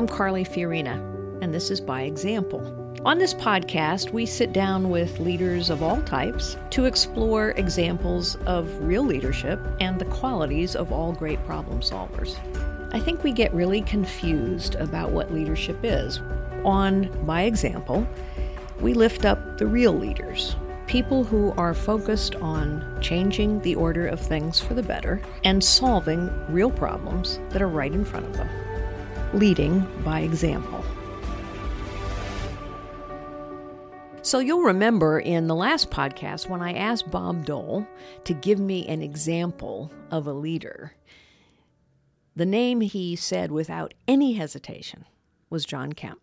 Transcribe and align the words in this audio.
I'm 0.00 0.08
Carly 0.08 0.46
Fiorina, 0.46 0.94
and 1.42 1.52
this 1.52 1.70
is 1.70 1.78
By 1.78 2.04
Example. 2.04 2.96
On 3.04 3.18
this 3.18 3.34
podcast, 3.34 4.12
we 4.12 4.24
sit 4.24 4.54
down 4.54 4.88
with 4.88 5.20
leaders 5.20 5.68
of 5.68 5.82
all 5.82 6.00
types 6.04 6.56
to 6.70 6.86
explore 6.86 7.50
examples 7.50 8.36
of 8.46 8.74
real 8.78 9.02
leadership 9.02 9.60
and 9.78 9.98
the 9.98 10.06
qualities 10.06 10.74
of 10.74 10.90
all 10.90 11.12
great 11.12 11.44
problem 11.44 11.80
solvers. 11.80 12.38
I 12.94 12.98
think 12.98 13.22
we 13.22 13.30
get 13.30 13.52
really 13.52 13.82
confused 13.82 14.74
about 14.76 15.10
what 15.10 15.34
leadership 15.34 15.76
is. 15.82 16.18
On 16.64 17.10
By 17.26 17.42
Example, 17.42 18.08
we 18.80 18.94
lift 18.94 19.26
up 19.26 19.58
the 19.58 19.66
real 19.66 19.92
leaders, 19.92 20.56
people 20.86 21.24
who 21.24 21.52
are 21.58 21.74
focused 21.74 22.36
on 22.36 22.98
changing 23.02 23.60
the 23.60 23.74
order 23.74 24.06
of 24.06 24.18
things 24.18 24.58
for 24.58 24.72
the 24.72 24.82
better 24.82 25.20
and 25.44 25.62
solving 25.62 26.30
real 26.48 26.70
problems 26.70 27.38
that 27.50 27.60
are 27.60 27.68
right 27.68 27.92
in 27.92 28.06
front 28.06 28.24
of 28.24 28.32
them. 28.32 28.48
Leading 29.32 29.86
by 30.04 30.20
example. 30.20 30.84
So 34.22 34.38
you'll 34.38 34.62
remember 34.62 35.18
in 35.18 35.46
the 35.46 35.54
last 35.54 35.90
podcast 35.90 36.48
when 36.48 36.60
I 36.60 36.72
asked 36.72 37.10
Bob 37.10 37.46
Dole 37.46 37.86
to 38.24 38.34
give 38.34 38.58
me 38.58 38.86
an 38.86 39.02
example 39.02 39.90
of 40.10 40.26
a 40.26 40.32
leader, 40.32 40.94
the 42.36 42.44
name 42.44 42.80
he 42.80 43.16
said 43.16 43.50
without 43.50 43.94
any 44.06 44.34
hesitation 44.34 45.04
was 45.48 45.64
John 45.64 45.92
Kemp. 45.92 46.20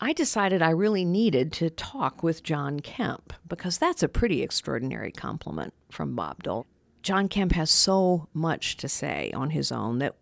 I 0.00 0.12
decided 0.12 0.60
I 0.60 0.70
really 0.70 1.04
needed 1.04 1.52
to 1.54 1.70
talk 1.70 2.22
with 2.22 2.42
John 2.42 2.80
Kemp 2.80 3.32
because 3.48 3.78
that's 3.78 4.02
a 4.02 4.08
pretty 4.08 4.42
extraordinary 4.42 5.12
compliment 5.12 5.72
from 5.90 6.14
Bob 6.14 6.42
Dole. 6.42 6.66
John 7.02 7.28
Kemp 7.28 7.52
has 7.52 7.70
so 7.70 8.28
much 8.34 8.76
to 8.78 8.88
say 8.88 9.30
on 9.34 9.50
his 9.50 9.70
own 9.72 9.98
that 9.98 10.16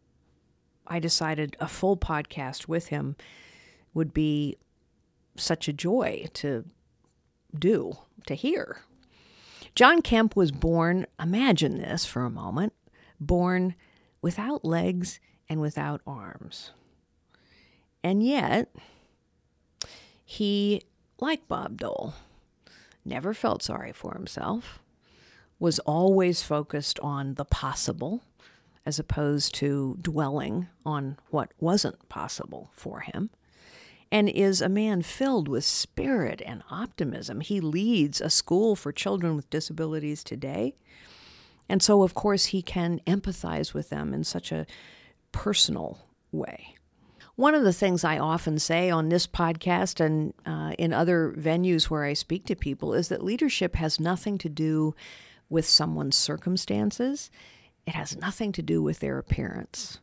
I 0.92 0.98
decided 0.98 1.56
a 1.58 1.68
full 1.68 1.96
podcast 1.96 2.68
with 2.68 2.88
him 2.88 3.16
would 3.94 4.12
be 4.12 4.58
such 5.36 5.66
a 5.66 5.72
joy 5.72 6.26
to 6.34 6.66
do, 7.58 7.94
to 8.26 8.34
hear. 8.34 8.82
John 9.74 10.02
Kemp 10.02 10.36
was 10.36 10.52
born, 10.52 11.06
imagine 11.18 11.78
this 11.78 12.04
for 12.04 12.26
a 12.26 12.30
moment, 12.30 12.74
born 13.18 13.74
without 14.20 14.66
legs 14.66 15.18
and 15.48 15.62
without 15.62 16.02
arms. 16.06 16.72
And 18.04 18.22
yet, 18.22 18.68
he, 20.26 20.82
like 21.18 21.48
Bob 21.48 21.78
Dole, 21.78 22.12
never 23.02 23.32
felt 23.32 23.62
sorry 23.62 23.92
for 23.94 24.12
himself, 24.12 24.82
was 25.58 25.78
always 25.78 26.42
focused 26.42 27.00
on 27.00 27.36
the 27.36 27.46
possible 27.46 28.24
as 28.84 28.98
opposed 28.98 29.54
to 29.56 29.96
dwelling 30.00 30.68
on 30.84 31.16
what 31.30 31.52
wasn't 31.60 32.08
possible 32.08 32.70
for 32.72 33.00
him 33.00 33.30
and 34.12 34.28
is 34.28 34.60
a 34.60 34.68
man 34.68 35.00
filled 35.00 35.48
with 35.48 35.64
spirit 35.64 36.42
and 36.44 36.62
optimism. 36.70 37.40
He 37.40 37.60
leads 37.60 38.20
a 38.20 38.28
school 38.28 38.76
for 38.76 38.92
children 38.92 39.34
with 39.34 39.48
disabilities 39.48 40.22
today. 40.22 40.74
And 41.66 41.82
so, 41.82 42.02
of 42.02 42.12
course, 42.12 42.46
he 42.46 42.60
can 42.60 43.00
empathize 43.06 43.72
with 43.72 43.88
them 43.88 44.12
in 44.12 44.22
such 44.22 44.52
a 44.52 44.66
personal 45.32 46.06
way. 46.30 46.76
One 47.36 47.54
of 47.54 47.64
the 47.64 47.72
things 47.72 48.04
I 48.04 48.18
often 48.18 48.58
say 48.58 48.90
on 48.90 49.08
this 49.08 49.26
podcast 49.26 49.98
and 49.98 50.34
uh, 50.44 50.74
in 50.78 50.92
other 50.92 51.34
venues 51.38 51.84
where 51.84 52.04
I 52.04 52.12
speak 52.12 52.44
to 52.46 52.54
people 52.54 52.92
is 52.92 53.08
that 53.08 53.24
leadership 53.24 53.76
has 53.76 53.98
nothing 53.98 54.36
to 54.38 54.50
do 54.50 54.94
with 55.48 55.64
someone's 55.64 56.16
circumstances, 56.16 57.30
it 57.86 57.94
has 57.94 58.16
nothing 58.16 58.52
to 58.52 58.62
do 58.62 58.82
with 58.82 59.00
their 59.00 59.18
appearance. 59.18 60.00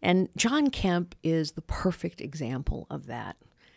And 0.00 0.28
John 0.36 0.70
Kemp 0.70 1.14
is 1.22 1.52
the 1.52 1.62
perfect 1.62 2.20
example 2.20 2.86
of 2.90 3.06
that. 3.06 3.36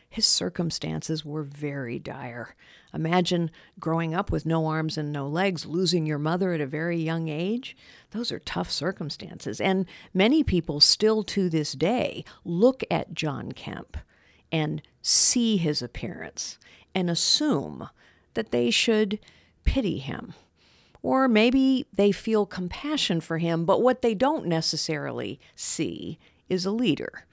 His 0.10 0.26
circumstances 0.26 1.26
were 1.26 1.44
very 1.44 2.00
dire. 2.00 2.56
Imagine 2.94 3.52
growing 3.80 4.14
up 4.14 4.32
with 4.32 4.46
no 4.46 4.66
arms 4.68 4.98
and 4.98 5.12
no 5.12 5.28
legs, 5.28 5.66
losing 5.66 6.06
your 6.06 6.18
mother 6.18 6.54
at 6.54 6.62
a 6.62 6.66
very 6.66 6.98
young 6.98 7.28
age. 7.28 7.76
Those 8.12 8.32
are 8.32 8.40
tough 8.40 8.72
circumstances. 8.72 9.60
And 9.60 9.86
many 10.14 10.44
people 10.44 10.80
still 10.80 11.24
to 11.24 11.50
this 11.50 11.74
day 11.74 12.24
look 12.46 12.84
at 12.90 13.14
John 13.14 13.52
Kemp 13.52 13.98
and 14.52 14.82
see 15.02 15.58
his 15.58 15.82
appearance 15.82 16.58
and 16.96 17.10
assume 17.10 17.90
that 18.34 18.52
they 18.52 18.72
should 18.72 19.20
pity 19.66 19.98
him 19.98 20.34
or 21.08 21.30
maybe 21.30 21.86
they 21.94 22.12
feel 22.12 22.46
compassion 22.46 23.22
for 23.22 23.38
him, 23.38 23.64
but 23.64 23.82
what 23.82 24.02
they 24.02 24.14
don't 24.14 24.46
necessarily 24.46 25.40
see 25.56 26.20
is 26.50 26.66
a 26.66 26.72
leader. 26.72 27.26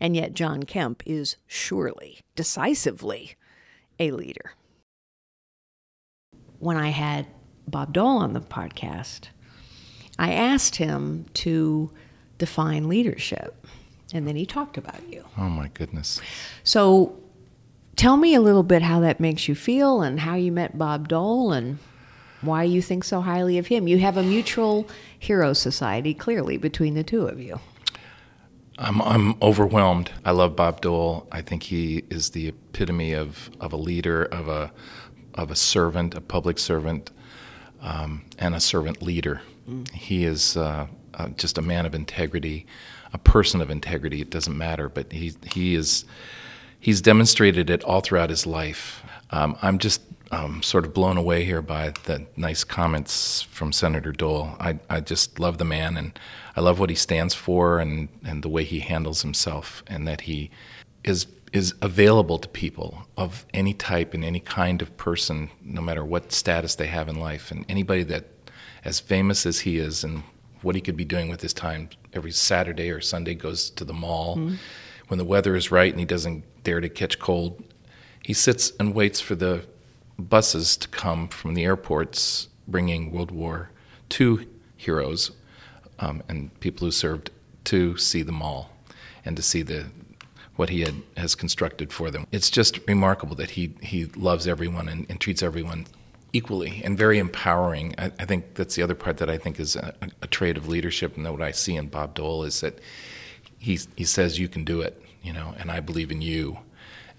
And 0.00 0.16
yet, 0.16 0.34
John 0.34 0.64
Kemp 0.64 1.04
is 1.06 1.36
surely, 1.46 2.18
decisively, 2.34 3.36
a 4.00 4.10
leader. 4.10 4.54
When 6.58 6.76
I 6.76 6.88
had 6.88 7.28
Bob 7.68 7.92
Dole 7.92 8.18
on 8.18 8.32
the 8.32 8.40
podcast, 8.40 9.28
I 10.18 10.32
asked 10.32 10.74
him 10.74 11.26
to 11.34 11.92
define 12.38 12.88
leadership. 12.88 13.64
And 14.12 14.26
then 14.26 14.34
he 14.34 14.46
talked 14.46 14.76
about 14.76 15.08
you. 15.08 15.24
Oh, 15.38 15.48
my 15.48 15.68
goodness. 15.68 16.20
So 16.64 17.20
tell 17.94 18.16
me 18.16 18.34
a 18.34 18.40
little 18.40 18.64
bit 18.64 18.82
how 18.82 18.98
that 18.98 19.20
makes 19.20 19.46
you 19.46 19.54
feel 19.54 20.02
and 20.02 20.18
how 20.18 20.34
you 20.34 20.50
met 20.50 20.76
Bob 20.76 21.06
Dole 21.06 21.52
and 21.52 21.78
why 22.42 22.64
you 22.64 22.82
think 22.82 23.04
so 23.04 23.20
highly 23.20 23.58
of 23.58 23.68
him. 23.68 23.88
You 23.88 23.98
have 23.98 24.16
a 24.16 24.22
mutual 24.22 24.88
hero 25.18 25.52
society, 25.52 26.14
clearly, 26.14 26.56
between 26.56 26.94
the 26.94 27.04
two 27.04 27.26
of 27.26 27.40
you. 27.40 27.60
I'm, 28.78 29.00
I'm 29.02 29.34
overwhelmed. 29.40 30.10
I 30.24 30.32
love 30.32 30.56
Bob 30.56 30.80
Dole. 30.80 31.26
I 31.30 31.40
think 31.40 31.62
he 31.64 32.04
is 32.10 32.30
the 32.30 32.48
epitome 32.48 33.12
of, 33.12 33.50
of 33.60 33.72
a 33.72 33.76
leader, 33.76 34.24
of 34.24 34.48
a, 34.48 34.72
of 35.34 35.50
a 35.50 35.56
servant, 35.56 36.14
a 36.14 36.20
public 36.20 36.58
servant, 36.58 37.10
um, 37.80 38.24
and 38.38 38.54
a 38.54 38.60
servant 38.60 39.02
leader. 39.02 39.42
Mm. 39.68 39.88
He 39.90 40.24
is 40.24 40.56
uh, 40.56 40.86
uh, 41.14 41.28
just 41.28 41.58
a 41.58 41.62
man 41.62 41.86
of 41.86 41.94
integrity, 41.94 42.66
a 43.12 43.18
person 43.18 43.60
of 43.60 43.70
integrity. 43.70 44.20
It 44.20 44.30
doesn't 44.30 44.56
matter, 44.56 44.88
but 44.88 45.12
he, 45.12 45.34
he 45.52 45.74
is, 45.74 46.04
he's 46.80 47.00
demonstrated 47.00 47.70
it 47.70 47.84
all 47.84 48.00
throughout 48.00 48.30
his 48.30 48.46
life. 48.46 49.04
Um, 49.30 49.56
I'm 49.62 49.78
just 49.78 50.00
um, 50.32 50.62
sort 50.62 50.84
of 50.86 50.94
blown 50.94 51.18
away 51.18 51.44
here 51.44 51.62
by 51.62 51.92
the 52.04 52.26
nice 52.36 52.64
comments 52.64 53.42
from 53.42 53.70
Senator 53.70 54.12
Dole. 54.12 54.56
I, 54.58 54.78
I 54.88 55.00
just 55.00 55.38
love 55.38 55.58
the 55.58 55.64
man, 55.64 55.96
and 55.96 56.18
I 56.56 56.62
love 56.62 56.80
what 56.80 56.90
he 56.90 56.96
stands 56.96 57.34
for, 57.34 57.78
and, 57.78 58.08
and 58.24 58.42
the 58.42 58.48
way 58.48 58.64
he 58.64 58.80
handles 58.80 59.22
himself, 59.22 59.84
and 59.86 60.08
that 60.08 60.22
he 60.22 60.50
is 61.04 61.26
is 61.52 61.74
available 61.82 62.38
to 62.38 62.48
people 62.48 63.06
of 63.18 63.44
any 63.52 63.74
type 63.74 64.14
and 64.14 64.24
any 64.24 64.40
kind 64.40 64.80
of 64.80 64.96
person, 64.96 65.50
no 65.62 65.82
matter 65.82 66.02
what 66.02 66.32
status 66.32 66.76
they 66.76 66.86
have 66.86 67.10
in 67.10 67.20
life, 67.20 67.50
and 67.50 67.66
anybody 67.68 68.02
that, 68.02 68.24
as 68.86 68.98
famous 69.00 69.44
as 69.44 69.60
he 69.60 69.76
is, 69.76 70.02
and 70.02 70.22
what 70.62 70.74
he 70.74 70.80
could 70.80 70.96
be 70.96 71.04
doing 71.04 71.28
with 71.28 71.42
his 71.42 71.52
time 71.52 71.90
every 72.14 72.32
Saturday 72.32 72.90
or 72.90 73.02
Sunday 73.02 73.34
goes 73.34 73.68
to 73.68 73.84
the 73.84 73.92
mall. 73.92 74.36
Mm-hmm. 74.36 74.54
When 75.08 75.18
the 75.18 75.26
weather 75.26 75.54
is 75.54 75.70
right 75.70 75.92
and 75.92 76.00
he 76.00 76.06
doesn't 76.06 76.44
dare 76.64 76.80
to 76.80 76.88
catch 76.88 77.18
cold, 77.18 77.62
he 78.22 78.32
sits 78.32 78.72
and 78.80 78.94
waits 78.94 79.20
for 79.20 79.34
the 79.34 79.66
buses 80.18 80.76
to 80.76 80.88
come 80.88 81.28
from 81.28 81.54
the 81.54 81.64
airports 81.64 82.48
bringing 82.68 83.10
World 83.10 83.30
War 83.30 83.70
II 84.18 84.46
heroes 84.76 85.32
um, 85.98 86.22
and 86.28 86.58
people 86.60 86.86
who 86.86 86.90
served 86.90 87.30
to 87.64 87.96
see 87.96 88.22
the 88.22 88.32
mall 88.32 88.70
and 89.24 89.36
to 89.36 89.42
see 89.42 89.62
the 89.62 89.86
what 90.56 90.68
he 90.68 90.82
had, 90.82 90.94
has 91.16 91.34
constructed 91.34 91.92
for 91.92 92.10
them. 92.10 92.26
It's 92.30 92.50
just 92.50 92.78
remarkable 92.86 93.34
that 93.36 93.52
he, 93.52 93.74
he 93.80 94.04
loves 94.04 94.46
everyone 94.46 94.86
and, 94.88 95.06
and 95.08 95.18
treats 95.18 95.42
everyone 95.42 95.86
equally 96.32 96.82
and 96.84 96.96
very 96.96 97.18
empowering. 97.18 97.94
I, 97.96 98.12
I, 98.18 98.26
think 98.26 98.54
that's 98.54 98.74
the 98.74 98.82
other 98.82 98.94
part 98.94 99.16
that 99.18 99.30
I 99.30 99.38
think 99.38 99.58
is 99.58 99.76
a, 99.76 99.94
a 100.20 100.26
trait 100.26 100.56
of 100.56 100.68
leadership 100.68 101.16
and 101.16 101.30
what 101.30 101.40
I 101.42 101.52
see 101.52 101.76
in 101.76 101.88
Bob 101.88 102.14
Dole 102.14 102.44
is 102.44 102.60
that 102.60 102.78
he, 103.58 103.80
he 103.96 104.04
says 104.04 104.38
you 104.38 104.48
can 104.48 104.64
do 104.64 104.82
it, 104.82 105.02
you 105.22 105.32
know, 105.32 105.54
and 105.58 105.70
I 105.70 105.80
believe 105.80 106.10
in 106.10 106.20
you 106.20 106.58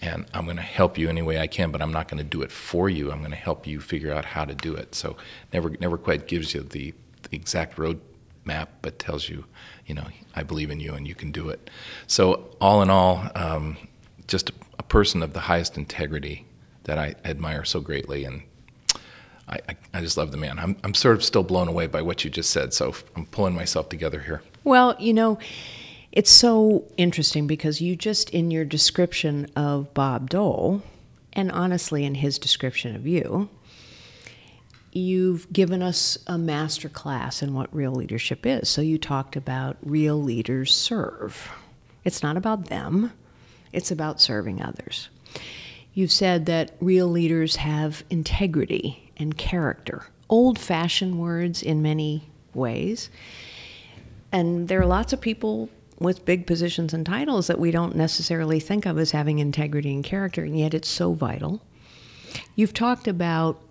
and 0.03 0.25
I'm 0.33 0.43
going 0.43 0.57
to 0.57 0.61
help 0.61 0.97
you 0.97 1.07
any 1.07 1.21
way 1.21 1.39
I 1.39 1.47
can, 1.47 1.71
but 1.71 1.81
I'm 1.81 1.93
not 1.93 2.09
going 2.09 2.17
to 2.17 2.25
do 2.25 2.41
it 2.41 2.51
for 2.51 2.89
you. 2.89 3.09
I'm 3.09 3.19
going 3.19 3.31
to 3.31 3.37
help 3.37 3.65
you 3.65 3.79
figure 3.79 4.13
out 4.13 4.25
how 4.25 4.43
to 4.43 4.53
do 4.53 4.75
it. 4.75 4.95
So 4.95 5.15
never 5.53 5.69
never 5.79 5.97
quite 5.97 6.27
gives 6.27 6.53
you 6.53 6.61
the, 6.61 6.93
the 7.23 7.35
exact 7.35 7.77
road 7.77 8.01
map, 8.43 8.69
but 8.81 8.99
tells 8.99 9.29
you, 9.29 9.45
you 9.85 9.95
know, 9.95 10.05
I 10.35 10.43
believe 10.43 10.69
in 10.69 10.81
you 10.81 10.93
and 10.93 11.07
you 11.07 11.15
can 11.15 11.31
do 11.31 11.47
it. 11.47 11.69
So 12.05 12.53
all 12.59 12.81
in 12.81 12.89
all, 12.89 13.29
um, 13.35 13.77
just 14.27 14.49
a, 14.49 14.53
a, 14.79 14.83
person 14.83 15.23
of 15.23 15.31
the 15.31 15.39
highest 15.39 15.77
integrity 15.77 16.45
that 16.83 16.99
I 16.99 17.15
admire 17.23 17.63
so 17.63 17.79
greatly, 17.79 18.25
and 18.25 18.43
I, 19.47 19.59
I, 19.93 20.01
just 20.01 20.17
love 20.17 20.31
the 20.31 20.37
man. 20.37 20.59
I'm 20.59 20.75
I'm 20.83 20.93
sort 20.93 21.15
of 21.15 21.23
still 21.23 21.43
blown 21.43 21.69
away 21.69 21.87
by 21.87 22.01
what 22.01 22.25
you 22.25 22.29
just 22.29 22.49
said, 22.49 22.73
so 22.73 22.93
I'm 23.15 23.25
pulling 23.27 23.55
myself 23.55 23.87
together 23.87 24.19
here. 24.19 24.41
Well, 24.65 24.97
you 24.99 25.13
know 25.13 25.39
it's 26.13 26.29
so 26.29 26.85
interesting 26.95 27.47
because 27.47 27.81
you 27.81 27.95
just, 27.95 28.29
in 28.29 28.51
your 28.51 28.65
description 28.65 29.47
of 29.55 29.91
Bob 29.95 30.29
Dole, 30.29 30.83
and 31.33 31.51
honestly 31.51 32.05
in 32.05 32.13
his 32.13 32.37
description 32.37 32.95
of 32.95 33.07
you, 33.07 33.49
you've 34.91 35.51
given 35.51 35.81
us 35.81 36.19
a 36.27 36.37
master 36.37 36.87
class 36.87 37.41
in 37.41 37.55
what 37.55 37.73
real 37.73 37.91
leadership 37.91 38.45
is. 38.45 38.69
So 38.69 38.79
you 38.79 38.99
talked 38.99 39.35
about 39.35 39.77
real 39.81 40.21
leaders 40.21 40.71
serve. 40.71 41.49
It's 42.03 42.21
not 42.21 42.37
about 42.37 42.67
them, 42.67 43.11
it's 43.71 43.89
about 43.89 44.21
serving 44.21 44.61
others. 44.61 45.09
You've 45.95 46.11
said 46.11 46.45
that 46.45 46.75
real 46.79 47.07
leaders 47.07 47.55
have 47.55 48.03
integrity 48.11 49.11
and 49.17 49.35
character, 49.35 50.05
old 50.29 50.59
fashioned 50.59 51.17
words 51.17 51.63
in 51.63 51.81
many 51.81 52.29
ways. 52.53 53.09
And 54.31 54.67
there 54.67 54.79
are 54.79 54.85
lots 54.85 55.11
of 55.11 55.19
people 55.19 55.69
with 55.99 56.25
big 56.25 56.47
positions 56.47 56.93
and 56.93 57.05
titles 57.05 57.47
that 57.47 57.59
we 57.59 57.71
don't 57.71 57.95
necessarily 57.95 58.59
think 58.59 58.85
of 58.85 58.97
as 58.97 59.11
having 59.11 59.39
integrity 59.39 59.93
and 59.93 60.03
character, 60.03 60.43
and 60.43 60.57
yet 60.57 60.73
it's 60.73 60.87
so 60.89 61.13
vital. 61.13 61.61
You've 62.55 62.73
talked 62.73 63.07
about 63.07 63.61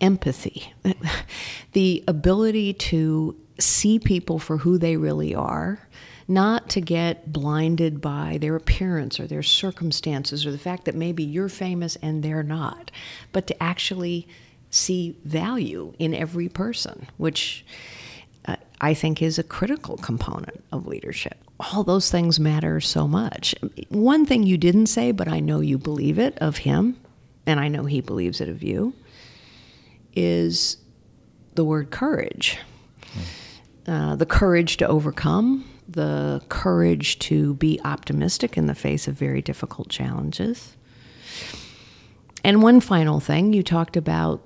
empathy, 0.00 0.72
the 1.72 2.04
ability 2.06 2.74
to 2.74 3.36
see 3.58 3.98
people 3.98 4.38
for 4.38 4.58
who 4.58 4.78
they 4.78 4.96
really 4.96 5.34
are, 5.34 5.88
not 6.26 6.68
to 6.70 6.80
get 6.80 7.32
blinded 7.32 8.00
by 8.00 8.38
their 8.40 8.56
appearance 8.56 9.20
or 9.20 9.26
their 9.26 9.42
circumstances 9.42 10.46
or 10.46 10.50
the 10.50 10.58
fact 10.58 10.84
that 10.86 10.94
maybe 10.94 11.22
you're 11.22 11.48
famous 11.48 11.96
and 11.96 12.22
they're 12.22 12.42
not, 12.42 12.90
but 13.32 13.46
to 13.46 13.62
actually 13.62 14.26
see 14.70 15.16
value 15.24 15.92
in 15.98 16.14
every 16.14 16.48
person, 16.48 17.06
which 17.18 17.64
uh, 18.46 18.56
I 18.80 18.94
think 18.94 19.22
is 19.22 19.38
a 19.38 19.42
critical 19.42 19.96
component 19.96 20.64
of 20.72 20.86
leadership. 20.86 21.43
All 21.60 21.84
those 21.84 22.10
things 22.10 22.40
matter 22.40 22.80
so 22.80 23.06
much. 23.06 23.54
One 23.88 24.26
thing 24.26 24.42
you 24.42 24.58
didn't 24.58 24.86
say, 24.86 25.12
but 25.12 25.28
I 25.28 25.40
know 25.40 25.60
you 25.60 25.78
believe 25.78 26.18
it 26.18 26.36
of 26.38 26.58
him, 26.58 26.98
and 27.46 27.60
I 27.60 27.68
know 27.68 27.84
he 27.84 28.00
believes 28.00 28.40
it 28.40 28.48
of 28.48 28.62
you, 28.62 28.92
is 30.14 30.78
the 31.54 31.64
word 31.64 31.90
courage. 31.90 32.58
Uh, 33.86 34.16
the 34.16 34.26
courage 34.26 34.78
to 34.78 34.88
overcome, 34.88 35.64
the 35.88 36.42
courage 36.48 37.18
to 37.20 37.54
be 37.54 37.80
optimistic 37.84 38.56
in 38.56 38.66
the 38.66 38.74
face 38.74 39.06
of 39.06 39.14
very 39.14 39.42
difficult 39.42 39.88
challenges. 39.88 40.76
And 42.42 42.62
one 42.62 42.80
final 42.80 43.20
thing, 43.20 43.52
you 43.52 43.62
talked 43.62 43.96
about 43.96 44.42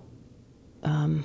um, 0.83 1.25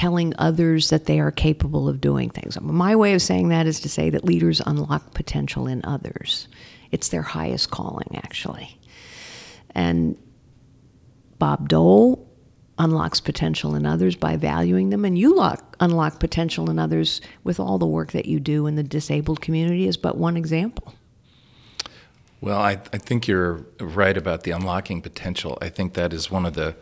telling 0.00 0.32
others 0.38 0.88
that 0.88 1.04
they 1.04 1.20
are 1.20 1.30
capable 1.30 1.86
of 1.86 2.00
doing 2.00 2.30
things. 2.30 2.58
My 2.58 2.96
way 2.96 3.12
of 3.12 3.20
saying 3.20 3.50
that 3.50 3.66
is 3.66 3.80
to 3.80 3.88
say 3.90 4.08
that 4.08 4.24
leaders 4.24 4.62
unlock 4.64 5.12
potential 5.12 5.66
in 5.66 5.84
others. 5.84 6.48
It's 6.90 7.08
their 7.08 7.20
highest 7.20 7.70
calling, 7.70 8.18
actually. 8.24 8.80
And 9.74 10.16
Bob 11.38 11.68
Dole 11.68 12.26
unlocks 12.78 13.20
potential 13.20 13.74
in 13.74 13.84
others 13.84 14.16
by 14.16 14.36
valuing 14.36 14.88
them, 14.88 15.04
and 15.04 15.18
you 15.18 15.36
lock, 15.36 15.76
unlock 15.80 16.18
potential 16.18 16.70
in 16.70 16.78
others 16.78 17.20
with 17.44 17.60
all 17.60 17.76
the 17.76 17.84
work 17.84 18.12
that 18.12 18.24
you 18.24 18.40
do 18.40 18.66
in 18.66 18.76
the 18.76 18.82
disabled 18.82 19.42
community, 19.42 19.86
is 19.86 19.98
but 19.98 20.16
one 20.16 20.34
example. 20.34 20.94
Well, 22.40 22.58
I, 22.58 22.80
I 22.90 22.96
think 22.96 23.28
you're 23.28 23.66
right 23.78 24.16
about 24.16 24.44
the 24.44 24.52
unlocking 24.52 25.02
potential. 25.02 25.58
I 25.60 25.68
think 25.68 25.92
that 25.92 26.14
is 26.14 26.30
one 26.30 26.46
of 26.46 26.54
the 26.54 26.74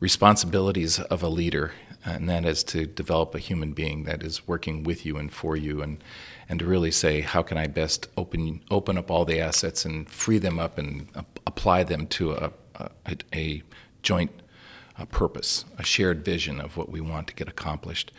responsibilities 0.00 0.98
of 1.00 1.22
a 1.22 1.28
leader, 1.28 1.72
and 2.06 2.28
that 2.28 2.44
is 2.44 2.64
to 2.64 2.86
develop 2.86 3.34
a 3.34 3.38
human 3.38 3.72
being 3.72 4.04
that 4.04 4.22
is 4.22 4.46
working 4.48 4.84
with 4.84 5.04
you 5.04 5.18
and 5.18 5.32
for 5.32 5.56
you, 5.56 5.82
and 5.82 6.02
and 6.48 6.60
to 6.60 6.64
really 6.64 6.92
say, 6.92 7.20
how 7.20 7.42
can 7.42 7.58
I 7.58 7.66
best 7.66 8.08
open 8.16 8.62
open 8.70 8.96
up 8.96 9.10
all 9.10 9.24
the 9.24 9.40
assets 9.40 9.84
and 9.84 10.08
free 10.08 10.38
them 10.38 10.58
up 10.58 10.78
and 10.78 11.08
uh, 11.14 11.22
apply 11.46 11.84
them 11.84 12.06
to 12.06 12.32
a, 12.32 12.52
a, 12.76 13.16
a 13.34 13.62
joint 14.02 14.30
a 14.98 15.06
purpose, 15.06 15.64
a 15.78 15.84
shared 15.84 16.24
vision 16.24 16.60
of 16.60 16.76
what 16.76 16.88
we 16.88 17.00
want 17.00 17.28
to 17.28 17.34
get 17.34 17.48
accomplished. 17.48 18.12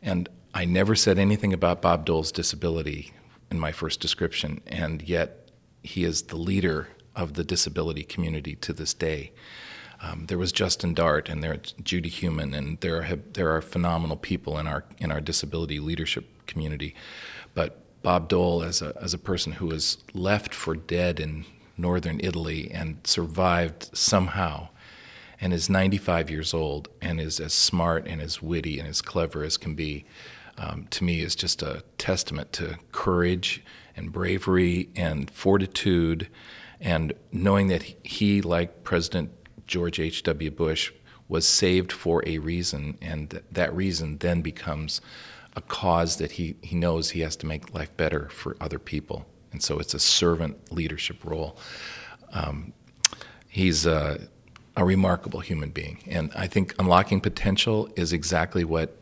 And 0.00 0.28
I 0.54 0.64
never 0.64 0.94
said 0.94 1.18
anything 1.18 1.52
about 1.52 1.82
Bob 1.82 2.04
Dole's 2.04 2.32
disability 2.32 3.12
in 3.50 3.60
my 3.60 3.72
first 3.72 4.00
description, 4.00 4.60
and 4.66 5.02
yet 5.02 5.50
he 5.82 6.04
is 6.04 6.22
the 6.22 6.36
leader 6.36 6.88
of 7.14 7.34
the 7.34 7.44
disability 7.44 8.02
community 8.02 8.54
to 8.56 8.72
this 8.72 8.94
day. 8.94 9.32
Um, 10.02 10.26
there 10.26 10.38
was 10.38 10.50
Justin 10.50 10.94
Dart, 10.94 11.28
and 11.28 11.42
there's 11.42 11.74
Judy 11.82 12.08
Heumann, 12.08 12.54
and 12.54 12.80
there 12.80 13.02
have, 13.02 13.32
there 13.34 13.54
are 13.54 13.62
phenomenal 13.62 14.16
people 14.16 14.58
in 14.58 14.66
our 14.66 14.84
in 14.98 15.12
our 15.12 15.20
disability 15.20 15.78
leadership 15.78 16.26
community. 16.46 16.94
But 17.54 17.78
Bob 18.02 18.28
Dole, 18.28 18.64
as 18.64 18.82
a 18.82 18.92
as 19.00 19.14
a 19.14 19.18
person 19.18 19.52
who 19.52 19.66
was 19.66 19.98
left 20.12 20.52
for 20.52 20.74
dead 20.74 21.20
in 21.20 21.44
northern 21.78 22.20
Italy 22.22 22.70
and 22.72 22.98
survived 23.04 23.96
somehow, 23.96 24.68
and 25.40 25.52
is 25.52 25.70
95 25.70 26.30
years 26.30 26.52
old 26.52 26.88
and 27.00 27.20
is 27.20 27.38
as 27.38 27.52
smart 27.52 28.06
and 28.06 28.20
as 28.20 28.42
witty 28.42 28.78
and 28.78 28.88
as 28.88 29.00
clever 29.00 29.44
as 29.44 29.56
can 29.56 29.74
be, 29.74 30.04
um, 30.58 30.86
to 30.90 31.04
me 31.04 31.20
is 31.20 31.34
just 31.34 31.62
a 31.62 31.82
testament 31.96 32.52
to 32.52 32.78
courage 32.90 33.62
and 33.96 34.12
bravery 34.12 34.88
and 34.96 35.30
fortitude 35.30 36.28
and 36.80 37.12
knowing 37.30 37.68
that 37.68 37.82
he, 38.02 38.42
like 38.42 38.82
President 38.82 39.30
George 39.72 39.98
H.W. 39.98 40.50
Bush, 40.50 40.92
was 41.28 41.48
saved 41.48 41.90
for 41.90 42.22
a 42.26 42.36
reason, 42.36 42.98
and 43.00 43.40
that 43.50 43.74
reason 43.74 44.18
then 44.18 44.42
becomes 44.42 45.00
a 45.56 45.62
cause 45.62 46.16
that 46.16 46.32
he, 46.32 46.56
he 46.60 46.76
knows 46.76 47.10
he 47.10 47.20
has 47.20 47.36
to 47.36 47.46
make 47.46 47.72
life 47.72 47.96
better 47.96 48.28
for 48.28 48.54
other 48.60 48.78
people. 48.78 49.24
And 49.50 49.62
so 49.62 49.78
it's 49.78 49.94
a 49.94 49.98
servant 49.98 50.70
leadership 50.70 51.24
role. 51.24 51.56
Um, 52.34 52.74
he's 53.48 53.86
uh, 53.86 54.18
a 54.76 54.84
remarkable 54.84 55.40
human 55.40 55.70
being. 55.70 56.02
And 56.06 56.30
I 56.36 56.46
think 56.48 56.74
unlocking 56.78 57.22
potential 57.22 57.88
is 57.96 58.12
exactly 58.12 58.64
what 58.64 58.94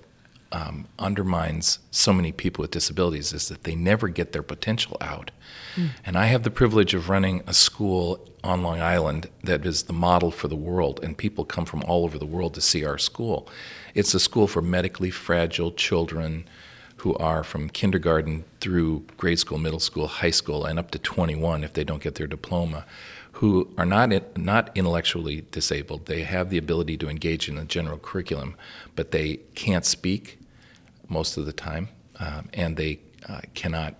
um, 0.53 0.89
undermines 0.99 1.79
so 1.91 2.13
many 2.13 2.33
people 2.33 2.63
with 2.63 2.73
disabilities 2.73 3.33
is 3.33 3.49
that 3.49 3.65
they 3.65 3.75
never 3.75 4.09
get 4.09 4.33
their 4.33 4.43
potential 4.43 4.97
out. 5.01 5.31
Mm. 5.77 5.91
And 6.05 6.17
I 6.19 6.27
have 6.27 6.43
the 6.43 6.51
privilege 6.51 6.95
of 6.95 7.09
running 7.09 7.43
a 7.47 7.55
school 7.55 8.29
on 8.43 8.63
Long 8.63 8.81
Island 8.81 9.29
that 9.45 9.65
is 9.65 9.85
the 9.85 9.93
model 9.93 10.31
for 10.31 10.49
the 10.49 10.57
world, 10.57 11.01
and 11.03 11.17
people 11.17 11.45
come 11.45 11.65
from 11.65 11.85
all 11.85 12.05
over 12.05 12.19
the 12.19 12.27
world 12.27 12.55
to 12.55 12.61
see 12.61 12.85
our 12.85 12.99
school. 12.99 13.49
It's 13.95 14.15
a 14.15 14.21
school 14.21 14.47
for 14.47 14.63
medically 14.63 15.11
fragile 15.11 15.73
children 15.73 16.49
who 16.97 17.15
are 17.17 17.43
from 17.45 17.71
kindergarten 17.71 18.45
through 18.61 19.05
grade 19.17 19.39
school, 19.39 19.57
middle 19.57 19.81
school, 19.81 20.07
high 20.07 20.31
school, 20.31 20.65
and 20.65 20.79
up 20.79 20.91
to 20.91 20.99
21 20.99 21.65
if 21.65 21.73
they 21.73 21.85
don't 21.85 22.03
get 22.03 22.17
their 22.17 22.27
diploma 22.27 22.85
who 23.41 23.73
are 23.79 23.87
not 23.87 24.13
not 24.37 24.71
intellectually 24.75 25.47
disabled. 25.51 26.05
They 26.05 26.25
have 26.25 26.51
the 26.51 26.59
ability 26.59 26.99
to 26.99 27.09
engage 27.09 27.49
in 27.49 27.55
the 27.55 27.65
general 27.65 27.97
curriculum, 27.97 28.55
but 28.97 29.13
they 29.13 29.37
can't 29.55 29.87
speak 29.87 30.39
most 31.11 31.37
of 31.37 31.45
the 31.45 31.53
time, 31.53 31.89
um, 32.19 32.49
and 32.55 32.77
they 32.77 33.01
uh, 33.29 33.41
cannot 33.55 33.95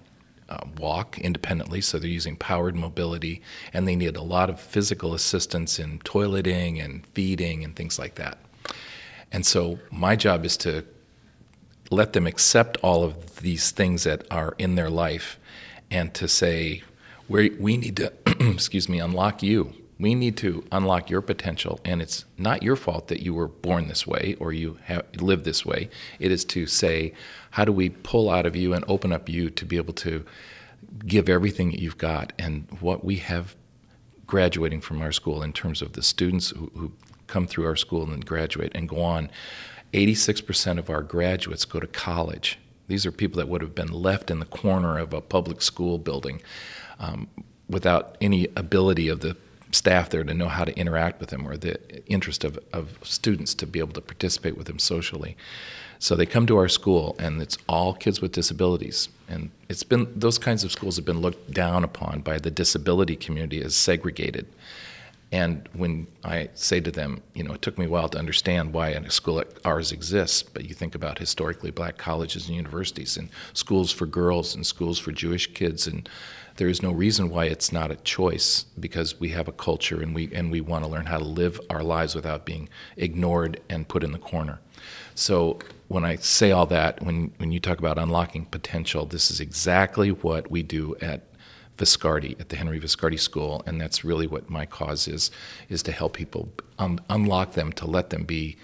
uh, 0.49 0.59
walk 0.79 1.19
independently. 1.19 1.81
So 1.81 1.99
they're 1.99 2.09
using 2.09 2.37
powered 2.37 2.75
mobility, 2.75 3.43
and 3.73 3.87
they 3.87 3.97
need 3.97 4.17
a 4.17 4.23
lot 4.23 4.49
of 4.49 4.61
physical 4.61 5.15
assistance 5.15 5.79
in 5.79 5.99
toileting 6.01 6.83
and 6.83 7.07
feeding 7.09 7.65
and 7.65 7.77
things 7.77 7.99
like 7.99 8.15
that. 8.17 8.39
And 9.33 9.45
so 9.45 9.79
my 9.91 10.17
job 10.17 10.45
is 10.45 10.57
to 10.59 10.85
let 11.91 12.13
them 12.13 12.27
accept 12.27 12.79
all 12.83 13.05
of 13.05 13.41
these 13.41 13.71
things 13.71 14.05
that 14.05 14.25
are 14.31 14.55
in 14.59 14.77
their 14.77 14.91
life, 14.91 15.39
and 15.91 16.15
to 16.15 16.29
say 16.29 16.83
we 17.29 17.51
we 17.51 17.77
need 17.77 17.97
to 17.97 18.13
excuse 18.53 18.89
me 18.89 18.99
unlock 18.99 19.43
you 19.43 19.75
we 20.01 20.15
need 20.15 20.37
to 20.39 20.65
unlock 20.73 21.11
your 21.11 21.21
potential 21.21 21.79
and 21.85 22.01
it's 22.01 22.25
not 22.39 22.63
your 22.63 22.75
fault 22.75 23.09
that 23.09 23.23
you 23.23 23.35
were 23.35 23.49
born 23.49 23.87
this 23.87 24.07
way 24.07 24.35
or 24.41 24.51
you 24.51 24.79
have 24.85 25.05
live 25.17 25.45
this 25.45 25.67
way. 25.67 25.91
It 26.19 26.33
is 26.33 26.45
to 26.47 26.67
say 26.67 27.13
how 27.51 27.67
do 27.67 27.73
we 27.73 27.91
pull 27.91 28.31
out 28.31 28.47
of 28.47 28.57
you 28.57 28.73
and 28.73 28.83
open 28.89 29.13
up 29.13 29.29
you 29.29 29.51
to 29.51 29.65
be 29.67 29.77
able 29.77 29.93
to 29.95 30.25
give 31.07 31.29
everything 31.29 31.71
that 31.71 31.81
you've 31.81 31.99
got 31.99 32.33
and 32.39 32.67
what 32.81 33.05
we 33.05 33.17
have 33.17 33.55
graduating 34.27 34.81
from 34.81 35.03
our 35.03 35.13
school 35.13 35.43
in 35.43 35.53
terms 35.53 35.83
of 35.83 35.93
the 35.93 36.03
students 36.03 36.49
who, 36.51 36.71
who 36.75 36.93
come 37.27 37.47
through 37.47 37.67
our 37.67 37.77
school 37.77 38.11
and 38.11 38.25
graduate 38.25 38.73
and 38.75 38.89
go 38.89 39.03
on. 39.03 39.31
86% 39.93 40.79
of 40.79 40.89
our 40.89 41.03
graduates 41.03 41.65
go 41.65 41.79
to 41.79 41.87
college. 41.87 42.59
These 42.89 43.05
are 43.05 43.13
people 43.13 43.39
that 43.39 43.49
would 43.49 43.61
have 43.61 43.75
been 43.75 43.93
left 43.93 44.31
in 44.31 44.39
the 44.39 44.47
corner 44.47 44.99
of 44.99 45.13
a 45.13 45.21
public 45.21 45.61
school 45.61 45.99
building 45.99 46.41
um, 46.99 47.29
without 47.69 48.17
any 48.21 48.49
ability 48.57 49.09
of 49.09 49.21
the 49.21 49.37
staff 49.73 50.11
there 50.11 50.25
to 50.25 50.35
know 50.35 50.49
how 50.49 50.65
to 50.65 50.77
interact 50.79 51.21
with 51.21 51.31
them 51.31 51.47
or 51.47 51.57
the 51.57 51.79
interest 52.07 52.45
of, 52.45 52.59
of 52.73 52.99
students 53.03 53.55
to 53.55 53.67
be 53.67 53.79
able 53.79 53.93
to 53.93 54.01
participate 54.01 54.57
with 54.57 54.67
them 54.67 54.79
socially. 54.79 55.37
So 55.99 56.17
they 56.17 56.27
come 56.27 56.47
to 56.47 56.57
our 56.57 56.69
school, 56.69 57.15
and 57.19 57.43
it's 57.43 57.59
all 57.69 57.93
kids 57.93 58.23
with 58.23 58.33
disabilities. 58.33 59.11
And 59.29 59.51
it's 59.69 59.83
been 59.83 60.11
those 60.19 60.39
kinds 60.39 60.65
of 60.65 60.73
schools 60.73 60.97
have 60.97 61.05
been 61.05 61.21
looked 61.21 61.53
down 61.53 61.85
upon 61.85 62.21
by 62.21 62.39
the 62.39 62.51
disability 62.51 63.17
community 63.17 63.63
as 63.63 63.77
segregated. 63.77 64.47
And 65.33 65.69
when 65.75 66.09
I 66.25 66.49
say 66.55 66.81
to 66.81 66.91
them, 66.91 67.23
you 67.35 67.45
know, 67.45 67.53
it 67.53 67.63
took 67.63 67.79
me 67.79 67.85
a 67.85 67.89
while 67.89 68.09
to 68.09 68.19
understand 68.19 68.73
why 68.73 68.89
a 68.89 69.11
school 69.11 69.35
like 69.37 69.61
ours 69.65 69.93
exists, 69.93 70.43
but 70.43 70.65
you 70.65 70.75
think 70.75 70.95
about 70.95 71.19
historically 71.19 71.71
black 71.71 71.99
colleges 71.99 72.49
and 72.49 72.57
universities 72.57 73.17
and 73.17 73.29
schools 73.53 73.93
for 73.93 74.07
girls 74.07 74.55
and 74.55 74.67
schools 74.67 74.99
for 74.99 75.13
Jewish 75.13 75.53
kids 75.53 75.87
and 75.87 76.09
there 76.57 76.69
is 76.69 76.83
no 76.83 76.91
reason 76.93 77.31
why 77.31 77.47
it's 77.47 77.73
not 77.73 77.91
a 77.91 77.97
choice 77.97 78.65
because 78.79 79.19
we 79.19 79.31
have 79.31 79.49
a 79.49 79.53
culture 79.53 80.01
and 80.01 80.15
we 80.15 80.33
and 80.35 80.51
we 80.51 80.61
want 80.61 80.85
to 80.85 80.91
learn 80.91 81.07
how 81.07 81.19
to 81.19 81.25
live 81.25 81.61
our 81.71 81.83
lives 81.83 82.15
without 82.15 82.45
being 82.45 82.69
ignored 82.97 83.61
and 83.69 83.89
put 83.89 84.05
in 84.05 84.13
the 84.13 84.19
corner. 84.19 84.61
So 85.15 85.59
when 85.89 86.05
I 86.05 86.17
say 86.17 86.53
all 86.53 86.67
that, 86.67 87.03
when 87.03 87.33
when 87.39 87.53
you 87.53 87.61
talk 87.61 87.79
about 87.79 87.99
unlocking 87.99 88.45
potential, 88.47 89.07
this 89.07 89.31
is 89.31 89.41
exactly 89.41 90.11
what 90.11 90.51
we 90.51 90.63
do 90.63 90.97
at 91.01 91.23
Viscardi 91.79 92.39
at 92.39 92.51
the 92.51 92.57
Henry 92.57 92.79
Viscardi 92.79 93.19
School, 93.19 93.63
and 93.67 93.81
that's 93.81 94.05
really 94.05 94.27
what 94.27 94.51
my 94.51 94.67
cause 94.67 95.09
is: 95.09 95.31
is 95.69 95.83
to 95.85 95.93
help 95.93 96.13
people 96.13 96.51
un- 96.79 97.01
unlock 97.09 97.55
them, 97.55 97.73
to 97.73 97.87
let 97.87 98.11
them 98.11 98.25
be, 98.25 98.57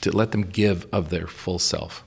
to 0.00 0.10
let 0.10 0.32
them 0.32 0.42
give 0.42 0.86
of 0.92 1.10
their 1.10 1.26
full 1.26 1.58
self. 1.58 2.04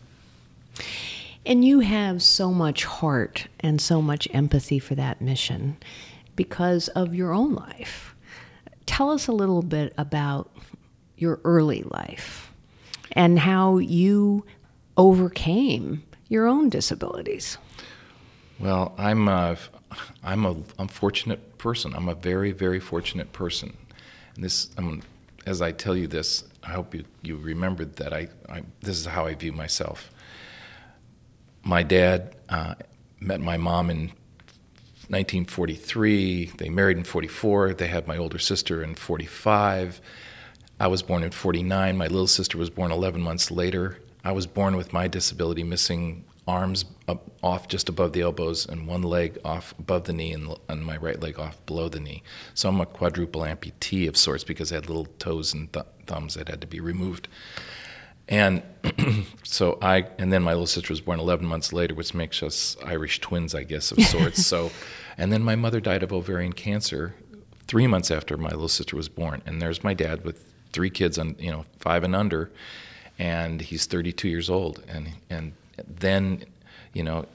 And 1.45 1.63
you 1.63 1.81
have 1.81 2.23
so 2.23 2.51
much 2.51 2.85
heart 2.85 3.47
and 3.59 3.79
so 3.79 4.01
much 4.01 4.27
empathy 4.33 4.79
for 4.79 4.95
that 4.95 5.21
mission 5.21 5.77
because 6.35 6.87
of 6.89 7.13
your 7.13 7.33
own 7.33 7.53
life. 7.53 8.15
Tell 8.85 9.11
us 9.11 9.27
a 9.27 9.31
little 9.31 9.61
bit 9.61 9.93
about 9.97 10.51
your 11.17 11.39
early 11.43 11.83
life 11.83 12.51
and 13.11 13.39
how 13.39 13.77
you 13.77 14.45
overcame 14.97 16.03
your 16.27 16.47
own 16.47 16.69
disabilities. 16.69 17.57
Well, 18.59 18.95
I'm 18.97 19.27
a, 19.27 19.57
I'm 20.23 20.45
a 20.45 20.55
I'm 20.79 20.87
fortunate 20.87 21.57
person. 21.57 21.93
I'm 21.93 22.09
a 22.09 22.15
very 22.15 22.51
very 22.51 22.79
fortunate 22.79 23.33
person, 23.33 23.75
and 24.35 24.43
this 24.43 24.69
um, 24.77 25.01
as 25.45 25.61
I 25.61 25.71
tell 25.71 25.95
you 25.95 26.07
this, 26.07 26.43
I 26.63 26.71
hope 26.71 26.95
you 26.95 27.03
you 27.21 27.37
remembered 27.37 27.97
that 27.97 28.13
I, 28.13 28.29
I 28.49 28.63
this 28.81 28.97
is 28.97 29.05
how 29.05 29.25
I 29.25 29.35
view 29.35 29.51
myself. 29.51 30.09
My 31.67 31.81
dad 31.81 32.35
uh, 32.47 32.75
met 33.19 33.41
my 33.41 33.57
mom 33.57 33.89
in 33.89 34.11
1943. 35.09 36.51
They 36.57 36.69
married 36.69 36.97
in 36.97 37.03
44. 37.03 37.73
They 37.73 37.87
had 37.87 38.07
my 38.07 38.17
older 38.17 38.37
sister 38.37 38.83
in 38.83 38.93
45. 38.93 39.99
I 40.79 40.87
was 40.87 41.01
born 41.01 41.23
in 41.23 41.31
49. 41.31 41.97
My 41.97 42.05
little 42.05 42.27
sister 42.27 42.59
was 42.59 42.69
born 42.69 42.91
11 42.91 43.19
months 43.19 43.49
later. 43.49 43.97
I 44.23 44.31
was 44.31 44.45
born 44.45 44.75
with 44.75 44.93
my 44.93 45.07
disability, 45.07 45.63
missing 45.63 46.25
arms 46.47 46.85
up, 47.07 47.31
off 47.41 47.67
just 47.67 47.89
above 47.89 48.13
the 48.13 48.21
elbows 48.21 48.67
and 48.67 48.85
one 48.85 49.01
leg 49.01 49.39
off 49.43 49.73
above 49.79 50.03
the 50.03 50.13
knee 50.13 50.33
and, 50.33 50.55
and 50.69 50.85
my 50.85 50.97
right 50.97 51.19
leg 51.19 51.39
off 51.39 51.63
below 51.65 51.89
the 51.89 51.99
knee. 51.99 52.21
So 52.53 52.69
I'm 52.69 52.79
a 52.79 52.85
quadruple 52.85 53.41
amputee 53.41 54.07
of 54.07 54.15
sorts 54.15 54.43
because 54.43 54.71
I 54.71 54.75
had 54.75 54.87
little 54.87 55.05
toes 55.17 55.51
and 55.51 55.73
th- 55.73 55.85
thumbs 56.05 56.35
that 56.35 56.47
had 56.47 56.61
to 56.61 56.67
be 56.67 56.79
removed. 56.79 57.27
And 58.27 58.63
so 59.43 59.77
I, 59.81 60.07
and 60.17 60.31
then 60.31 60.43
my 60.43 60.51
little 60.51 60.67
sister 60.67 60.91
was 60.91 61.01
born 61.01 61.19
11 61.19 61.45
months 61.45 61.71
later, 61.71 61.93
which 61.93 62.13
makes 62.13 62.41
us 62.41 62.75
Irish 62.83 63.21
twins, 63.21 63.53
I 63.53 63.63
guess, 63.63 63.91
of 63.91 64.01
sorts. 64.03 64.45
so, 64.47 64.71
and 65.17 65.31
then 65.31 65.43
my 65.43 65.55
mother 65.55 65.79
died 65.79 66.03
of 66.03 66.11
ovarian 66.11 66.53
cancer 66.53 67.15
three 67.67 67.87
months 67.87 68.11
after 68.11 68.37
my 68.37 68.49
little 68.49 68.67
sister 68.67 68.95
was 68.95 69.09
born. 69.09 69.41
And 69.45 69.61
there's 69.61 69.83
my 69.83 69.93
dad 69.93 70.23
with 70.23 70.43
three 70.71 70.89
kids 70.89 71.17
on, 71.17 71.35
you 71.39 71.51
know, 71.51 71.65
five 71.79 72.03
and 72.03 72.15
under, 72.15 72.51
and 73.17 73.61
he's 73.61 73.85
32 73.85 74.27
years 74.27 74.49
old. 74.49 74.83
And, 74.87 75.09
and 75.29 75.53
then, 75.87 76.43
you 76.93 77.03
know, 77.03 77.25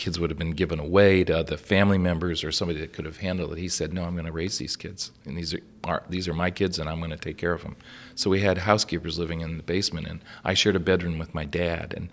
kids 0.00 0.18
would 0.18 0.30
have 0.30 0.38
been 0.38 0.50
given 0.50 0.80
away 0.80 1.22
to 1.24 1.38
other 1.38 1.56
family 1.56 1.98
members 1.98 2.42
or 2.42 2.50
somebody 2.50 2.80
that 2.80 2.92
could 2.92 3.04
have 3.04 3.18
handled 3.18 3.52
it. 3.52 3.58
He 3.58 3.68
said, 3.68 3.92
"No, 3.92 4.04
I'm 4.04 4.14
going 4.14 4.26
to 4.26 4.32
raise 4.32 4.58
these 4.58 4.74
kids, 4.74 5.12
and 5.24 5.36
these 5.36 5.54
are, 5.54 5.60
are 5.84 6.02
these 6.08 6.26
are 6.26 6.34
my 6.34 6.50
kids, 6.50 6.78
and 6.78 6.88
I'm 6.88 6.98
going 6.98 7.10
to 7.10 7.16
take 7.16 7.36
care 7.36 7.52
of 7.52 7.62
them." 7.62 7.76
So 8.16 8.30
we 8.30 8.40
had 8.40 8.58
housekeepers 8.58 9.18
living 9.18 9.42
in 9.42 9.58
the 9.58 9.62
basement, 9.62 10.08
and 10.08 10.20
I 10.44 10.54
shared 10.54 10.76
a 10.76 10.80
bedroom 10.80 11.18
with 11.18 11.34
my 11.34 11.44
dad, 11.44 11.94
and 11.96 12.08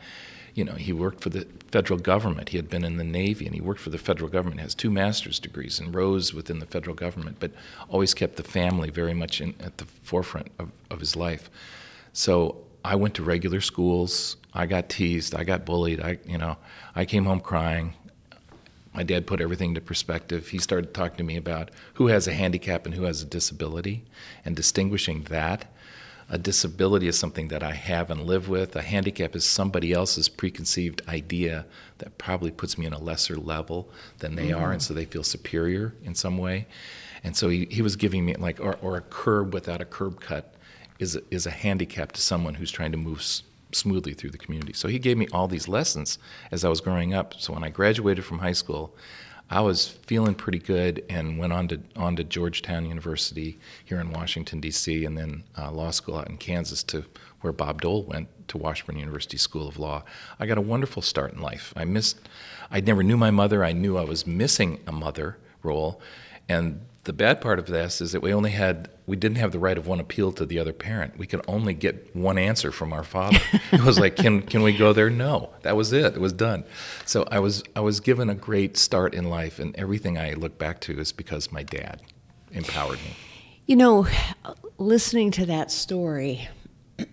you 0.53 0.65
know, 0.65 0.74
he 0.74 0.91
worked 0.91 1.22
for 1.22 1.29
the 1.29 1.48
federal 1.72 2.00
government. 2.00 2.50
He 2.50 2.58
had 2.58 2.67
been 2.67 2.84
in 2.84 2.98
the 2.98 3.03
Navy 3.03 3.46
and 3.46 3.53
he 3.53 3.62
worked 3.62 3.79
for 3.79 3.91
the 3.91 4.00
federal 4.00 4.27
government. 4.27 4.60
He 4.60 4.63
has 4.63 4.74
two 4.74 4.89
master's 4.89 5.38
degrees 5.38 5.79
and 5.79 5.94
rose 5.94 6.34
within 6.34 6.58
the 6.58 6.65
federal 6.65 6.96
government, 6.96 7.38
but 7.39 7.51
always 7.89 8.15
kept 8.15 8.38
the 8.38 8.44
family 8.44 8.89
very 8.89 9.13
much 9.13 9.39
in, 9.39 9.53
at 9.60 9.77
the 9.77 9.86
forefront 9.86 10.48
of, 10.58 10.72
of 10.89 11.00
his 11.00 11.15
life. 11.15 11.51
So 12.12 12.58
I 12.88 12.96
went 12.96 13.15
to 13.15 13.24
regular 13.24 13.60
schools. 13.60 14.38
I 14.53 14.65
got 14.65 14.88
teased. 14.88 15.36
I 15.36 15.44
got 15.44 15.65
bullied. 15.65 16.00
I, 16.00 16.20
you 16.25 16.38
know, 16.38 16.56
I 16.96 17.03
came 17.03 17.25
home 17.25 17.41
crying. 17.41 17.96
My 18.94 19.03
dad 19.03 19.27
put 19.27 19.41
everything 19.41 19.72
into 19.72 19.82
perspective. 19.82 20.48
He 20.48 20.58
started 20.58 20.94
talking 20.94 21.17
to 21.17 21.24
me 21.24 21.36
about 21.36 21.70
who 21.96 22.08
has 22.08 22.27
a 22.27 22.34
handicap 22.34 22.86
and 22.86 22.96
who 22.96 23.03
has 23.03 23.22
a 23.22 23.25
disability, 23.25 24.06
and 24.46 24.56
distinguishing 24.56 25.24
that. 25.24 25.65
A 26.29 26.38
disability 26.38 27.08
is 27.10 27.20
something 27.20 27.50
that 27.50 27.62
I 27.62 27.74
have 27.74 28.10
and 28.10 28.24
live 28.24 28.48
with. 28.48 28.75
A 28.77 28.82
handicap 28.82 29.36
is 29.36 29.44
somebody 29.44 29.91
else's 29.91 30.29
preconceived 30.29 31.01
idea 31.10 31.65
that 31.98 32.17
probably 32.17 32.51
puts 32.51 32.77
me 32.77 32.86
in 32.86 32.94
a 32.94 33.00
lesser 33.00 33.36
level 33.36 33.89
than 34.20 34.36
they 34.36 34.50
mm-hmm. 34.50 34.63
are, 34.63 34.72
and 34.72 34.82
so 34.82 34.94
they 34.94 35.06
feel 35.06 35.24
superior 35.24 35.94
in 36.06 36.15
some 36.15 36.38
way. 36.38 36.67
And 37.22 37.36
so 37.36 37.50
he, 37.50 37.65
he 37.70 37.82
was 37.82 37.98
giving 37.98 38.25
me 38.25 38.36
like, 38.36 38.62
or, 38.62 38.77
or 38.82 38.96
a 38.96 39.01
curb 39.01 39.53
without 39.53 39.82
a 39.82 39.86
curb 39.86 40.22
cut 40.22 40.53
is 41.00 41.16
a, 41.16 41.22
is 41.32 41.46
a 41.46 41.51
handicap 41.51 42.12
to 42.13 42.22
someone 42.22 42.56
who's 42.56 42.72
trying 42.72 42.92
to 42.92 42.98
move 42.98 43.20
s- 43.20 43.44
smoothly 43.72 44.13
through 44.13 44.32
the 44.32 44.38
community. 44.38 44.74
So 44.74 44.88
he 44.88 45.00
gave 45.00 45.18
me 45.18 45.27
all 45.32 45.48
these 45.48 45.68
lessons 45.68 46.18
as 46.51 46.63
I 46.63 46.70
was 46.70 46.82
growing 46.82 47.13
up. 47.13 47.34
So 47.38 47.54
when 47.54 47.63
I 47.63 47.70
graduated 47.70 48.25
from 48.25 48.39
high 48.39 48.54
school, 48.54 48.96
I 49.50 49.62
was 49.62 49.88
feeling 49.88 50.36
pretty 50.36 50.60
good 50.60 51.06
and 51.10 51.38
went 51.38 51.54
on 51.54 51.70
to 51.70 51.80
on 51.96 52.18
to 52.18 52.24
Georgetown 52.25 52.86
University 52.86 53.58
here 53.86 54.00
in 54.01 54.12
Washington 54.12 54.60
D.C. 54.60 55.06
and 55.06 55.18
then 55.18 55.44
uh, 55.58 55.72
law 55.72 55.92
school 55.92 56.18
out 56.18 56.27
in 56.30 56.38
Kansas 56.38 56.84
to 56.84 57.06
where 57.39 57.54
Bob 57.54 57.82
Dole 57.82 58.04
went 58.04 58.27
to 58.50 58.58
Washburn 58.58 58.98
University 58.98 59.38
School 59.38 59.68
of 59.68 59.80
Law. 59.80 60.04
I 60.39 60.48
got 60.48 60.58
a 60.58 60.62
wonderful 60.62 61.01
start 61.01 61.34
in 61.34 61.42
life. 61.42 61.74
I 61.77 61.86
missed. 61.86 62.27
I 62.70 62.82
never 62.82 63.04
knew 63.04 63.16
my 63.16 63.32
mother. 63.32 63.63
I 63.63 63.72
knew 63.72 63.98
I 63.98 64.04
was 64.04 64.27
missing 64.27 64.82
a 64.86 64.92
mother 64.92 65.38
role, 65.63 66.01
and 66.50 66.82
the 67.08 67.13
bad 67.13 67.39
part 67.39 67.58
of 67.58 67.68
this 67.68 68.01
is 68.01 68.12
that 68.12 68.22
we 68.22 68.34
only 68.34 68.51
had 68.51 68.89
we 69.06 69.16
didn't 69.16 69.38
have 69.38 69.54
the 69.54 69.60
right 69.60 69.77
of 69.77 69.88
one 69.88 70.01
appeal 70.01 70.34
to 70.34 70.46
the 70.46 70.60
other 70.60 70.74
parent. 70.74 71.18
We 71.18 71.25
could 71.25 71.42
only 71.48 71.74
get 71.74 72.13
one 72.13 72.38
answer 72.38 72.70
from 72.70 72.92
our 72.92 73.06
father. 73.06 73.39
it 73.72 73.82
was 73.84 73.98
like, 73.98 74.18
can 74.18 74.42
can 74.42 74.62
we 74.62 74.77
go 74.77 74.92
there? 74.92 75.10
No, 75.10 75.51
that 75.62 75.77
was 75.77 75.94
it. 75.94 76.16
It 76.16 76.20
was 76.20 76.34
done. 76.34 76.66
So 77.06 77.25
I 77.32 77.39
was 77.39 77.63
I 77.75 77.80
was 77.80 78.01
given 78.01 78.30
a 78.30 78.36
great 78.36 78.75
start 78.75 79.13
in 79.13 79.30
life, 79.30 79.58
and 79.58 79.74
everything 79.77 80.18
I 80.18 80.34
look 80.34 80.58
back 80.58 80.82
to 80.82 81.00
is 81.00 81.13
because 81.13 81.51
my 81.51 81.63
dad 81.63 82.01
empowered 82.51 83.00
me. 83.00 83.16
You 83.66 83.77
know, 83.77 84.08
listening 84.77 85.32
to 85.32 85.46
that 85.46 85.72
story 85.72 86.50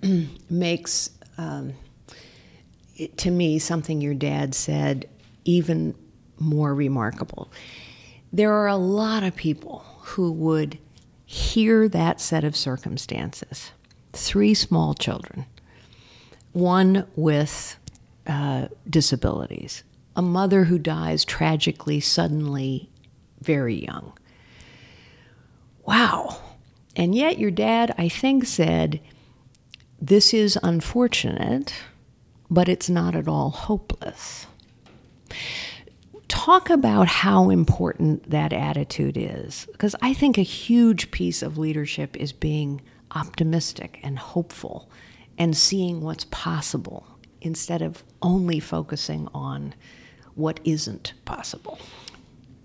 makes 0.51 1.11
um, 1.39 1.75
it, 2.97 3.17
to 3.19 3.31
me 3.31 3.61
something 3.61 4.01
your 4.01 4.15
dad 4.15 4.57
said 4.57 5.09
even 5.45 5.95
more 6.41 6.75
remarkable 6.75 7.53
there 8.35 8.53
are 8.53 8.67
a 8.67 8.75
lot 8.75 9.23
of 9.23 9.37
people 9.37 9.85
who 10.01 10.33
would 10.33 10.77
hear 11.25 11.89
that 11.89 12.21
set 12.21 12.43
of 12.43 12.57
circumstances 12.57 13.71
three 14.13 14.55
small 14.55 14.95
children, 14.95 15.47
one 16.53 17.07
with 17.17 17.77
uh, 18.27 18.67
disabilities, 18.89 19.85
a 20.17 20.23
mother 20.23 20.65
who 20.65 20.79
dies 20.79 21.25
tragically, 21.25 22.01
suddenly, 22.01 22.89
very 23.41 23.85
young. 23.85 24.13
Wow. 25.85 26.41
And 26.97 27.15
yet, 27.15 27.39
your 27.39 27.51
dad, 27.51 27.95
I 27.99 28.09
think, 28.09 28.47
said, 28.47 29.01
This 30.01 30.35
is 30.35 30.59
unfortunate, 30.63 31.75
but 32.51 32.69
it's 32.69 32.91
not 32.91 33.15
at 33.15 33.29
all 33.29 33.51
hopeless 33.51 34.47
talk 36.29 36.71
about 36.71 37.07
how 37.07 37.51
important 37.51 38.31
that 38.31 38.53
attitude 38.53 39.17
is 39.17 39.67
because 39.73 39.95
I 40.03 40.15
think 40.15 40.39
a 40.39 40.43
huge 40.43 41.11
piece 41.11 41.43
of 41.43 41.59
leadership 41.59 42.17
is 42.17 42.33
being 42.33 42.81
optimistic 43.13 44.01
and 44.03 44.19
hopeful 44.19 44.91
and 45.39 45.57
seeing 45.57 46.01
what's 46.01 46.25
possible 46.25 47.07
instead 47.41 47.83
of 47.83 48.03
only 48.23 48.61
focusing 48.61 49.29
on 49.35 49.75
what 50.35 50.61
isn't 50.65 51.13
possible. 51.25 51.79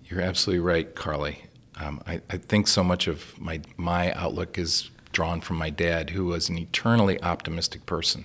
You're 0.04 0.22
absolutely 0.22 0.60
right, 0.60 0.94
Carly. 0.94 1.44
Um, 1.78 2.02
I, 2.06 2.20
I 2.30 2.36
think 2.36 2.66
so 2.66 2.82
much 2.82 3.06
of 3.06 3.38
my 3.38 3.60
my 3.76 4.12
outlook 4.12 4.58
is 4.58 4.90
drawn 5.12 5.40
from 5.40 5.56
my 5.56 5.70
dad, 5.70 6.10
who 6.10 6.26
was 6.26 6.48
an 6.48 6.58
eternally 6.58 7.22
optimistic 7.22 7.86
person 7.86 8.24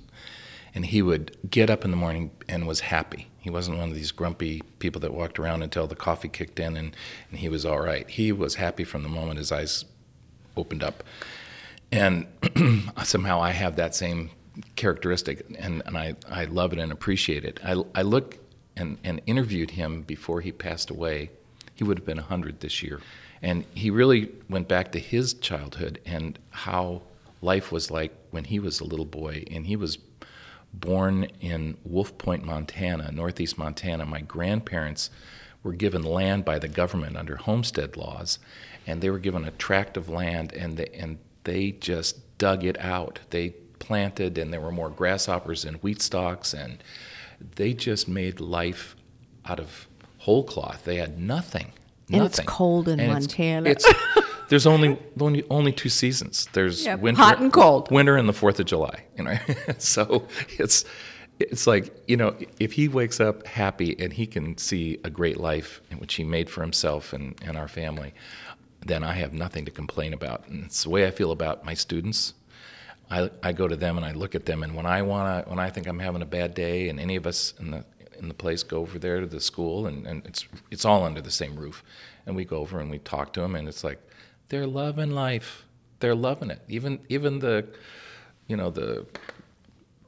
and 0.75 0.85
he 0.85 1.01
would 1.01 1.35
get 1.49 1.69
up 1.69 1.85
in 1.85 1.91
the 1.91 1.97
morning 1.97 2.31
and 2.49 2.67
was 2.67 2.81
happy. 2.81 3.29
He 3.45 3.51
wasn't 3.51 3.77
one 3.77 3.89
of 3.89 3.93
these 3.93 4.11
grumpy 4.11 4.63
people 4.79 4.99
that 5.01 5.13
walked 5.13 5.37
around 5.37 5.61
until 5.61 5.85
the 5.85 5.95
coffee 5.95 6.29
kicked 6.29 6.59
in 6.59 6.75
and, 6.75 6.95
and 7.29 7.39
he 7.39 7.47
was 7.47 7.63
all 7.63 7.79
right. 7.79 8.09
He 8.09 8.31
was 8.31 8.55
happy 8.55 8.83
from 8.83 9.03
the 9.03 9.07
moment 9.07 9.37
his 9.37 9.51
eyes 9.51 9.85
opened 10.57 10.81
up. 10.81 11.03
And 11.91 12.25
somehow 13.03 13.43
I 13.43 13.51
have 13.51 13.75
that 13.75 13.93
same 13.93 14.31
characteristic 14.75 15.45
and, 15.59 15.83
and 15.85 15.95
I, 15.95 16.15
I 16.27 16.45
love 16.45 16.73
it 16.73 16.79
and 16.79 16.91
appreciate 16.91 17.45
it. 17.45 17.59
I, 17.63 17.83
I 17.93 18.01
look 18.01 18.39
and, 18.77 18.97
and 19.03 19.21
interviewed 19.27 19.69
him 19.69 20.01
before 20.01 20.41
he 20.41 20.51
passed 20.51 20.89
away. 20.89 21.29
He 21.75 21.83
would 21.83 21.99
have 21.99 22.05
been 22.05 22.17
100 22.17 22.61
this 22.61 22.81
year. 22.81 22.99
And 23.43 23.63
he 23.75 23.91
really 23.91 24.31
went 24.49 24.67
back 24.67 24.91
to 24.93 24.99
his 24.99 25.35
childhood 25.35 25.99
and 26.03 26.39
how 26.49 27.03
life 27.43 27.71
was 27.71 27.91
like 27.91 28.11
when 28.31 28.45
he 28.45 28.57
was 28.57 28.79
a 28.79 28.85
little 28.85 29.05
boy. 29.05 29.43
And 29.51 29.67
he 29.67 29.75
was 29.75 29.99
born 30.79 31.25
in 31.39 31.77
Wolf 31.83 32.17
Point, 32.17 32.43
Montana, 32.43 33.11
northeast 33.11 33.57
Montana. 33.57 34.05
My 34.05 34.21
grandparents 34.21 35.09
were 35.63 35.73
given 35.73 36.03
land 36.03 36.45
by 36.45 36.59
the 36.59 36.67
government 36.67 37.17
under 37.17 37.37
homestead 37.37 37.97
laws, 37.97 38.39
and 38.85 39.01
they 39.01 39.09
were 39.09 39.19
given 39.19 39.45
a 39.45 39.51
tract 39.51 39.97
of 39.97 40.09
land, 40.09 40.53
and 40.53 40.77
they, 40.77 40.87
and 40.93 41.17
they 41.43 41.71
just 41.71 42.37
dug 42.37 42.63
it 42.63 42.79
out. 42.79 43.19
They 43.29 43.51
planted, 43.79 44.37
and 44.37 44.53
there 44.53 44.61
were 44.61 44.71
more 44.71 44.89
grasshoppers 44.89 45.65
and 45.65 45.77
wheat 45.77 46.01
stalks, 46.01 46.53
and 46.53 46.83
they 47.55 47.73
just 47.73 48.07
made 48.07 48.39
life 48.39 48.95
out 49.45 49.59
of 49.59 49.87
whole 50.19 50.43
cloth. 50.43 50.83
They 50.85 50.97
had 50.97 51.19
nothing. 51.19 51.71
And 52.11 52.23
it's 52.23 52.39
cold 52.41 52.87
in 52.87 52.99
And 52.99 53.11
Montana. 53.11 53.69
It's, 53.69 53.85
there's 54.49 54.65
only, 54.67 54.97
only 55.19 55.43
only 55.49 55.71
two 55.71 55.89
seasons. 55.89 56.47
There's 56.53 56.85
Yeah, 56.85 56.95
winter, 56.95 57.21
hot 57.21 57.39
and 57.39 57.51
cold. 57.51 57.91
winter 57.91 58.15
and 58.17 58.27
the 58.27 58.33
Fourth 58.33 58.59
of 58.59 58.65
July. 58.65 59.03
You 59.17 59.23
know, 59.25 59.37
so 59.77 60.27
it's 60.57 60.85
it's 61.39 61.67
like 61.67 61.93
you 62.07 62.17
know 62.17 62.35
if 62.59 62.73
he 62.73 62.87
wakes 62.87 63.19
up 63.19 63.45
happy 63.45 63.95
and 63.99 64.13
he 64.13 64.25
can 64.25 64.57
see 64.57 64.99
a 65.03 65.09
great 65.09 65.37
life 65.39 65.81
which 65.97 66.15
he 66.15 66.23
made 66.23 66.49
for 66.49 66.61
himself 66.61 67.13
and, 67.13 67.35
and 67.45 67.57
our 67.57 67.67
family, 67.67 68.13
then 68.85 69.03
I 69.03 69.13
have 69.13 69.33
nothing 69.33 69.65
to 69.65 69.71
complain 69.71 70.13
about. 70.13 70.47
And 70.47 70.65
it's 70.65 70.83
the 70.83 70.89
way 70.89 71.07
I 71.07 71.11
feel 71.11 71.31
about 71.31 71.65
my 71.65 71.73
students. 71.73 72.33
I, 73.09 73.29
I 73.43 73.53
go 73.53 73.67
to 73.67 73.75
them 73.75 73.97
and 73.97 74.05
I 74.05 74.13
look 74.13 74.33
at 74.33 74.45
them, 74.45 74.63
and 74.63 74.75
when 74.75 74.87
I 74.87 75.03
wanna, 75.03 75.43
when 75.47 75.59
I 75.59 75.69
think 75.69 75.85
I'm 75.87 75.99
having 75.99 76.21
a 76.23 76.25
bad 76.25 76.55
day, 76.55 76.89
and 76.89 76.99
any 76.99 77.15
of 77.15 77.27
us 77.27 77.53
in 77.59 77.71
the 77.71 77.85
in 78.17 78.29
the 78.29 78.33
place 78.33 78.63
go 78.63 78.79
over 78.79 78.97
there 78.97 79.19
to 79.19 79.27
the 79.27 79.41
school, 79.41 79.85
and, 79.87 80.07
and 80.07 80.25
it's 80.25 80.45
it's 80.71 80.85
all 80.85 81.03
under 81.03 81.21
the 81.21 81.29
same 81.31 81.55
roof, 81.55 81.83
and 82.25 82.35
we 82.35 82.45
go 82.45 82.57
over 82.57 82.79
and 82.79 82.89
we 82.89 82.97
talk 82.99 83.31
to 83.33 83.41
them, 83.41 83.55
and 83.55 83.67
it's 83.67 83.83
like 83.83 83.99
they're 84.49 84.67
loving 84.67 85.11
life, 85.11 85.65
they're 85.99 86.15
loving 86.15 86.49
it. 86.49 86.61
Even 86.67 86.99
even 87.09 87.39
the, 87.39 87.67
you 88.47 88.55
know 88.55 88.69
the 88.69 89.05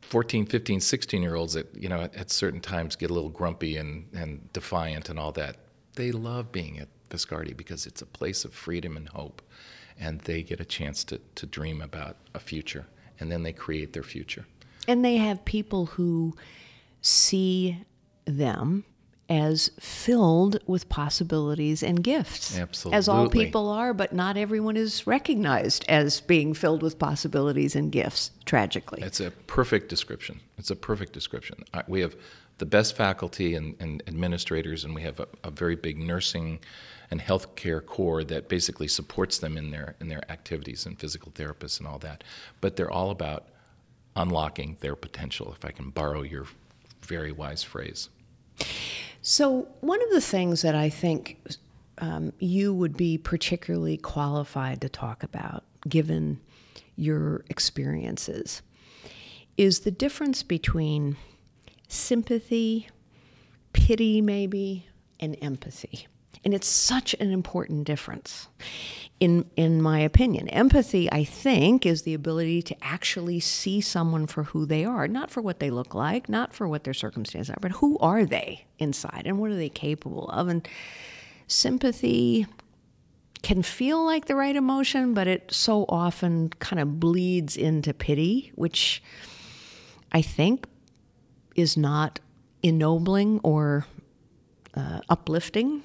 14, 0.07 0.45
15, 0.45 0.79
16 0.79 1.21
year 1.21 1.35
olds 1.35 1.53
that, 1.53 1.67
you 1.75 1.89
know, 1.89 2.01
at, 2.01 2.31
certain 2.31 2.61
times 2.61 2.95
get 2.95 3.09
a 3.09 3.13
little 3.13 3.29
grumpy 3.29 3.75
and, 3.75 4.07
and 4.13 4.51
defiant 4.53 5.09
and 5.09 5.19
all 5.19 5.33
that, 5.33 5.57
they 5.95 6.11
love 6.11 6.51
being 6.51 6.79
at 6.79 6.87
Viscardi 7.09 7.55
because 7.55 7.85
it's 7.85 8.01
a 8.01 8.05
place 8.05 8.45
of 8.45 8.53
freedom 8.53 8.95
and 8.95 9.09
hope. 9.09 9.41
And 9.99 10.21
they 10.21 10.43
get 10.43 10.61
a 10.61 10.65
chance 10.65 11.03
to, 11.05 11.19
to 11.35 11.45
dream 11.45 11.81
about 11.81 12.15
a 12.33 12.39
future. 12.39 12.85
And 13.19 13.31
then 13.31 13.43
they 13.43 13.51
create 13.51 13.93
their 13.93 14.03
future. 14.03 14.45
And 14.87 15.03
they 15.03 15.17
have 15.17 15.43
people 15.43 15.87
who 15.87 16.35
see 17.01 17.83
them 18.25 18.85
as 19.29 19.69
filled 19.79 20.59
with 20.67 20.87
possibilities 20.89 21.83
and 21.83 22.03
gifts. 22.03 22.57
As 22.91 23.09
all 23.09 23.29
people 23.29 23.69
are, 23.69 23.93
but 23.93 24.13
not 24.13 24.37
everyone 24.37 24.77
is 24.77 25.05
recognized 25.05 25.85
as 25.89 26.21
being 26.21 26.53
filled 26.53 26.81
with 26.81 26.97
possibilities 26.97 27.75
and 27.75 27.91
gifts, 27.91 28.31
tragically. 28.45 29.01
It's 29.01 29.19
a 29.19 29.31
perfect 29.31 29.89
description. 29.89 30.39
It's 30.57 30.71
a 30.71 30.75
perfect 30.75 31.13
description. 31.13 31.63
We 31.87 32.01
have 32.01 32.15
the 32.57 32.65
best 32.65 32.95
faculty 32.95 33.55
and, 33.55 33.75
and 33.79 34.01
administrators, 34.07 34.83
and 34.83 34.95
we 34.95 35.01
have 35.01 35.19
a, 35.19 35.27
a 35.43 35.51
very 35.51 35.75
big 35.75 35.97
nursing 35.97 36.59
and 37.11 37.21
healthcare 37.21 37.85
core 37.85 38.23
that 38.23 38.49
basically 38.49 38.87
supports 38.87 39.37
them 39.37 39.57
in 39.57 39.71
their 39.71 39.95
in 40.01 40.09
their 40.09 40.29
activities 40.31 40.85
and 40.85 40.99
physical 40.99 41.31
therapists 41.31 41.79
and 41.79 41.87
all 41.87 41.99
that. 41.99 42.23
But 42.59 42.75
they're 42.75 42.91
all 42.91 43.11
about 43.11 43.47
unlocking 44.15 44.77
their 44.79 44.95
potential, 44.95 45.53
if 45.57 45.63
I 45.63 45.71
can 45.71 45.89
borrow 45.91 46.23
your 46.23 46.45
very 47.01 47.31
wise 47.31 47.63
phrase. 47.63 48.09
So, 49.21 49.67
one 49.81 50.01
of 50.01 50.09
the 50.11 50.21
things 50.21 50.61
that 50.61 50.75
I 50.75 50.89
think 50.89 51.37
um, 51.99 52.31
you 52.39 52.73
would 52.73 52.95
be 52.95 53.17
particularly 53.17 53.97
qualified 53.97 54.81
to 54.81 54.89
talk 54.89 55.23
about, 55.23 55.63
given 55.87 56.39
your 56.95 57.43
experiences, 57.49 58.61
is 59.57 59.81
the 59.81 59.91
difference 59.91 60.43
between 60.43 61.17
sympathy, 61.87 62.87
pity, 63.73 64.21
maybe, 64.21 64.87
and 65.19 65.35
empathy. 65.41 66.07
And 66.43 66.53
it's 66.53 66.67
such 66.67 67.13
an 67.19 67.31
important 67.31 67.85
difference, 67.85 68.47
in, 69.19 69.49
in 69.55 69.81
my 69.81 69.99
opinion. 69.99 70.47
Empathy, 70.49 71.11
I 71.11 71.23
think, 71.23 71.85
is 71.85 72.03
the 72.03 72.13
ability 72.13 72.61
to 72.63 72.75
actually 72.81 73.39
see 73.39 73.81
someone 73.81 74.27
for 74.27 74.43
who 74.43 74.65
they 74.65 74.85
are, 74.85 75.07
not 75.07 75.31
for 75.31 75.41
what 75.41 75.59
they 75.59 75.69
look 75.69 75.95
like, 75.95 76.29
not 76.29 76.53
for 76.53 76.67
what 76.67 76.83
their 76.83 76.93
circumstances 76.93 77.49
are, 77.49 77.59
but 77.59 77.71
who 77.71 77.97
are 77.99 78.25
they 78.25 78.65
inside 78.77 79.23
and 79.25 79.39
what 79.39 79.51
are 79.51 79.55
they 79.55 79.69
capable 79.69 80.29
of. 80.29 80.47
And 80.47 80.67
sympathy 81.47 82.45
can 83.41 83.63
feel 83.63 84.03
like 84.05 84.25
the 84.25 84.35
right 84.35 84.55
emotion, 84.55 85.13
but 85.13 85.27
it 85.27 85.51
so 85.51 85.85
often 85.89 86.49
kind 86.59 86.79
of 86.79 86.99
bleeds 86.99 87.57
into 87.57 87.93
pity, 87.93 88.51
which 88.55 89.01
I 90.11 90.21
think 90.21 90.67
is 91.55 91.75
not 91.75 92.19
ennobling 92.61 93.39
or 93.43 93.85
uh, 94.75 94.99
uplifting. 95.09 95.81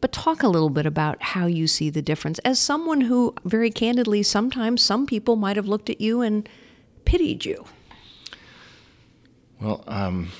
But 0.00 0.12
talk 0.12 0.42
a 0.42 0.48
little 0.48 0.70
bit 0.70 0.86
about 0.86 1.20
how 1.20 1.46
you 1.46 1.66
see 1.66 1.90
the 1.90 2.02
difference. 2.02 2.38
As 2.40 2.58
someone 2.58 3.02
who, 3.02 3.34
very 3.44 3.70
candidly, 3.70 4.22
sometimes 4.22 4.82
some 4.82 5.06
people 5.06 5.36
might 5.36 5.56
have 5.56 5.66
looked 5.66 5.90
at 5.90 6.00
you 6.00 6.20
and 6.20 6.48
pitied 7.04 7.44
you. 7.44 7.64
Well, 9.60 9.82
um, 9.88 10.30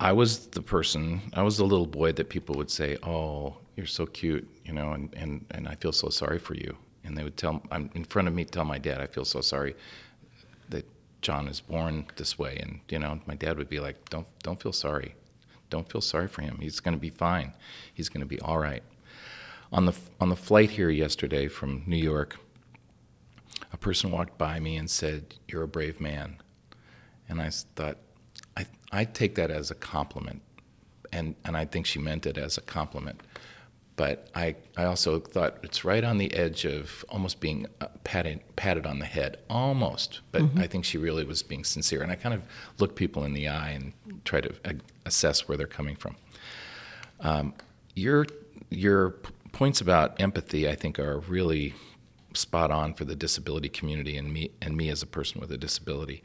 I 0.00 0.12
was 0.12 0.48
the 0.48 0.60
person, 0.60 1.22
I 1.32 1.42
was 1.42 1.56
the 1.56 1.64
little 1.64 1.86
boy 1.86 2.12
that 2.12 2.28
people 2.28 2.56
would 2.56 2.70
say, 2.70 2.98
Oh, 3.02 3.56
you're 3.76 3.86
so 3.86 4.04
cute, 4.06 4.46
you 4.64 4.72
know, 4.72 4.92
and, 4.92 5.12
and, 5.14 5.46
and 5.52 5.66
I 5.66 5.74
feel 5.76 5.92
so 5.92 6.08
sorry 6.10 6.38
for 6.38 6.54
you. 6.54 6.76
And 7.04 7.16
they 7.16 7.24
would 7.24 7.36
tell, 7.36 7.62
I'm 7.70 7.90
in 7.94 8.04
front 8.04 8.28
of 8.28 8.34
me, 8.34 8.44
tell 8.44 8.64
my 8.64 8.78
dad, 8.78 9.00
I 9.00 9.06
feel 9.06 9.24
so 9.24 9.40
sorry 9.40 9.74
that 10.68 10.86
John 11.22 11.48
is 11.48 11.60
born 11.60 12.06
this 12.16 12.38
way. 12.38 12.58
And, 12.60 12.80
you 12.90 12.98
know, 12.98 13.18
my 13.26 13.34
dad 13.34 13.56
would 13.56 13.68
be 13.68 13.80
like, 13.80 14.10
Don't, 14.10 14.26
don't 14.42 14.60
feel 14.60 14.72
sorry. 14.72 15.14
Don't 15.74 15.90
feel 15.90 16.00
sorry 16.00 16.28
for 16.28 16.42
him. 16.42 16.58
He's 16.60 16.78
going 16.78 16.94
to 16.94 17.00
be 17.00 17.10
fine. 17.10 17.52
He's 17.92 18.08
going 18.08 18.20
to 18.20 18.28
be 18.28 18.38
all 18.38 18.60
right. 18.60 18.84
On 19.72 19.86
the, 19.86 19.96
on 20.20 20.28
the 20.28 20.36
flight 20.36 20.70
here 20.70 20.88
yesterday 20.88 21.48
from 21.48 21.82
New 21.84 21.96
York, 21.96 22.36
a 23.72 23.76
person 23.76 24.12
walked 24.12 24.38
by 24.38 24.60
me 24.60 24.76
and 24.76 24.88
said, 24.88 25.34
You're 25.48 25.64
a 25.64 25.66
brave 25.66 26.00
man. 26.00 26.36
And 27.28 27.42
I 27.42 27.50
thought, 27.50 27.96
I, 28.56 28.66
I 28.92 29.04
take 29.04 29.34
that 29.34 29.50
as 29.50 29.72
a 29.72 29.74
compliment. 29.74 30.42
And, 31.12 31.34
and 31.44 31.56
I 31.56 31.64
think 31.64 31.86
she 31.86 31.98
meant 31.98 32.24
it 32.24 32.38
as 32.38 32.56
a 32.56 32.60
compliment. 32.60 33.20
But 33.96 34.28
I, 34.34 34.56
I 34.76 34.84
also 34.84 35.20
thought 35.20 35.58
it's 35.62 35.84
right 35.84 36.02
on 36.02 36.18
the 36.18 36.32
edge 36.34 36.64
of 36.64 37.04
almost 37.08 37.38
being 37.38 37.66
uh, 37.80 37.86
patted, 38.02 38.40
patted 38.56 38.86
on 38.86 38.98
the 38.98 39.04
head, 39.04 39.38
almost. 39.48 40.20
But 40.32 40.42
I 40.56 40.66
think 40.66 40.84
she 40.84 40.98
really 40.98 41.24
was 41.24 41.44
being 41.44 41.62
sincere. 41.62 42.02
And 42.02 42.10
I 42.10 42.16
kind 42.16 42.34
of 42.34 42.42
look 42.78 42.96
people 42.96 43.24
in 43.24 43.34
the 43.34 43.46
eye 43.46 43.70
and 43.70 43.92
try 44.24 44.40
to 44.40 44.52
uh, 44.64 44.72
assess 45.06 45.46
where 45.46 45.56
they're 45.56 45.68
coming 45.68 45.94
from. 45.94 46.16
Um, 47.20 47.54
your, 47.94 48.26
your 48.68 49.10
points 49.52 49.80
about 49.80 50.20
empathy, 50.20 50.68
I 50.68 50.74
think, 50.74 50.98
are 50.98 51.20
really 51.20 51.74
spot 52.34 52.72
on 52.72 52.94
for 52.94 53.04
the 53.04 53.14
disability 53.14 53.68
community 53.68 54.16
and 54.16 54.32
me, 54.32 54.50
and 54.60 54.76
me 54.76 54.88
as 54.88 55.02
a 55.02 55.06
person 55.06 55.40
with 55.40 55.52
a 55.52 55.56
disability 55.56 56.24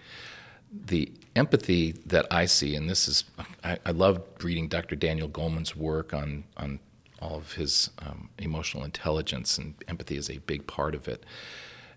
the 0.71 1.12
empathy 1.36 1.93
that 2.05 2.27
I 2.32 2.45
see, 2.45 2.75
and 2.75 2.89
this 2.89 3.08
is, 3.08 3.23
I, 3.63 3.79
I 3.86 3.91
love 3.91 4.21
reading 4.43 4.67
Dr. 4.67 4.95
Daniel 4.95 5.27
Goleman's 5.27 5.75
work 5.75 6.13
on, 6.13 6.43
on 6.58 6.79
all 7.21 7.38
of 7.38 7.53
his 7.53 7.89
um, 7.99 8.29
emotional 8.38 8.84
intelligence, 8.84 9.58
and 9.58 9.73
empathy 9.88 10.17
is 10.17 10.29
a 10.29 10.38
big 10.39 10.65
part 10.67 10.95
of 10.95 11.08
it, 11.08 11.25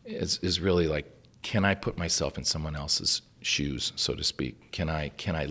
is, 0.04 0.38
is 0.42 0.60
really 0.60 0.88
like, 0.88 1.10
can 1.42 1.64
I 1.64 1.74
put 1.74 1.98
myself 1.98 2.38
in 2.38 2.44
someone 2.44 2.76
else's 2.76 3.22
shoes, 3.40 3.92
so 3.96 4.14
to 4.14 4.24
speak? 4.24 4.72
Can 4.72 4.88
I, 4.88 5.08
can 5.10 5.36
I 5.36 5.48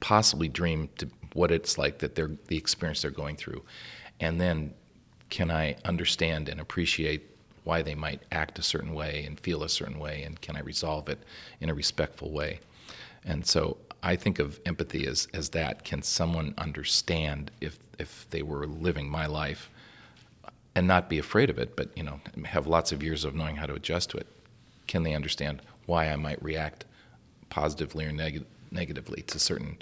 possibly 0.00 0.48
dream 0.48 0.88
to 0.98 1.08
what 1.32 1.50
it's 1.50 1.78
like 1.78 1.98
that 1.98 2.14
they're, 2.14 2.30
the 2.48 2.56
experience 2.56 3.02
they're 3.02 3.10
going 3.10 3.36
through? 3.36 3.62
And 4.20 4.40
then 4.40 4.74
can 5.28 5.50
I 5.50 5.76
understand 5.84 6.48
and 6.48 6.60
appreciate 6.60 7.22
why 7.64 7.82
they 7.82 7.94
might 7.94 8.22
act 8.32 8.58
a 8.58 8.62
certain 8.62 8.94
way 8.94 9.24
and 9.26 9.38
feel 9.38 9.62
a 9.62 9.68
certain 9.68 9.98
way, 9.98 10.22
and 10.22 10.40
can 10.40 10.56
I 10.56 10.60
resolve 10.60 11.08
it 11.08 11.20
in 11.60 11.70
a 11.70 11.74
respectful 11.74 12.30
way? 12.30 12.60
And 13.24 13.46
so 13.46 13.76
I 14.02 14.16
think 14.16 14.38
of 14.38 14.60
empathy 14.64 15.06
as, 15.06 15.28
as 15.34 15.50
that. 15.50 15.84
Can 15.84 16.02
someone 16.02 16.54
understand 16.56 17.50
if, 17.60 17.78
if 17.98 18.26
they 18.30 18.42
were 18.42 18.66
living 18.66 19.10
my 19.10 19.26
life 19.26 19.70
and 20.74 20.86
not 20.86 21.08
be 21.08 21.18
afraid 21.18 21.50
of 21.50 21.58
it, 21.58 21.76
but 21.76 21.96
you 21.96 22.02
know, 22.02 22.20
have 22.46 22.66
lots 22.66 22.92
of 22.92 23.02
years 23.02 23.24
of 23.24 23.34
knowing 23.34 23.56
how 23.56 23.66
to 23.66 23.74
adjust 23.74 24.10
to 24.10 24.16
it? 24.16 24.26
Can 24.86 25.02
they 25.02 25.14
understand 25.14 25.62
why 25.86 26.08
I 26.08 26.16
might 26.16 26.42
react 26.42 26.84
positively 27.50 28.06
or 28.06 28.12
neg- 28.12 28.44
negatively 28.70 29.22
to 29.22 29.38
certain 29.38 29.78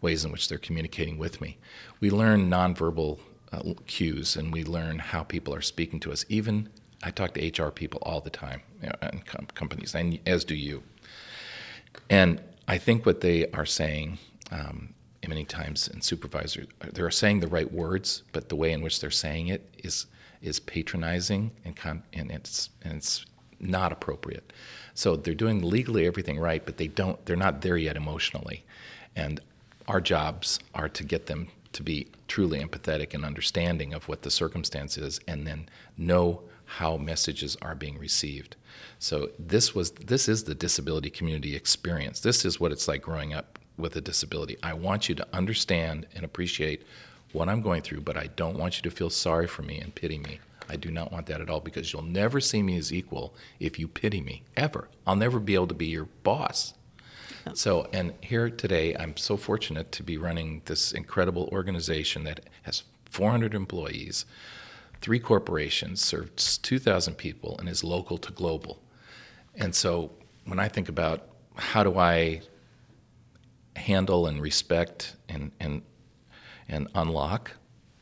ways 0.00 0.24
in 0.24 0.32
which 0.32 0.48
they're 0.48 0.58
communicating 0.58 1.18
with 1.18 1.40
me? 1.40 1.58
We 2.00 2.10
learn 2.10 2.50
nonverbal 2.50 3.18
uh, 3.52 3.74
cues 3.86 4.34
and 4.36 4.52
we 4.52 4.64
learn 4.64 4.98
how 4.98 5.22
people 5.22 5.54
are 5.54 5.62
speaking 5.62 6.00
to 6.00 6.12
us. 6.12 6.24
Even 6.28 6.68
I 7.02 7.10
talk 7.10 7.34
to 7.34 7.64
HR 7.64 7.70
people 7.70 8.00
all 8.04 8.20
the 8.20 8.30
time 8.30 8.62
you 8.82 8.88
know, 8.88 8.94
and 9.02 9.24
com- 9.26 9.46
companies, 9.54 9.94
and 9.94 10.18
as 10.26 10.44
do 10.44 10.54
you. 10.54 10.82
And 12.08 12.40
I 12.68 12.78
think 12.78 13.04
what 13.04 13.20
they 13.20 13.48
are 13.50 13.66
saying 13.66 14.18
um, 14.50 14.94
many 15.28 15.44
times, 15.44 15.88
and 15.88 16.02
supervisors, 16.02 16.66
they're 16.92 17.10
saying 17.10 17.40
the 17.40 17.48
right 17.48 17.72
words, 17.72 18.22
but 18.32 18.48
the 18.48 18.56
way 18.56 18.72
in 18.72 18.82
which 18.82 19.00
they're 19.00 19.10
saying 19.10 19.48
it 19.48 19.68
is 19.78 20.06
is 20.40 20.58
patronizing 20.58 21.52
and 21.64 21.76
con- 21.76 22.02
and 22.12 22.30
it's 22.30 22.70
and 22.82 22.94
it's 22.94 23.24
not 23.60 23.92
appropriate. 23.92 24.52
So 24.94 25.16
they're 25.16 25.34
doing 25.34 25.62
legally 25.62 26.06
everything 26.06 26.38
right, 26.38 26.64
but 26.64 26.76
they 26.76 26.88
don't. 26.88 27.24
They're 27.24 27.36
not 27.36 27.62
there 27.62 27.76
yet 27.76 27.96
emotionally, 27.96 28.64
and 29.16 29.40
our 29.88 30.00
jobs 30.00 30.58
are 30.74 30.88
to 30.88 31.04
get 31.04 31.26
them 31.26 31.48
to 31.72 31.82
be 31.82 32.08
truly 32.28 32.62
empathetic 32.62 33.14
and 33.14 33.24
understanding 33.24 33.94
of 33.94 34.08
what 34.08 34.22
the 34.22 34.30
circumstance 34.30 34.98
is, 34.98 35.20
and 35.26 35.46
then 35.46 35.68
know 35.96 36.42
how 36.78 36.96
messages 36.96 37.56
are 37.60 37.74
being 37.74 37.98
received. 37.98 38.56
So 38.98 39.30
this 39.38 39.74
was 39.74 39.90
this 39.92 40.28
is 40.28 40.44
the 40.44 40.54
disability 40.54 41.10
community 41.10 41.54
experience. 41.54 42.20
This 42.20 42.44
is 42.44 42.58
what 42.58 42.72
it's 42.72 42.88
like 42.88 43.02
growing 43.02 43.34
up 43.34 43.58
with 43.76 43.96
a 43.96 44.00
disability. 44.00 44.56
I 44.62 44.74
want 44.74 45.08
you 45.08 45.14
to 45.16 45.26
understand 45.32 46.06
and 46.14 46.24
appreciate 46.24 46.82
what 47.32 47.48
I'm 47.48 47.60
going 47.62 47.82
through, 47.82 48.02
but 48.02 48.16
I 48.16 48.28
don't 48.36 48.58
want 48.58 48.76
you 48.76 48.82
to 48.88 48.96
feel 48.96 49.10
sorry 49.10 49.46
for 49.46 49.62
me 49.62 49.78
and 49.78 49.94
pity 49.94 50.18
me. 50.18 50.38
I 50.68 50.76
do 50.76 50.90
not 50.90 51.12
want 51.12 51.26
that 51.26 51.40
at 51.40 51.50
all 51.50 51.60
because 51.60 51.92
you'll 51.92 52.02
never 52.02 52.40
see 52.40 52.62
me 52.62 52.78
as 52.78 52.92
equal 52.92 53.34
if 53.60 53.78
you 53.78 53.88
pity 53.88 54.20
me, 54.20 54.42
ever. 54.56 54.88
I'll 55.06 55.16
never 55.16 55.38
be 55.38 55.54
able 55.54 55.66
to 55.68 55.74
be 55.74 55.86
your 55.86 56.08
boss. 56.22 56.74
So, 57.54 57.88
and 57.92 58.14
here 58.20 58.48
today, 58.48 58.94
I'm 58.94 59.16
so 59.16 59.36
fortunate 59.36 59.90
to 59.92 60.02
be 60.02 60.16
running 60.16 60.62
this 60.66 60.92
incredible 60.92 61.48
organization 61.52 62.24
that 62.24 62.40
has 62.62 62.84
400 63.10 63.52
employees, 63.52 64.24
three 65.02 65.18
corporations, 65.18 66.00
serves 66.00 66.58
2,000 66.58 67.14
people, 67.16 67.58
and 67.58 67.68
is 67.68 67.84
local 67.84 68.16
to 68.18 68.32
global. 68.32 68.80
And 69.54 69.74
so, 69.74 70.12
when 70.46 70.58
I 70.58 70.68
think 70.68 70.88
about 70.88 71.28
how 71.56 71.84
do 71.84 71.98
I 71.98 72.40
handle 73.76 74.26
and 74.26 74.40
respect 74.40 75.16
and, 75.28 75.52
and, 75.60 75.82
and 76.68 76.88
unlock 76.94 77.52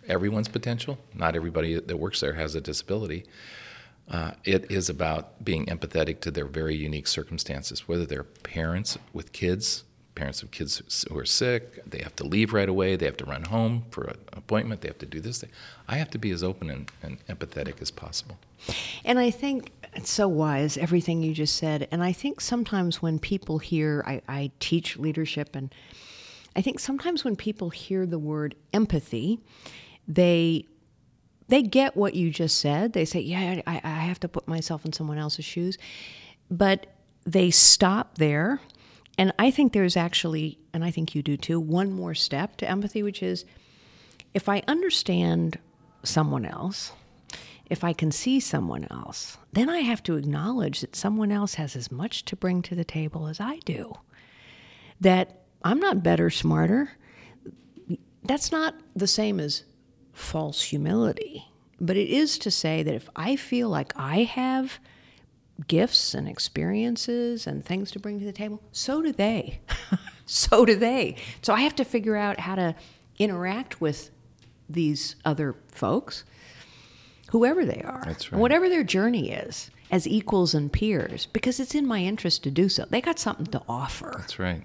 everyone's 0.08 0.48
potential, 0.48 0.98
not 1.14 1.36
everybody 1.36 1.78
that 1.78 1.96
works 1.96 2.20
there 2.20 2.34
has 2.34 2.54
a 2.54 2.60
disability. 2.60 3.24
Uh, 4.08 4.32
it 4.44 4.70
is 4.70 4.88
about 4.88 5.44
being 5.44 5.66
empathetic 5.66 6.20
to 6.20 6.30
their 6.30 6.46
very 6.46 6.74
unique 6.74 7.06
circumstances, 7.06 7.86
whether 7.86 8.04
they're 8.04 8.24
parents 8.24 8.98
with 9.12 9.32
kids, 9.32 9.84
parents 10.14 10.42
of 10.42 10.50
kids 10.50 11.04
who 11.08 11.18
are 11.18 11.24
sick, 11.24 11.84
they 11.88 11.98
have 11.98 12.16
to 12.16 12.24
leave 12.24 12.52
right 12.52 12.68
away, 12.68 12.96
they 12.96 13.06
have 13.06 13.16
to 13.18 13.24
run 13.24 13.44
home 13.44 13.84
for 13.90 14.04
an 14.04 14.18
appointment, 14.32 14.80
they 14.80 14.88
have 14.88 14.98
to 14.98 15.06
do 15.06 15.20
this. 15.20 15.44
I 15.88 15.96
have 15.96 16.10
to 16.10 16.18
be 16.18 16.30
as 16.30 16.42
open 16.42 16.70
and, 16.70 16.90
and 17.02 17.24
empathetic 17.26 17.80
as 17.80 17.90
possible. 17.90 18.38
And 19.04 19.18
I 19.18 19.30
think 19.30 19.72
it's 19.94 20.10
so 20.10 20.28
wise, 20.28 20.76
everything 20.76 21.22
you 21.22 21.32
just 21.34 21.56
said. 21.56 21.88
And 21.90 22.02
I 22.02 22.12
think 22.12 22.40
sometimes 22.40 23.00
when 23.00 23.18
people 23.18 23.58
hear, 23.58 24.04
I, 24.06 24.22
I 24.28 24.50
teach 24.60 24.98
leadership, 24.98 25.56
and 25.56 25.74
I 26.54 26.62
think 26.62 26.80
sometimes 26.80 27.24
when 27.24 27.36
people 27.36 27.70
hear 27.70 28.06
the 28.06 28.18
word 28.18 28.54
empathy, 28.72 29.40
they 30.06 30.66
they 31.48 31.62
get 31.62 31.96
what 31.96 32.14
you 32.14 32.30
just 32.30 32.58
said. 32.58 32.92
They 32.92 33.04
say, 33.04 33.20
"Yeah, 33.20 33.60
I, 33.66 33.80
I 33.82 33.88
have 33.88 34.20
to 34.20 34.28
put 34.28 34.46
myself 34.46 34.84
in 34.84 34.92
someone 34.92 35.18
else's 35.18 35.44
shoes," 35.44 35.78
but 36.50 36.86
they 37.24 37.50
stop 37.50 38.18
there. 38.18 38.60
And 39.20 39.34
I 39.38 39.50
think 39.50 39.74
there's 39.74 39.98
actually, 39.98 40.58
and 40.72 40.82
I 40.82 40.90
think 40.90 41.14
you 41.14 41.22
do 41.22 41.36
too, 41.36 41.60
one 41.60 41.92
more 41.92 42.14
step 42.14 42.56
to 42.56 42.66
empathy, 42.66 43.02
which 43.02 43.22
is 43.22 43.44
if 44.32 44.48
I 44.48 44.62
understand 44.66 45.58
someone 46.02 46.46
else, 46.46 46.92
if 47.68 47.84
I 47.84 47.92
can 47.92 48.12
see 48.12 48.40
someone 48.40 48.88
else, 48.90 49.36
then 49.52 49.68
I 49.68 49.80
have 49.80 50.02
to 50.04 50.16
acknowledge 50.16 50.80
that 50.80 50.96
someone 50.96 51.30
else 51.30 51.56
has 51.56 51.76
as 51.76 51.92
much 51.92 52.24
to 52.24 52.34
bring 52.34 52.62
to 52.62 52.74
the 52.74 52.82
table 52.82 53.26
as 53.26 53.40
I 53.40 53.58
do. 53.66 53.92
That 55.02 55.42
I'm 55.62 55.80
not 55.80 56.02
better, 56.02 56.30
smarter. 56.30 56.92
That's 58.24 58.50
not 58.50 58.74
the 58.96 59.06
same 59.06 59.38
as 59.38 59.64
false 60.14 60.62
humility. 60.62 61.44
But 61.78 61.98
it 61.98 62.08
is 62.08 62.38
to 62.38 62.50
say 62.50 62.82
that 62.82 62.94
if 62.94 63.10
I 63.14 63.36
feel 63.36 63.68
like 63.68 63.92
I 63.96 64.22
have 64.22 64.80
gifts 65.68 66.14
and 66.14 66.28
experiences 66.28 67.46
and 67.46 67.64
things 67.64 67.90
to 67.92 67.98
bring 67.98 68.18
to 68.18 68.24
the 68.24 68.32
table, 68.32 68.60
so 68.72 69.02
do 69.02 69.12
they. 69.12 69.60
so 70.26 70.64
do 70.64 70.74
they. 70.76 71.16
So 71.42 71.52
I 71.52 71.60
have 71.60 71.74
to 71.76 71.84
figure 71.84 72.16
out 72.16 72.40
how 72.40 72.54
to 72.54 72.74
interact 73.18 73.80
with 73.80 74.10
these 74.68 75.16
other 75.24 75.56
folks, 75.68 76.24
whoever 77.30 77.64
they 77.64 77.82
are, 77.82 78.02
That's 78.04 78.30
right. 78.32 78.40
whatever 78.40 78.68
their 78.68 78.84
journey 78.84 79.32
is, 79.32 79.70
as 79.90 80.06
equals 80.06 80.54
and 80.54 80.72
peers, 80.72 81.26
because 81.26 81.58
it's 81.58 81.74
in 81.74 81.86
my 81.86 82.00
interest 82.00 82.44
to 82.44 82.50
do 82.50 82.68
so. 82.68 82.86
They 82.88 83.00
got 83.00 83.18
something 83.18 83.46
to 83.46 83.62
offer. 83.68 84.14
That's 84.16 84.38
right. 84.38 84.62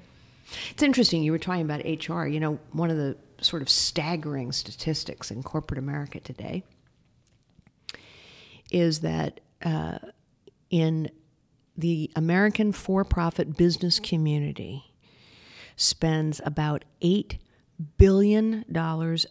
It's 0.69 0.83
interesting. 0.83 1.23
You 1.23 1.31
were 1.31 1.39
talking 1.39 1.63
about 1.63 1.81
HR. 1.83 2.27
You 2.27 2.39
know, 2.39 2.59
one 2.71 2.91
of 2.91 2.97
the 2.97 3.17
sort 3.41 3.61
of 3.63 3.69
staggering 3.69 4.51
statistics 4.51 5.31
in 5.31 5.41
corporate 5.43 5.79
America 5.79 6.19
today 6.19 6.63
is 8.71 8.99
that 9.01 9.39
uh, 9.63 9.97
in 10.75 11.09
the 11.77 12.11
American 12.17 12.73
for 12.73 13.05
profit 13.05 13.55
business 13.55 13.97
community 13.97 14.93
spends 15.77 16.41
about 16.43 16.83
$8 17.01 17.37
billion 17.97 18.65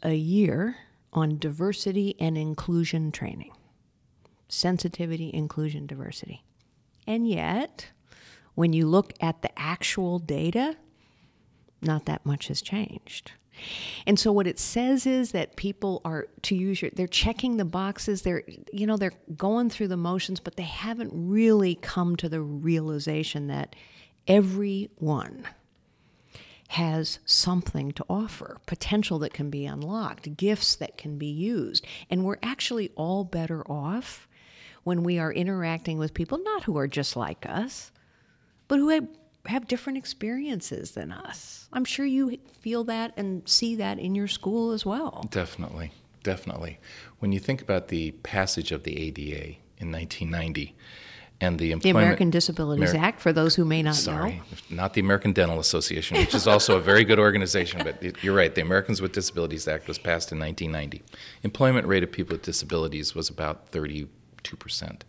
a 0.02 0.14
year 0.14 0.76
on 1.12 1.38
diversity 1.38 2.16
and 2.18 2.38
inclusion 2.38 3.12
training. 3.12 3.52
Sensitivity, 4.48 5.30
inclusion, 5.34 5.86
diversity. 5.86 6.42
And 7.06 7.28
yet, 7.28 7.90
when 8.54 8.72
you 8.72 8.86
look 8.86 9.12
at 9.20 9.42
the 9.42 9.50
actual 9.58 10.18
data, 10.18 10.76
not 11.82 12.06
that 12.06 12.24
much 12.24 12.48
has 12.48 12.62
changed. 12.62 13.32
And 14.06 14.18
so 14.18 14.32
what 14.32 14.46
it 14.46 14.58
says 14.58 15.06
is 15.06 15.32
that 15.32 15.56
people 15.56 16.00
are 16.04 16.28
to 16.42 16.54
use 16.54 16.82
your 16.82 16.90
they're 16.92 17.06
checking 17.06 17.56
the 17.56 17.64
boxes, 17.64 18.22
they're 18.22 18.42
you 18.72 18.86
know, 18.86 18.96
they're 18.96 19.12
going 19.36 19.70
through 19.70 19.88
the 19.88 19.96
motions, 19.96 20.40
but 20.40 20.56
they 20.56 20.64
haven't 20.64 21.10
really 21.12 21.74
come 21.76 22.16
to 22.16 22.28
the 22.28 22.40
realization 22.40 23.46
that 23.48 23.76
everyone 24.26 25.46
has 26.68 27.20
something 27.24 27.92
to 27.92 28.04
offer, 28.08 28.58
potential 28.66 29.18
that 29.20 29.32
can 29.32 29.50
be 29.50 29.66
unlocked, 29.66 30.36
gifts 30.36 30.74
that 30.76 30.96
can 30.96 31.18
be 31.18 31.26
used. 31.26 31.86
And 32.10 32.24
we're 32.24 32.38
actually 32.42 32.90
all 32.96 33.24
better 33.24 33.62
off 33.70 34.26
when 34.82 35.02
we 35.02 35.18
are 35.18 35.32
interacting 35.32 35.98
with 35.98 36.14
people 36.14 36.38
not 36.38 36.64
who 36.64 36.76
are 36.76 36.88
just 36.88 37.16
like 37.16 37.46
us, 37.46 37.92
but 38.66 38.78
who 38.78 38.88
have 38.88 39.06
have 39.46 39.66
different 39.68 39.98
experiences 39.98 40.92
than 40.92 41.12
us. 41.12 41.68
I'm 41.72 41.84
sure 41.84 42.06
you 42.06 42.38
feel 42.60 42.84
that 42.84 43.12
and 43.16 43.46
see 43.48 43.74
that 43.76 43.98
in 43.98 44.14
your 44.14 44.28
school 44.28 44.72
as 44.72 44.86
well. 44.86 45.26
Definitely, 45.30 45.92
definitely. 46.22 46.78
When 47.18 47.32
you 47.32 47.40
think 47.40 47.60
about 47.60 47.88
the 47.88 48.12
passage 48.22 48.72
of 48.72 48.84
the 48.84 48.96
ADA 48.96 49.56
in 49.78 49.92
1990 49.92 50.74
and 51.40 51.58
the 51.58 51.74
The 51.74 51.90
American 51.90 52.30
Disabilities 52.30 52.92
Ameri- 52.92 53.00
Act, 53.00 53.20
for 53.20 53.32
those 53.32 53.56
who 53.56 53.64
may 53.64 53.82
not 53.82 53.90
know. 53.90 53.94
sorry, 53.96 54.42
know. 54.70 54.76
not 54.76 54.94
the 54.94 55.00
American 55.00 55.32
Dental 55.32 55.58
Association, 55.58 56.16
which 56.16 56.34
is 56.34 56.46
also 56.46 56.76
a 56.76 56.80
very 56.80 57.04
good 57.04 57.18
organization, 57.18 57.82
but 57.82 58.22
you're 58.22 58.34
right. 58.36 58.54
The 58.54 58.62
Americans 58.62 59.02
with 59.02 59.12
Disabilities 59.12 59.66
Act 59.66 59.88
was 59.88 59.98
passed 59.98 60.30
in 60.32 60.38
1990. 60.38 61.02
Employment 61.42 61.86
rate 61.86 62.02
of 62.04 62.12
people 62.12 62.34
with 62.34 62.42
disabilities 62.42 63.14
was 63.14 63.28
about 63.28 63.68
32 63.68 64.56
percent. 64.56 65.04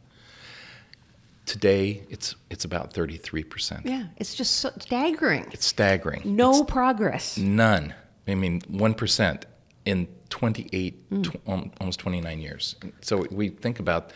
Today, 1.46 2.04
it's 2.10 2.36
it's 2.50 2.66
about 2.66 2.94
33 2.94 3.44
percent. 3.44 3.86
Yeah, 3.86 4.06
it's 4.18 4.36
just 4.36 4.56
so 4.56 4.72
staggering. 4.80 5.46
It's 5.52 5.66
staggering. 5.66 6.22
No 6.26 6.62
it's 6.62 6.72
progress. 6.72 7.38
None. 7.38 7.94
I 8.28 8.36
mean, 8.36 8.62
one 8.68 8.94
percent 8.94 9.46
in 9.86 10.08
28, 10.30 11.10
mm. 11.12 11.24
tw- 11.24 11.80
almost 11.80 12.00
29 12.00 12.40
years. 12.40 12.76
So 13.02 13.26
we 13.30 13.50
think 13.50 13.80
about 13.80 14.12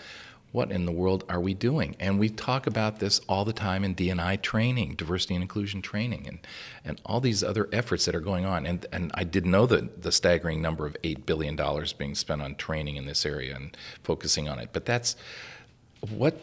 what 0.52 0.72
in 0.72 0.86
the 0.86 0.92
world 0.92 1.24
are 1.30 1.40
we 1.40 1.54
doing? 1.54 1.96
And 2.00 2.18
we 2.18 2.30
talk 2.30 2.66
about 2.66 3.00
this 3.00 3.22
all 3.30 3.46
the 3.46 3.54
time 3.54 3.84
in 3.84 3.94
DNI 3.94 4.42
training, 4.42 4.96
diversity 4.96 5.36
and 5.36 5.44
inclusion 5.44 5.82
training, 5.82 6.28
and, 6.28 6.40
and 6.84 7.00
all 7.06 7.20
these 7.20 7.44
other 7.44 7.70
efforts 7.72 8.06
that 8.06 8.16
are 8.16 8.20
going 8.20 8.46
on. 8.46 8.66
And, 8.66 8.86
and 8.92 9.12
I 9.14 9.24
did 9.24 9.46
know 9.46 9.68
the, 9.68 9.90
the 9.96 10.12
staggering 10.12 10.62
number 10.62 10.88
of 10.88 10.98
$8 11.04 11.26
billion 11.26 11.56
being 11.98 12.16
spent 12.16 12.42
on 12.42 12.56
training 12.56 12.96
in 12.96 13.06
this 13.06 13.26
area 13.26 13.56
and 13.56 13.78
focusing 14.04 14.50
on 14.50 14.58
it. 14.58 14.70
But 14.74 14.86
that's 14.86 15.16
what 16.10 16.40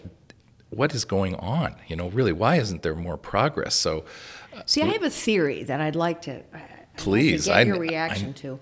what 0.77 0.95
is 0.95 1.05
going 1.05 1.35
on? 1.37 1.77
You 1.89 1.97
know, 1.97 2.11
really, 2.11 2.33
why 2.33 2.57
isn't 2.57 2.83
there 2.83 2.95
more 2.95 3.17
progress? 3.17 3.75
So, 3.75 4.05
uh, 4.55 4.63
see, 4.67 4.83
I 4.83 4.87
have 4.87 5.03
a 5.03 5.11
theory 5.11 5.65
that 5.65 5.81
I'd 5.81 5.97
like 5.97 6.23
to 6.23 6.43
please 6.97 7.49
like 7.49 7.59
to 7.59 7.65
get 7.65 7.75
your 7.75 7.81
reaction 7.81 8.31
I, 8.31 8.41
to. 8.41 8.61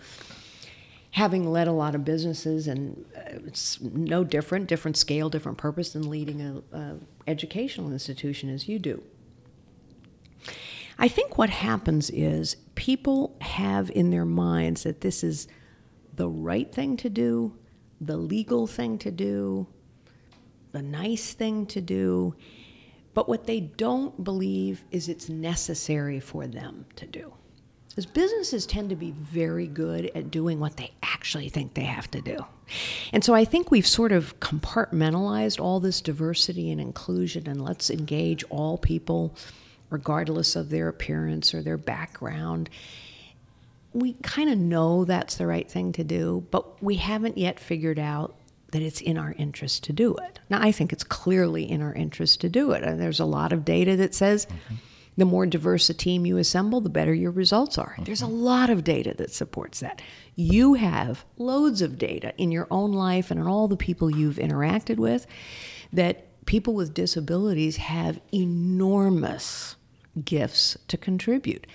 Having 1.11 1.51
led 1.51 1.69
a 1.69 1.73
lot 1.73 1.95
of 1.95 2.05
businesses, 2.05 2.67
and 2.67 3.05
uh, 3.17 3.39
it's 3.47 3.81
no 3.81 4.25
different, 4.25 4.67
different 4.67 4.97
scale, 4.97 5.29
different 5.29 5.59
purpose 5.59 5.93
than 5.93 6.11
leading 6.11 6.41
a, 6.41 6.77
a 6.77 6.97
educational 7.27 7.93
institution 7.93 8.49
as 8.51 8.69
you 8.69 8.79
do. 8.79 9.03
I 10.99 11.09
think 11.09 11.39
what 11.39 11.51
happens 11.51 12.11
is 12.11 12.57
people 12.75 13.37
have 13.41 13.91
in 13.91 14.11
their 14.11 14.25
minds 14.25 14.85
that 14.85 15.01
this 15.01 15.25
is 15.25 15.49
the 16.15 16.29
right 16.29 16.73
thing 16.73 16.97
to 16.99 17.11
do, 17.11 17.57
the 18.01 18.17
legal 18.17 18.67
thing 18.67 18.99
to 18.99 19.11
do, 19.11 19.67
the 20.75 20.83
nice 20.83 21.33
thing 21.33 21.65
to 21.67 21.81
do. 21.81 22.35
But 23.15 23.29
what 23.29 23.47
they 23.47 23.61
don't 23.61 24.23
believe 24.23 24.85
is 24.91 25.09
it's 25.09 25.29
necessary 25.31 26.21
for 26.21 26.47
them 26.47 26.85
to 26.97 27.07
do. 27.07 27.33
Because 27.89 28.07
businesses 28.07 28.67
tend 28.67 28.91
to 28.91 28.97
be 28.97 29.13
very 29.13 29.69
good 29.69 30.11
at 30.17 30.33
doing 30.33 30.59
what 30.59 30.77
they 30.77 30.91
actually 31.05 31.49
think 31.49 31.75
they 31.75 31.85
have 31.85 32.11
to 32.11 32.21
do. 32.21 32.45
And 33.13 33.23
so 33.23 33.35
I 33.35 33.45
think 33.45 33.71
we've 33.71 33.87
sort 33.87 34.11
of 34.11 34.41
compartmentalized 34.41 35.61
all 35.61 35.79
this 35.79 36.01
diversity 36.01 36.73
and 36.73 36.81
inclusion 36.81 37.49
and 37.49 37.65
let's 37.65 37.91
engage 37.91 38.43
all 38.51 38.77
people, 38.77 39.37
regardless 39.91 40.57
of 40.57 40.71
their 40.71 40.89
appearance 40.89 41.55
or 41.55 41.63
their 41.63 41.79
background. 41.79 42.69
We 43.93 44.15
kind 44.25 44.51
of 44.51 44.59
know 44.59 45.05
that's 45.05 45.37
the 45.37 45.47
right 45.47 45.71
thing 45.71 45.93
to 45.93 46.03
do, 46.03 46.45
but 46.51 46.83
we 46.83 46.97
haven't 46.97 47.39
yet 47.39 47.61
figured 47.61 48.01
out 48.01 48.35
that 48.75 48.83
it's 48.83 49.01
in 49.01 49.17
our 49.17 49.33
interest 49.39 49.85
to 49.85 49.93
do 49.93 50.17
it. 50.17 50.41
Now, 50.51 50.61
I 50.61 50.73
think 50.73 50.93
it's 50.93 51.05
clearly 51.05 51.71
in 51.71 51.81
our 51.81 51.95
interest 51.95 52.41
to 52.41 52.49
do 52.49 52.73
it. 52.73 52.83
And 52.83 53.01
there's 53.01 53.21
a 53.21 53.25
lot 53.25 53.53
of 53.53 53.65
data 53.65 53.97
that 53.97 54.15
says 54.15 54.47
mm-hmm. 54.47 54.75
The 55.17 55.25
more 55.25 55.47
diverse 55.47 55.89
a 55.91 55.95
team 55.95 56.27
you 56.27 56.39
assemble, 56.39 56.81
the 56.81 56.89
better 56.89 57.15
your 57.15 57.31
results 57.31 57.79
are. 57.79 57.95
There's 58.03 58.23
a 58.23 58.27
lot 58.27 58.69
of 58.69 58.83
data 58.83 59.15
that 59.19 59.33
supports 59.33 59.79
that. 59.79 60.03
You 60.35 60.75
have 60.75 61.25
loads 61.39 61.83
of 61.83 61.99
data 61.99 62.35
in 62.37 62.51
your 62.51 62.67
own 62.69 62.93
life 62.93 63.31
and 63.31 63.39
in 63.39 63.47
all 63.47 63.69
the 63.69 63.77
people 63.77 64.11
you've 64.11 64.37
interacted 64.37 64.97
with 64.97 65.29
that 65.93 66.45
people 66.47 66.75
with 66.75 66.95
disabilities 66.95 67.77
have 67.77 68.21
enormous 68.33 69.77
gifts 70.25 70.77
to 70.89 70.97
contribute. 70.97 71.67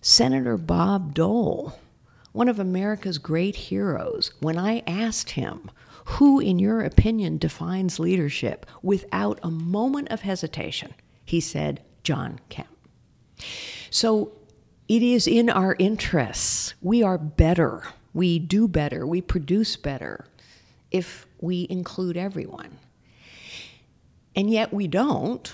Senator 0.00 0.56
Bob 0.56 1.14
Dole, 1.14 1.78
one 2.32 2.48
of 2.48 2.58
America's 2.58 3.18
great 3.18 3.54
heroes, 3.54 4.32
when 4.40 4.58
I 4.58 4.82
asked 4.84 5.30
him, 5.30 5.70
who, 6.04 6.40
in 6.40 6.58
your 6.58 6.82
opinion, 6.82 7.38
defines 7.38 7.98
leadership 7.98 8.66
without 8.82 9.38
a 9.42 9.50
moment 9.50 10.08
of 10.10 10.20
hesitation, 10.20 10.94
he 11.24 11.40
said, 11.40 11.82
John 12.02 12.40
Kemp. 12.48 12.68
So 13.90 14.32
it 14.88 15.02
is 15.02 15.26
in 15.26 15.48
our 15.48 15.74
interests. 15.78 16.74
We 16.82 17.02
are 17.02 17.16
better. 17.16 17.84
We 18.12 18.38
do 18.38 18.68
better. 18.68 19.06
We 19.06 19.20
produce 19.22 19.76
better 19.76 20.26
if 20.90 21.26
we 21.40 21.66
include 21.70 22.16
everyone. 22.16 22.78
And 24.36 24.50
yet 24.50 24.72
we 24.72 24.86
don't, 24.86 25.52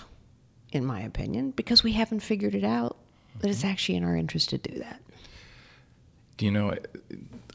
in 0.73 0.85
my 0.85 1.01
opinion, 1.01 1.53
because 1.53 1.83
we 1.83 1.93
haven't 1.93 2.21
figured 2.21 2.55
it 2.55 2.65
out 2.65 2.97
that 3.41 3.49
it's 3.49 3.61
mm-hmm. 3.61 3.69
actually 3.69 3.97
in 3.97 4.05
our 4.05 4.17
interest 4.17 4.51
to 4.51 4.59
do 4.59 4.79
that. 4.81 5.01
Do 6.37 6.47
you 6.47 6.51
know, 6.51 6.75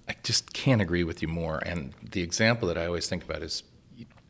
I 0.08 0.16
just 0.24 0.54
can't 0.54 0.82
agree 0.82 1.04
with 1.04 1.22
you 1.22 1.28
more. 1.28 1.60
And 1.66 1.94
the 2.02 2.22
example 2.22 2.68
that 2.68 2.78
I 2.78 2.86
always 2.86 3.08
think 3.08 3.24
about 3.24 3.42
is 3.42 3.64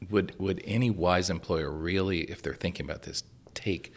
would, 0.10 0.38
would 0.40 0.62
any 0.66 0.90
wise 0.90 1.30
employer 1.30 1.70
really, 1.72 2.22
if 2.22 2.42
they're 2.42 2.54
thinking 2.54 2.86
about 2.86 3.04
this, 3.04 3.24
take 3.54 3.94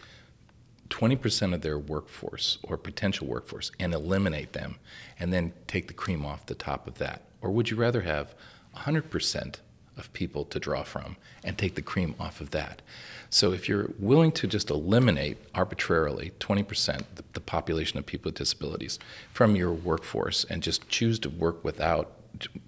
20% 0.88 1.54
of 1.54 1.60
their 1.60 1.78
workforce 1.78 2.58
or 2.62 2.76
potential 2.76 3.26
workforce 3.26 3.70
and 3.78 3.92
eliminate 3.92 4.52
them 4.52 4.76
and 5.18 5.32
then 5.32 5.52
take 5.66 5.86
the 5.88 5.94
cream 5.94 6.24
off 6.24 6.46
the 6.46 6.54
top 6.54 6.86
of 6.88 6.98
that? 6.98 7.22
Or 7.40 7.50
would 7.50 7.70
you 7.70 7.76
rather 7.76 8.02
have 8.02 8.34
100% 8.76 9.56
of 9.98 10.12
people 10.12 10.44
to 10.46 10.58
draw 10.58 10.82
from 10.82 11.16
and 11.44 11.58
take 11.58 11.74
the 11.74 11.82
cream 11.82 12.14
off 12.18 12.40
of 12.40 12.50
that? 12.50 12.82
So 13.30 13.52
if 13.52 13.68
you're 13.68 13.90
willing 13.98 14.32
to 14.32 14.46
just 14.46 14.70
eliminate 14.70 15.36
arbitrarily 15.54 16.32
20% 16.40 17.02
the, 17.14 17.24
the 17.34 17.40
population 17.40 17.98
of 17.98 18.06
people 18.06 18.30
with 18.30 18.36
disabilities 18.36 18.98
from 19.32 19.54
your 19.54 19.72
workforce 19.72 20.44
and 20.44 20.62
just 20.62 20.88
choose 20.88 21.18
to 21.20 21.30
work 21.30 21.62
without 21.62 22.12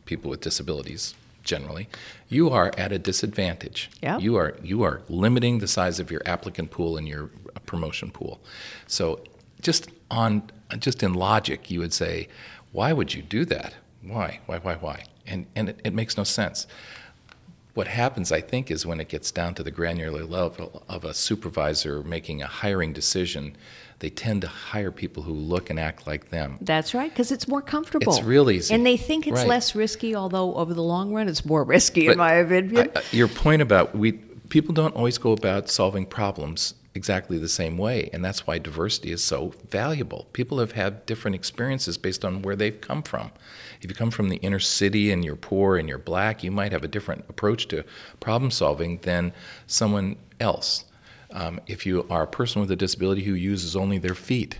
people 0.05 0.31
with 0.31 0.40
disabilities 0.40 1.14
generally, 1.43 1.88
you 2.29 2.51
are 2.51 2.73
at 2.77 2.93
a 2.93 2.99
disadvantage. 2.99 3.90
Yep. 4.03 4.21
You 4.21 4.37
are 4.37 4.57
you 4.62 4.83
are 4.83 5.03
limiting 5.09 5.59
the 5.59 5.69
size 5.69 5.99
of 5.99 6.11
your 6.11 6.23
applicant 6.27 6.71
pool 6.71 6.97
and 6.97 7.09
your 7.09 7.31
uh, 7.57 7.61
promotion 7.61 8.11
pool. 8.11 8.40
So 8.87 9.21
just 9.61 9.88
on 10.11 10.51
just 10.79 11.03
in 11.03 11.14
logic, 11.14 11.71
you 11.71 11.81
would 11.81 11.93
say, 11.93 12.29
why 12.73 12.93
would 12.93 13.14
you 13.14 13.23
do 13.23 13.45
that? 13.47 13.75
Why? 14.03 14.40
Why? 14.47 14.59
Why? 14.59 14.75
Why? 14.75 15.05
And 15.27 15.47
and 15.57 15.71
it, 15.71 15.81
it 15.85 15.95
makes 15.95 16.16
no 16.16 16.25
sense. 16.25 16.66
What 17.75 17.87
happens, 17.87 18.33
I 18.33 18.41
think, 18.41 18.71
is 18.71 18.85
when 18.85 19.01
it 19.01 19.09
gets 19.09 19.31
down 19.31 19.55
to 19.55 19.63
the 19.63 19.71
granular 19.71 20.25
level 20.25 20.83
of 20.89 21.05
a 21.05 21.15
supervisor 21.15 22.03
making 22.03 22.43
a 22.43 22.47
hiring 22.47 22.93
decision, 22.93 23.57
they 24.01 24.11
tend 24.11 24.43
to 24.43 24.49
hire 24.49 24.91
people 24.91 25.23
who 25.23 25.33
look 25.33 25.71
and 25.71 25.79
act 25.79 26.07
like 26.07 26.31
them. 26.31 26.59
That's 26.61 26.95
right, 26.95 27.11
because 27.11 27.31
it's 27.31 27.47
more 27.47 27.63
comfortable. 27.63 28.13
It's 28.13 28.25
real 28.25 28.51
easy. 28.51 28.75
And 28.75 28.85
they 28.85 28.97
think 28.97 29.27
it's 29.27 29.37
Right. 29.37 29.49
less 29.49 29.75
risky, 29.75 30.15
although 30.17 30.55
over 30.57 30.75
the 30.75 30.83
long 30.83 31.13
run, 31.13 31.29
it's 31.29 31.45
more 31.45 31.63
risky, 31.63 32.09
in 32.09 32.19
my 32.19 32.35
opinion. 32.35 32.91
I- 32.97 33.03
your 33.13 33.29
point 33.29 33.63
about 33.63 33.95
we 33.97 34.13
people 34.49 34.75
don't 34.75 34.97
always 34.97 35.17
go 35.17 35.31
about 35.31 35.69
solving 35.71 36.05
problems 36.05 36.75
exactly 36.93 37.39
the 37.39 37.49
same 37.49 37.79
way, 37.79 38.11
and 38.13 38.25
that's 38.25 38.49
why 38.49 38.59
diversity 38.59 39.13
is 39.13 39.23
so 39.23 39.53
valuable. 39.71 40.27
People 40.33 40.59
have 40.59 40.73
had 40.73 41.07
different 41.07 41.37
experiences 41.37 41.97
based 41.97 42.25
on 42.25 42.43
where 42.43 42.57
they've 42.57 42.81
come 42.81 43.01
from. 43.01 43.31
If 43.81 43.90
you 43.90 43.97
come 43.97 44.11
from 44.11 44.29
the 44.29 44.37
inner 44.37 44.59
city 44.59 45.11
and 45.11 45.25
you're 45.25 45.37
poor 45.37 45.79
and 45.79 45.88
you're 45.88 45.99
black, 45.99 46.45
you 46.45 46.51
might 46.51 46.73
have 46.73 46.85
a 46.85 46.88
different 46.88 47.25
approach 47.29 47.66
to 47.69 47.85
problem 48.21 48.51
solving 48.51 48.99
than 48.99 49.33
someone 49.66 50.16
else. 50.38 50.85
Um, 51.31 51.61
if 51.66 51.87
you 51.87 52.07
are 52.11 52.25
a 52.25 52.29
person 52.29 52.61
with 52.61 52.71
a 52.71 52.77
disability 52.77 53.25
who 53.25 53.35
uses 53.35 53.77
only 53.77 53.99
their 53.99 54.14
feet 54.14 54.59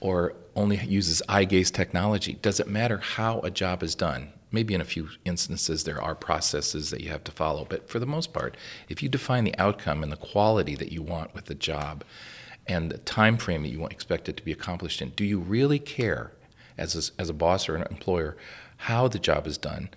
or 0.00 0.34
only 0.54 0.78
uses 0.78 1.22
eye 1.28 1.44
gaze 1.44 1.70
technology, 1.70 2.34
does 2.40 2.60
it 2.60 2.68
matter 2.68 2.98
how 2.98 3.40
a 3.40 3.50
job 3.50 3.82
is 3.82 3.94
done? 3.94 4.32
Maybe 4.52 4.74
in 4.74 4.80
a 4.80 4.84
few 4.86 5.08
instances 5.24 5.84
there 5.84 6.00
are 6.00 6.14
processes 6.14 6.90
that 6.90 7.02
you 7.02 7.10
have 7.10 7.24
to 7.24 7.32
follow, 7.32 7.66
but 7.68 7.90
for 7.90 7.98
the 7.98 8.06
most 8.06 8.32
part, 8.32 8.56
if 8.88 9.02
you 9.02 9.08
define 9.08 9.44
the 9.44 9.58
outcome 9.58 10.02
and 10.02 10.10
the 10.10 10.16
quality 10.16 10.76
that 10.76 10.92
you 10.92 11.02
want 11.02 11.34
with 11.34 11.46
the 11.46 11.54
job 11.54 12.04
and 12.66 12.90
the 12.90 12.98
time 12.98 13.36
frame 13.36 13.62
that 13.64 13.68
you 13.68 13.84
expect 13.86 14.28
it 14.28 14.36
to 14.36 14.44
be 14.44 14.52
accomplished 14.52 15.02
in, 15.02 15.10
do 15.10 15.24
you 15.24 15.38
really 15.38 15.78
care 15.78 16.32
as 16.78 17.10
a, 17.10 17.20
as 17.20 17.28
a 17.28 17.34
boss 17.34 17.68
or 17.68 17.76
an 17.76 17.86
employer 17.90 18.36
how 18.78 19.08
the 19.08 19.18
job 19.18 19.46
is 19.46 19.58
done? 19.58 19.88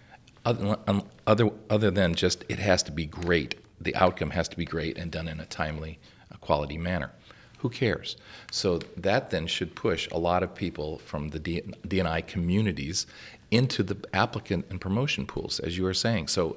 Other, 0.45 0.77
um, 0.87 1.03
other, 1.27 1.49
other 1.69 1.91
than 1.91 2.15
just 2.15 2.43
it 2.49 2.59
has 2.59 2.81
to 2.83 2.91
be 2.91 3.05
great, 3.05 3.55
the 3.79 3.95
outcome 3.95 4.31
has 4.31 4.47
to 4.49 4.57
be 4.57 4.65
great 4.65 4.97
and 4.97 5.11
done 5.11 5.27
in 5.27 5.39
a 5.39 5.45
timely, 5.45 5.99
uh, 6.31 6.37
quality 6.37 6.77
manner. 6.77 7.11
Who 7.59 7.69
cares? 7.69 8.15
So 8.51 8.79
that 8.95 9.31
then 9.31 9.47
should 9.47 9.75
push 9.75 10.07
a 10.11 10.17
lot 10.17 10.43
of 10.43 10.55
people 10.55 10.99
from 10.99 11.29
the 11.29 11.39
DNI 11.39 12.25
communities 12.25 13.05
into 13.51 13.83
the 13.83 13.97
applicant 14.13 14.65
and 14.69 14.79
promotion 14.79 15.25
pools, 15.25 15.59
as 15.59 15.77
you 15.77 15.83
were 15.83 15.93
saying. 15.93 16.29
So 16.29 16.55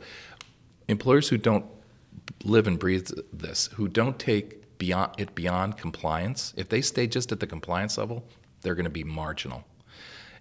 employers 0.87 1.29
who 1.29 1.39
don't 1.39 1.67
live 2.45 2.69
and 2.69 2.79
breathe 2.79 3.11
this, 3.33 3.67
who 3.75 3.89
don't 3.89 4.19
take 4.19 4.79
beyond 4.79 5.13
it 5.19 5.35
beyond 5.35 5.77
compliance, 5.77 6.55
if 6.57 6.69
they 6.69 6.81
stay 6.81 7.07
just 7.09 7.33
at 7.33 7.41
the 7.41 7.47
compliance 7.47 7.99
level, 7.99 8.25
they're 8.61 8.75
going 8.77 8.85
to 8.85 8.91
be 8.91 9.05
marginal. 9.05 9.65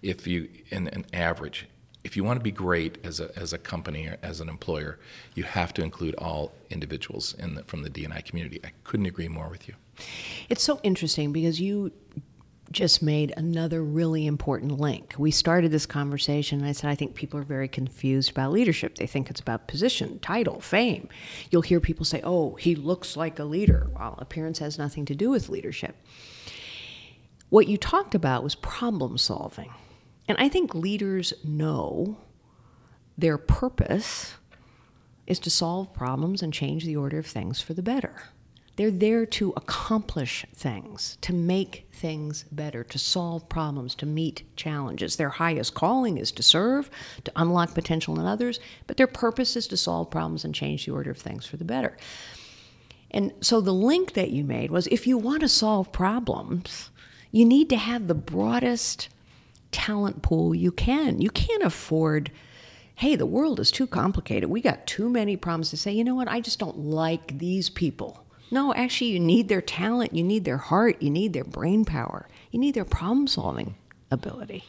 If 0.02 0.26
you 0.26 0.48
in 0.70 0.88
an 0.88 1.06
average, 1.12 1.66
if 2.04 2.16
you 2.16 2.24
want 2.24 2.40
to 2.40 2.42
be 2.42 2.50
great 2.50 2.98
as 3.04 3.20
a, 3.20 3.36
as 3.38 3.52
a 3.52 3.58
company 3.58 4.08
or 4.08 4.16
as 4.22 4.40
an 4.40 4.48
employer, 4.48 4.98
you 5.34 5.44
have 5.44 5.72
to 5.74 5.82
include 5.82 6.14
all 6.16 6.52
individuals 6.70 7.34
in 7.38 7.54
the, 7.54 7.62
from 7.64 7.82
the 7.82 7.90
DNI 7.90 8.24
community. 8.24 8.60
I 8.64 8.72
couldn't 8.84 9.06
agree 9.06 9.28
more 9.28 9.48
with 9.48 9.68
you. 9.68 9.74
It's 10.48 10.62
so 10.62 10.80
interesting 10.82 11.32
because 11.32 11.60
you 11.60 11.92
just 12.72 13.02
made 13.02 13.32
another 13.36 13.82
really 13.82 14.26
important 14.26 14.80
link. 14.80 15.14
We 15.18 15.30
started 15.30 15.70
this 15.70 15.86
conversation, 15.86 16.60
and 16.60 16.68
I 16.68 16.72
said, 16.72 16.88
I 16.90 16.94
think 16.94 17.14
people 17.14 17.38
are 17.38 17.44
very 17.44 17.68
confused 17.68 18.30
about 18.30 18.50
leadership. 18.50 18.96
They 18.96 19.06
think 19.06 19.30
it's 19.30 19.40
about 19.40 19.68
position, 19.68 20.18
title, 20.20 20.60
fame. 20.60 21.08
You'll 21.50 21.62
hear 21.62 21.80
people 21.80 22.06
say, 22.06 22.22
oh, 22.24 22.54
he 22.54 22.74
looks 22.74 23.16
like 23.16 23.38
a 23.38 23.44
leader. 23.44 23.90
Well, 23.94 24.16
appearance 24.18 24.58
has 24.58 24.78
nothing 24.78 25.04
to 25.06 25.14
do 25.14 25.30
with 25.30 25.50
leadership. 25.50 25.96
What 27.50 27.68
you 27.68 27.76
talked 27.76 28.14
about 28.14 28.42
was 28.42 28.54
problem 28.54 29.18
solving. 29.18 29.70
And 30.32 30.40
I 30.40 30.48
think 30.48 30.74
leaders 30.74 31.34
know 31.44 32.16
their 33.18 33.36
purpose 33.36 34.32
is 35.26 35.38
to 35.40 35.50
solve 35.50 35.92
problems 35.92 36.42
and 36.42 36.54
change 36.54 36.86
the 36.86 36.96
order 36.96 37.18
of 37.18 37.26
things 37.26 37.60
for 37.60 37.74
the 37.74 37.82
better. 37.82 38.14
They're 38.76 38.90
there 38.90 39.26
to 39.26 39.52
accomplish 39.58 40.46
things, 40.54 41.18
to 41.20 41.34
make 41.34 41.86
things 41.92 42.46
better, 42.50 42.82
to 42.82 42.98
solve 42.98 43.46
problems, 43.50 43.94
to 43.96 44.06
meet 44.06 44.44
challenges. 44.56 45.16
Their 45.16 45.28
highest 45.28 45.74
calling 45.74 46.16
is 46.16 46.32
to 46.32 46.42
serve, 46.42 46.88
to 47.24 47.32
unlock 47.36 47.74
potential 47.74 48.18
in 48.18 48.24
others, 48.24 48.58
but 48.86 48.96
their 48.96 49.06
purpose 49.06 49.54
is 49.54 49.66
to 49.66 49.76
solve 49.76 50.10
problems 50.10 50.46
and 50.46 50.54
change 50.54 50.86
the 50.86 50.92
order 50.92 51.10
of 51.10 51.18
things 51.18 51.44
for 51.44 51.58
the 51.58 51.66
better. 51.66 51.94
And 53.10 53.34
so 53.42 53.60
the 53.60 53.74
link 53.74 54.14
that 54.14 54.30
you 54.30 54.44
made 54.44 54.70
was 54.70 54.86
if 54.86 55.06
you 55.06 55.18
want 55.18 55.42
to 55.42 55.48
solve 55.48 55.92
problems, 55.92 56.88
you 57.30 57.44
need 57.44 57.68
to 57.68 57.76
have 57.76 58.08
the 58.08 58.14
broadest 58.14 59.10
talent 59.72 60.22
pool 60.22 60.54
you 60.54 60.70
can. 60.70 61.20
You 61.20 61.30
can't 61.30 61.62
afford, 61.62 62.30
hey, 62.94 63.16
the 63.16 63.26
world 63.26 63.58
is 63.58 63.70
too 63.70 63.86
complicated. 63.86 64.48
We 64.48 64.60
got 64.60 64.86
too 64.86 65.08
many 65.08 65.36
problems 65.36 65.70
to 65.70 65.76
say, 65.76 65.92
you 65.92 66.04
know 66.04 66.14
what, 66.14 66.28
I 66.28 66.40
just 66.40 66.58
don't 66.58 66.78
like 66.78 67.38
these 67.38 67.68
people. 67.68 68.24
No, 68.50 68.74
actually, 68.74 69.10
you 69.10 69.20
need 69.20 69.48
their 69.48 69.62
talent, 69.62 70.14
you 70.14 70.22
need 70.22 70.44
their 70.44 70.58
heart, 70.58 71.02
you 71.02 71.10
need 71.10 71.32
their 71.32 71.42
brain 71.42 71.86
power, 71.86 72.28
you 72.50 72.60
need 72.60 72.74
their 72.74 72.84
problem 72.84 73.26
solving 73.26 73.74
ability. 74.10 74.64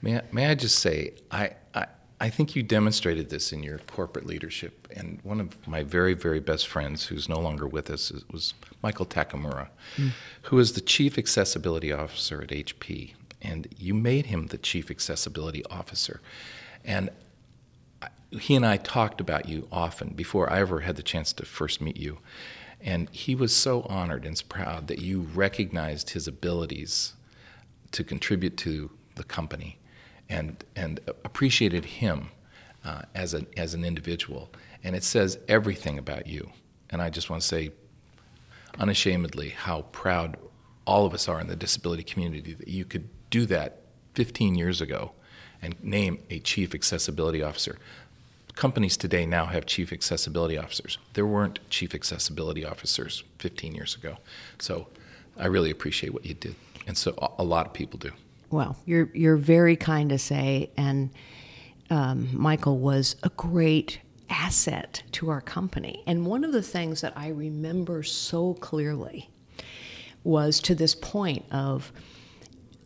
May 0.00 0.16
I, 0.16 0.22
may 0.32 0.46
I 0.46 0.54
just 0.54 0.78
say, 0.78 1.12
I, 1.30 1.50
I, 1.74 1.86
I 2.18 2.30
think 2.30 2.56
you 2.56 2.62
demonstrated 2.62 3.28
this 3.28 3.52
in 3.52 3.62
your 3.62 3.78
corporate 3.78 4.24
leadership. 4.24 4.88
And 4.96 5.20
one 5.22 5.40
of 5.40 5.68
my 5.68 5.82
very, 5.82 6.14
very 6.14 6.40
best 6.40 6.66
friends, 6.66 7.06
who's 7.06 7.28
no 7.28 7.38
longer 7.38 7.66
with 7.66 7.90
us, 7.90 8.10
was 8.32 8.54
Michael 8.82 9.04
Takemura, 9.04 9.68
hmm. 9.96 10.08
who 10.42 10.58
is 10.58 10.72
the 10.72 10.80
chief 10.80 11.18
accessibility 11.18 11.92
officer 11.92 12.40
at 12.40 12.48
HP. 12.48 13.12
And 13.46 13.68
you 13.78 13.94
made 13.94 14.26
him 14.26 14.48
the 14.48 14.58
chief 14.58 14.90
accessibility 14.90 15.64
officer. 15.66 16.20
And 16.84 17.10
he 18.30 18.56
and 18.56 18.66
I 18.66 18.76
talked 18.76 19.20
about 19.20 19.48
you 19.48 19.68
often 19.70 20.10
before 20.10 20.52
I 20.52 20.58
ever 20.60 20.80
had 20.80 20.96
the 20.96 21.02
chance 21.02 21.32
to 21.34 21.46
first 21.46 21.80
meet 21.80 21.96
you. 21.96 22.18
And 22.80 23.08
he 23.10 23.34
was 23.34 23.54
so 23.54 23.82
honored 23.82 24.24
and 24.24 24.42
proud 24.48 24.88
that 24.88 24.98
you 24.98 25.28
recognized 25.32 26.10
his 26.10 26.26
abilities 26.26 27.14
to 27.92 28.02
contribute 28.02 28.56
to 28.58 28.90
the 29.14 29.24
company 29.24 29.78
and, 30.28 30.62
and 30.74 31.00
appreciated 31.24 31.84
him 31.84 32.28
uh, 32.84 33.02
as, 33.14 33.32
a, 33.32 33.46
as 33.56 33.74
an 33.74 33.84
individual. 33.84 34.50
And 34.82 34.96
it 34.96 35.04
says 35.04 35.38
everything 35.48 35.98
about 35.98 36.26
you. 36.26 36.50
And 36.90 37.00
I 37.00 37.10
just 37.10 37.30
want 37.30 37.42
to 37.42 37.48
say 37.48 37.70
unashamedly 38.78 39.50
how 39.50 39.82
proud 39.92 40.36
all 40.84 41.06
of 41.06 41.14
us 41.14 41.28
are 41.28 41.40
in 41.40 41.46
the 41.46 41.56
disability 41.56 42.02
community, 42.02 42.52
that 42.54 42.68
you 42.68 42.84
could 42.84 43.08
do 43.30 43.46
that 43.46 43.80
15 44.14 44.54
years 44.54 44.80
ago 44.80 45.12
and 45.62 45.82
name 45.82 46.18
a 46.30 46.38
chief 46.40 46.74
accessibility 46.74 47.42
officer. 47.42 47.76
Companies 48.54 48.96
today 48.96 49.26
now 49.26 49.46
have 49.46 49.66
chief 49.66 49.92
accessibility 49.92 50.56
officers. 50.56 50.98
There 51.12 51.26
weren't 51.26 51.58
chief 51.68 51.94
accessibility 51.94 52.64
officers 52.64 53.22
15 53.38 53.74
years 53.74 53.94
ago. 53.94 54.16
So 54.58 54.88
I 55.36 55.46
really 55.46 55.70
appreciate 55.70 56.14
what 56.14 56.24
you 56.24 56.34
did. 56.34 56.56
And 56.86 56.96
so 56.96 57.14
a 57.38 57.44
lot 57.44 57.66
of 57.66 57.72
people 57.72 57.98
do. 57.98 58.12
Well, 58.50 58.76
you're, 58.86 59.10
you're 59.12 59.36
very 59.36 59.76
kind 59.76 60.08
to 60.10 60.18
say, 60.18 60.70
and 60.76 61.10
um, 61.90 62.28
Michael 62.32 62.78
was 62.78 63.16
a 63.22 63.28
great 63.30 64.00
asset 64.30 65.02
to 65.12 65.30
our 65.30 65.40
company. 65.40 66.02
And 66.06 66.26
one 66.26 66.44
of 66.44 66.52
the 66.52 66.62
things 66.62 67.00
that 67.00 67.12
I 67.16 67.28
remember 67.28 68.02
so 68.02 68.54
clearly 68.54 69.28
was 70.24 70.60
to 70.60 70.74
this 70.74 70.94
point 70.94 71.44
of 71.52 71.92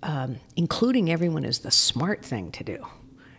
um, 0.02 0.36
including 0.56 1.10
everyone 1.10 1.44
is 1.44 1.60
the 1.60 1.70
smart 1.70 2.24
thing 2.24 2.50
to 2.52 2.64
do. 2.64 2.86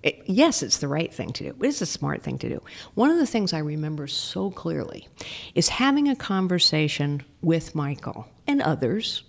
It, 0.04 0.24
yes, 0.26 0.64
it's 0.64 0.80
the 0.80 0.88
right 0.88 1.14
thing 1.14 1.32
to 1.34 1.52
do. 1.52 1.56
It's 1.62 1.82
a 1.82 1.86
smart 1.86 2.24
thing 2.24 2.40
to 2.40 2.50
do. 2.50 2.62
One 2.96 3.12
of 3.12 3.18
the 3.18 3.28
things 3.28 3.54
I 3.54 3.60
remember 3.60 4.08
so 4.08 4.50
clearly 4.50 5.08
is 5.54 5.70
having 5.70 6.08
a 6.08 6.16
conversation 6.16 7.24
with 7.42 7.76
Michael 7.76 8.28
and 8.48 8.62
others, 8.62 9.24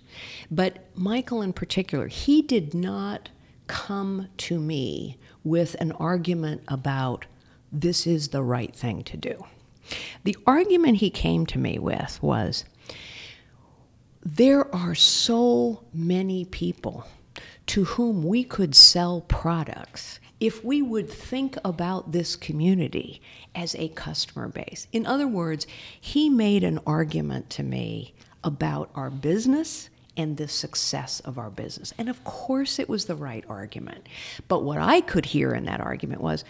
but 0.49 0.85
Michael 0.95 1.43
in 1.43 1.53
particular, 1.53 2.07
he 2.07 2.41
did 2.41 2.73
not 2.73 3.29
come 3.67 4.27
to 4.37 4.59
me 4.59 5.17
with 5.43 5.75
an 5.75 5.91
argument 5.93 6.63
about 6.67 7.25
this 7.71 8.07
is 8.07 8.29
the 8.29 8.43
right 8.43 8.75
thing 8.75 9.03
to 9.03 9.17
do. 9.17 9.45
The 10.23 10.37
argument 10.47 10.97
he 10.97 11.09
came 11.09 11.45
to 11.47 11.59
me 11.59 11.77
with 11.77 12.21
was 12.21 12.65
there 14.25 14.73
are 14.73 14.95
so 14.95 15.83
many 15.93 16.45
people 16.45 17.05
to 17.67 17.85
whom 17.85 18.23
we 18.23 18.43
could 18.43 18.75
sell 18.75 19.21
products 19.21 20.19
if 20.39 20.63
we 20.63 20.81
would 20.81 21.09
think 21.09 21.57
about 21.63 22.11
this 22.11 22.35
community 22.35 23.21
as 23.55 23.75
a 23.75 23.87
customer 23.89 24.49
base. 24.49 24.87
In 24.91 25.05
other 25.05 25.27
words, 25.27 25.65
he 25.99 26.29
made 26.29 26.63
an 26.63 26.79
argument 26.85 27.49
to 27.51 27.63
me 27.63 28.13
about 28.43 28.89
our 28.93 29.09
business 29.09 29.89
and 30.17 30.37
the 30.37 30.47
success 30.47 31.21
of 31.21 31.37
our 31.37 31.49
business. 31.49 31.93
And 31.97 32.09
of 32.09 32.23
course, 32.23 32.77
it 32.77 32.89
was 32.89 33.05
the 33.05 33.15
right 33.15 33.43
argument. 33.47 34.07
But 34.47 34.63
what 34.63 34.79
I 34.79 35.01
could 35.01 35.25
hear 35.25 35.53
in 35.53 35.65
that 35.65 35.81
argument 35.81 36.21
was 36.21 36.43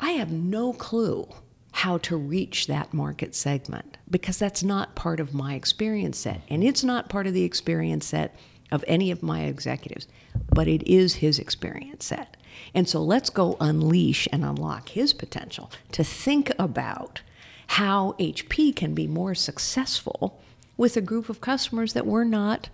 I 0.00 0.12
have 0.12 0.30
no 0.30 0.72
clue 0.72 1.28
how 1.72 1.98
to 1.98 2.16
reach 2.16 2.66
that 2.66 2.94
market 2.94 3.34
segment 3.34 3.98
because 4.10 4.38
that's 4.38 4.62
not 4.62 4.94
part 4.94 5.20
of 5.20 5.34
my 5.34 5.54
experience 5.54 6.18
set. 6.18 6.40
And 6.48 6.64
it's 6.64 6.84
not 6.84 7.08
part 7.08 7.26
of 7.26 7.34
the 7.34 7.44
experience 7.44 8.06
set 8.06 8.34
of 8.70 8.84
any 8.86 9.10
of 9.10 9.22
my 9.22 9.42
executives, 9.42 10.06
but 10.50 10.68
it 10.68 10.82
is 10.86 11.16
his 11.16 11.38
experience 11.38 12.06
set. 12.06 12.36
And 12.74 12.88
so 12.88 13.02
let's 13.02 13.30
go 13.30 13.56
unleash 13.60 14.28
and 14.32 14.44
unlock 14.44 14.90
his 14.90 15.12
potential 15.12 15.70
to 15.92 16.04
think 16.04 16.52
about 16.58 17.22
how 17.68 18.14
HP 18.18 18.74
can 18.74 18.94
be 18.94 19.06
more 19.06 19.34
successful 19.34 20.40
with 20.76 20.96
a 20.96 21.00
group 21.00 21.28
of 21.28 21.40
customers 21.40 21.92
that 21.92 22.06
we're 22.06 22.24
not 22.24 22.68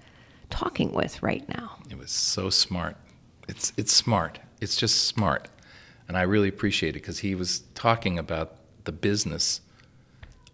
talking 0.51 0.93
with 0.93 1.23
right 1.23 1.49
now. 1.49 1.79
It 1.91 1.99
was 1.99 2.11
so 2.11 2.51
smart. 2.51 2.97
It's 3.49 3.73
it's 3.77 3.93
smart. 3.93 4.39
It's 4.61 4.77
just 4.77 5.05
smart. 5.05 5.49
And 6.07 6.17
I 6.17 6.23
really 6.23 6.49
appreciate 6.49 6.91
it 6.91 7.01
because 7.01 7.21
he 7.21 7.35
was 7.35 7.61
talking 7.75 8.19
about 8.19 8.57
the 8.85 8.93
business 8.93 9.61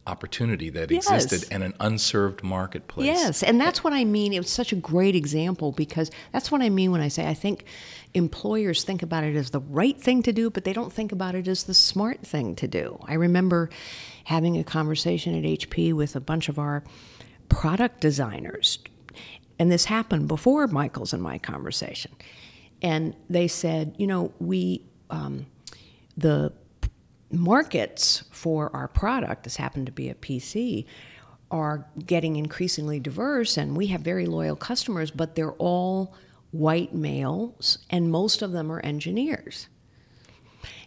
opportunity 0.07 0.71
that 0.71 0.91
yes. 0.91 1.11
existed 1.11 1.53
and 1.53 1.63
an 1.63 1.75
unserved 1.81 2.43
marketplace. 2.43 3.07
Yes, 3.07 3.43
and 3.43 3.61
that's 3.61 3.85
what 3.85 3.93
I 3.93 4.05
mean. 4.05 4.33
It 4.33 4.39
was 4.39 4.51
such 4.51 4.73
a 4.73 4.77
great 4.77 5.15
example 5.15 5.73
because 5.73 6.11
that's 6.33 6.51
what 6.51 6.63
I 6.63 6.71
mean 6.71 6.91
when 6.91 7.01
I 7.01 7.09
say 7.09 7.29
I 7.29 7.35
think 7.35 7.65
employers 8.15 8.83
think 8.83 9.03
about 9.03 9.25
it 9.25 9.37
as 9.37 9.51
the 9.51 9.61
right 9.61 10.01
thing 10.01 10.23
to 10.23 10.33
do, 10.33 10.51
but 10.51 10.65
they 10.65 10.73
don't 10.73 10.93
think 10.93 11.13
about 11.13 11.35
it 11.35 11.47
as 11.47 11.65
the 11.65 11.75
smart 11.75 12.27
thing 12.27 12.57
to 12.57 12.67
do. 12.67 12.99
I 13.07 13.15
remember 13.15 13.71
having 14.25 14.57
a 14.59 14.65
conversation 14.65 15.37
at 15.37 15.45
HP 15.45 15.93
with 15.93 16.17
a 16.17 16.21
bunch 16.21 16.49
of 16.49 16.59
our 16.59 16.83
product 17.49 18.01
designers, 18.01 18.79
and 19.59 19.71
this 19.71 19.85
happened 19.85 20.29
before 20.29 20.67
Michael's 20.67 21.13
and 21.13 21.23
my 21.23 21.39
conversation. 21.39 22.13
And 22.83 23.15
they 23.29 23.47
said, 23.47 23.95
you 23.99 24.07
know, 24.07 24.33
we, 24.39 24.83
um, 25.11 25.47
the 26.17 26.53
markets 27.31 28.25
for 28.31 28.75
our 28.75 28.89
product, 28.89 29.45
this 29.45 29.57
happened 29.57 29.87
to 29.87 29.93
be 29.93 30.09
a 30.09 30.15
PC, 30.15 30.85
are 31.51 31.87
getting 32.07 32.37
increasingly 32.37 33.01
diverse, 33.01 33.57
and 33.57 33.77
we 33.77 33.89
have 33.89 34.01
very 34.01 34.27
loyal 34.27 34.57
customers, 34.57 35.11
but 35.11 35.35
they're 35.35 35.53
all 35.53 36.15
white 36.53 36.95
males, 36.95 37.79
and 37.91 38.11
most 38.11 38.43
of 38.43 38.53
them 38.53 38.71
are 38.71 38.81
engineers. 38.81 39.69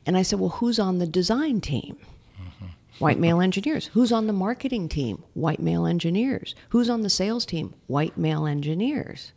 And 0.06 0.18
I 0.18 0.22
said, 0.22 0.40
Well, 0.40 0.50
who's 0.50 0.80
on 0.80 1.00
the 1.00 1.08
design 1.08 1.62
team? 1.62 1.98
Mm-hmm. 2.42 2.66
White 3.00 3.20
male 3.20 3.42
engineers. 3.42 3.88
Who's 3.88 4.12
on 4.12 4.28
the 4.28 4.34
marketing 4.34 4.90
team? 4.90 5.24
White 5.34 5.62
male 5.62 5.86
engineers. 5.86 6.56
Who's 6.70 6.90
on 6.90 7.02
the 7.02 7.10
sales 7.10 7.46
team? 7.46 7.74
White 7.88 8.18
male 8.18 8.46
engineers. 8.46 9.32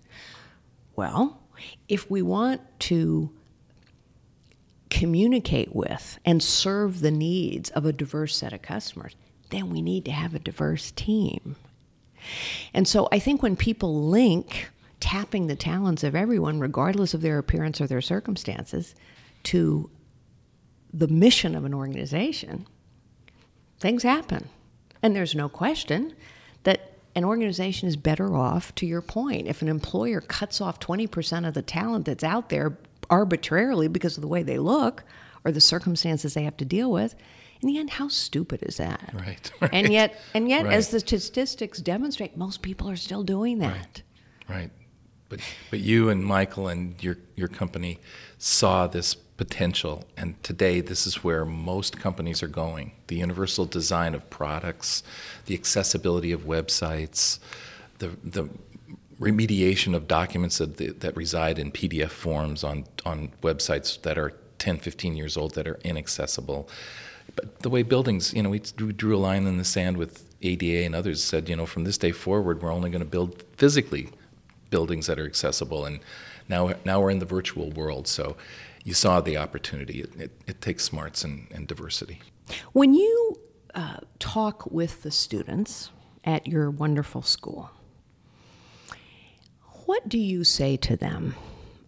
Well, 0.95 1.41
if 1.89 2.11
we 2.11 2.23
want 2.23 2.61
to 2.81 3.31
communicate 4.91 5.75
with 5.75 6.19
and 6.25 6.43
serve 6.43 7.01
the 7.01 7.11
needs 7.11 7.71
of 7.71 7.85
a 7.85 7.93
diverse 7.93 8.37
set 8.37 8.53
of 8.53 8.63
customers, 8.63 9.15
then 9.51 9.71
we 9.71 9.83
need 9.83 10.05
to 10.05 10.13
have 10.13 10.35
a 10.35 10.39
diverse 10.39 10.91
team. 10.93 11.57
And 12.75 12.87
so 12.89 13.09
I 13.13 13.19
think 13.19 13.43
when 13.43 13.57
people 13.57 14.09
link 14.09 14.71
tapping 15.01 15.47
the 15.47 15.57
talents 15.57 16.03
of 16.03 16.15
everyone, 16.15 16.61
regardless 16.61 17.15
of 17.15 17.21
their 17.21 17.39
appearance 17.39 17.81
or 17.81 17.87
their 17.87 18.01
circumstances, 18.01 18.95
to 19.45 19.91
the 20.93 21.09
mission 21.09 21.55
of 21.55 21.65
an 21.65 21.75
organization, 21.75 22.67
things 23.79 24.03
happen. 24.03 24.49
And 25.03 25.15
there's 25.15 25.35
no 25.35 25.49
question 25.49 26.15
that 26.65 26.93
an 27.15 27.25
organization 27.25 27.89
is 27.89 27.97
better 27.97 28.35
off, 28.35 28.75
to 28.77 28.87
your 28.87 29.03
point, 29.03 29.47
if 29.47 29.63
an 29.63 29.69
employer 29.69 30.21
cuts 30.21 30.61
off 30.61 30.81
20% 30.81 31.47
of 31.47 31.55
the 31.55 31.63
talent 31.63 32.07
that's 32.07 32.25
out 32.25 32.49
there 32.49 32.79
arbitrarily 33.11 33.89
because 33.89 34.17
of 34.17 34.21
the 34.23 34.29
way 34.29 34.43
they 34.43 34.59
look 34.59 35.05
or 35.45 35.53
the 35.53 35.61
circumstances 35.61 36.35
they 36.35 36.45
have 36.45 36.57
to 36.59 36.65
deal 36.65 36.91
with. 36.91 37.15
In 37.63 37.69
the 37.69 37.79
end, 37.79 37.91
how 37.91 38.09
stupid 38.09 38.63
is 38.63 38.77
that? 38.77 39.11
Right. 39.15 39.51
right 39.61 39.71
and 39.73 39.91
yet, 39.91 40.21
and 40.35 40.49
yet, 40.49 40.67
right. 40.67 40.75
as 40.75 40.89
the 40.89 41.01
statistics 41.01 41.79
demonstrate, 41.79 42.37
most 42.37 42.63
people 42.63 42.91
are 42.91 42.97
still 42.97 43.23
doing 43.23 43.59
that. 43.61 43.77
Right. 43.77 44.03
right. 44.49 44.71
But 45.29 45.41
but 45.71 45.81
you 45.81 46.09
and 46.11 46.25
Michael 46.25 46.69
and 46.69 47.03
your 47.03 47.17
your 47.35 47.49
company 47.49 47.99
saw 48.39 48.87
this 48.87 49.15
potential, 49.15 50.05
and 50.17 50.41
today 50.43 50.81
this 50.81 51.07
is 51.07 51.25
where 51.25 51.45
most 51.45 51.99
companies 51.99 52.43
are 52.43 52.49
going: 52.49 52.93
the 53.09 53.17
universal 53.17 53.65
design 53.65 54.15
of 54.15 54.29
products, 54.31 55.03
the 55.47 55.55
accessibility 55.55 56.31
of 56.33 56.43
websites, 56.43 57.39
the 57.99 58.11
the 58.23 58.49
remediation 59.21 59.95
of 59.95 60.07
documents 60.07 60.59
that, 60.59 61.01
that 61.01 61.17
reside 61.17 61.59
in 61.59 61.73
PDF 61.73 62.11
forms 62.11 62.63
on, 62.63 62.85
on 63.05 63.33
websites 63.43 64.01
that 64.03 64.19
are 64.19 64.33
10, 64.59 64.79
15 64.79 65.17
years 65.17 65.37
old 65.37 65.55
that 65.55 65.67
are 65.67 65.79
inaccessible. 65.85 66.69
But 67.35 67.61
the 67.61 67.71
way 67.71 67.83
buildings, 67.83 68.33
you 68.35 68.43
know, 68.43 68.51
we 68.51 68.61
drew 68.61 69.17
a 69.17 69.19
line 69.19 69.47
in 69.47 69.59
the 69.59 69.65
sand 69.65 69.97
with 69.97 70.25
ADA 70.43 70.85
and 70.85 70.95
others 70.95 71.23
said, 71.23 71.49
you 71.49 71.57
know, 71.57 71.67
from 71.67 71.85
this 71.85 71.99
day 71.99 72.13
forward, 72.13 72.63
we're 72.63 72.73
only 72.73 72.91
going 72.91 73.01
to 73.01 73.09
build 73.09 73.43
physically 73.57 74.11
buildings 74.71 75.07
that 75.07 75.19
are 75.19 75.27
accessible. 75.27 75.85
And 75.85 76.01
now, 76.49 76.75
now 76.85 77.01
we're 77.01 77.11
in 77.11 77.19
the 77.19 77.27
virtual 77.27 77.71
world. 77.71 78.07
So 78.07 78.37
you 78.85 78.95
saw 78.95 79.21
the 79.21 79.37
opportunity. 79.37 80.01
It, 80.01 80.21
it, 80.21 80.31
it 80.47 80.61
takes 80.61 80.85
smarts 80.85 81.25
and, 81.25 81.47
and 81.51 81.67
diversity. 81.67 82.21
When 82.73 82.95
you 82.95 83.41
uh, 83.75 83.99
talk 84.19 84.67
with 84.71 85.03
the 85.03 85.11
students 85.11 85.91
at 86.25 86.47
your 86.47 86.71
wonderful 86.71 87.23
school, 87.23 87.71
what 89.87 90.09
do 90.09 90.19
you 90.19 90.45
say 90.45 90.77
to 90.77 90.97
them 90.97 91.35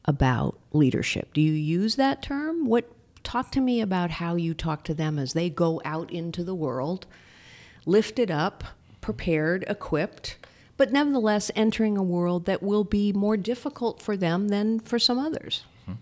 about 0.05 0.59
leadership? 0.72 1.32
Do 1.34 1.40
you 1.40 1.53
use 1.53 1.96
that 1.96 2.22
term? 2.22 2.66
What 2.66 2.90
talk 3.22 3.51
to 3.53 3.61
me 3.61 3.80
about 3.80 4.12
how 4.12 4.36
you 4.36 4.55
talk 4.55 4.84
to 4.84 4.94
them 4.94 5.18
as 5.18 5.34
they 5.34 5.51
go 5.51 5.82
out 5.84 6.11
into 6.11 6.42
the 6.42 6.55
world, 6.55 7.07
lifted 7.84 8.30
up, 8.30 8.64
prepared, 9.01 9.64
equipped, 9.68 10.36
but 10.76 10.92
nevertheless 10.92 11.51
entering 11.55 11.99
a 11.99 12.03
world 12.03 12.46
that 12.46 12.62
will 12.62 12.84
be 12.84 13.12
more 13.12 13.36
difficult 13.36 14.01
for 14.01 14.16
them 14.16 14.49
than 14.49 14.80
for 14.80 14.99
some 14.99 15.18
others. 15.18 15.64
Mm-hmm. 15.82 15.94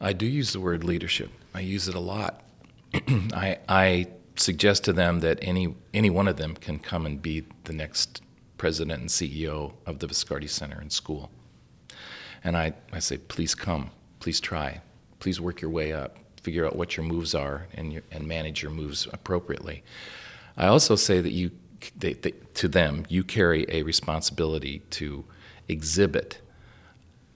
I 0.00 0.12
do 0.12 0.26
use 0.26 0.52
the 0.52 0.60
word 0.60 0.84
leadership. 0.84 1.30
I 1.54 1.60
use 1.60 1.88
it 1.88 1.94
a 1.94 2.00
lot. 2.00 2.42
I, 2.94 3.58
I 3.68 4.06
suggest 4.36 4.84
to 4.84 4.92
them 4.92 5.20
that 5.20 5.38
any 5.42 5.74
any 5.92 6.10
one 6.10 6.28
of 6.28 6.36
them 6.36 6.54
can 6.54 6.78
come 6.78 7.06
and 7.06 7.20
be 7.20 7.44
the 7.64 7.72
next 7.72 8.22
president 8.58 9.00
and 9.00 9.08
CEO 9.08 9.72
of 9.86 10.00
the 10.00 10.06
Viscardi 10.06 10.48
Center 10.48 10.78
and 10.78 10.92
school. 10.92 11.30
And 12.44 12.56
I, 12.56 12.74
I 12.92 12.98
say, 12.98 13.18
please 13.18 13.54
come, 13.54 13.90
please 14.20 14.40
try, 14.40 14.80
please 15.20 15.40
work 15.40 15.60
your 15.60 15.70
way 15.70 15.92
up, 15.92 16.18
figure 16.42 16.66
out 16.66 16.76
what 16.76 16.96
your 16.96 17.06
moves 17.06 17.34
are, 17.34 17.66
and, 17.74 17.92
your, 17.92 18.02
and 18.10 18.26
manage 18.26 18.62
your 18.62 18.70
moves 18.70 19.08
appropriately. 19.12 19.82
I 20.56 20.66
also 20.66 20.96
say 20.96 21.20
that 21.20 21.32
you 21.32 21.52
they, 21.96 22.14
they, 22.14 22.32
to 22.54 22.68
them, 22.68 23.06
you 23.08 23.22
carry 23.22 23.64
a 23.68 23.82
responsibility 23.82 24.80
to 24.90 25.24
exhibit 25.68 26.40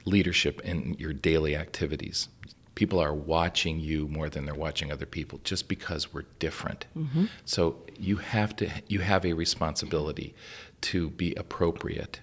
leadership 0.04 0.60
in 0.62 0.94
your 0.98 1.12
daily 1.12 1.54
activities. 1.54 2.28
People 2.74 2.98
are 2.98 3.14
watching 3.14 3.78
you 3.78 4.08
more 4.08 4.28
than 4.28 4.46
they're 4.46 4.54
watching 4.54 4.90
other 4.90 5.06
people 5.06 5.40
just 5.44 5.68
because 5.68 6.12
we're 6.12 6.24
different. 6.38 6.86
Mm-hmm. 6.96 7.26
So 7.44 7.76
you 7.98 8.16
have 8.16 8.56
to 8.56 8.68
you 8.88 9.00
have 9.00 9.24
a 9.24 9.34
responsibility 9.34 10.34
to 10.82 11.10
be 11.10 11.34
appropriate. 11.34 12.20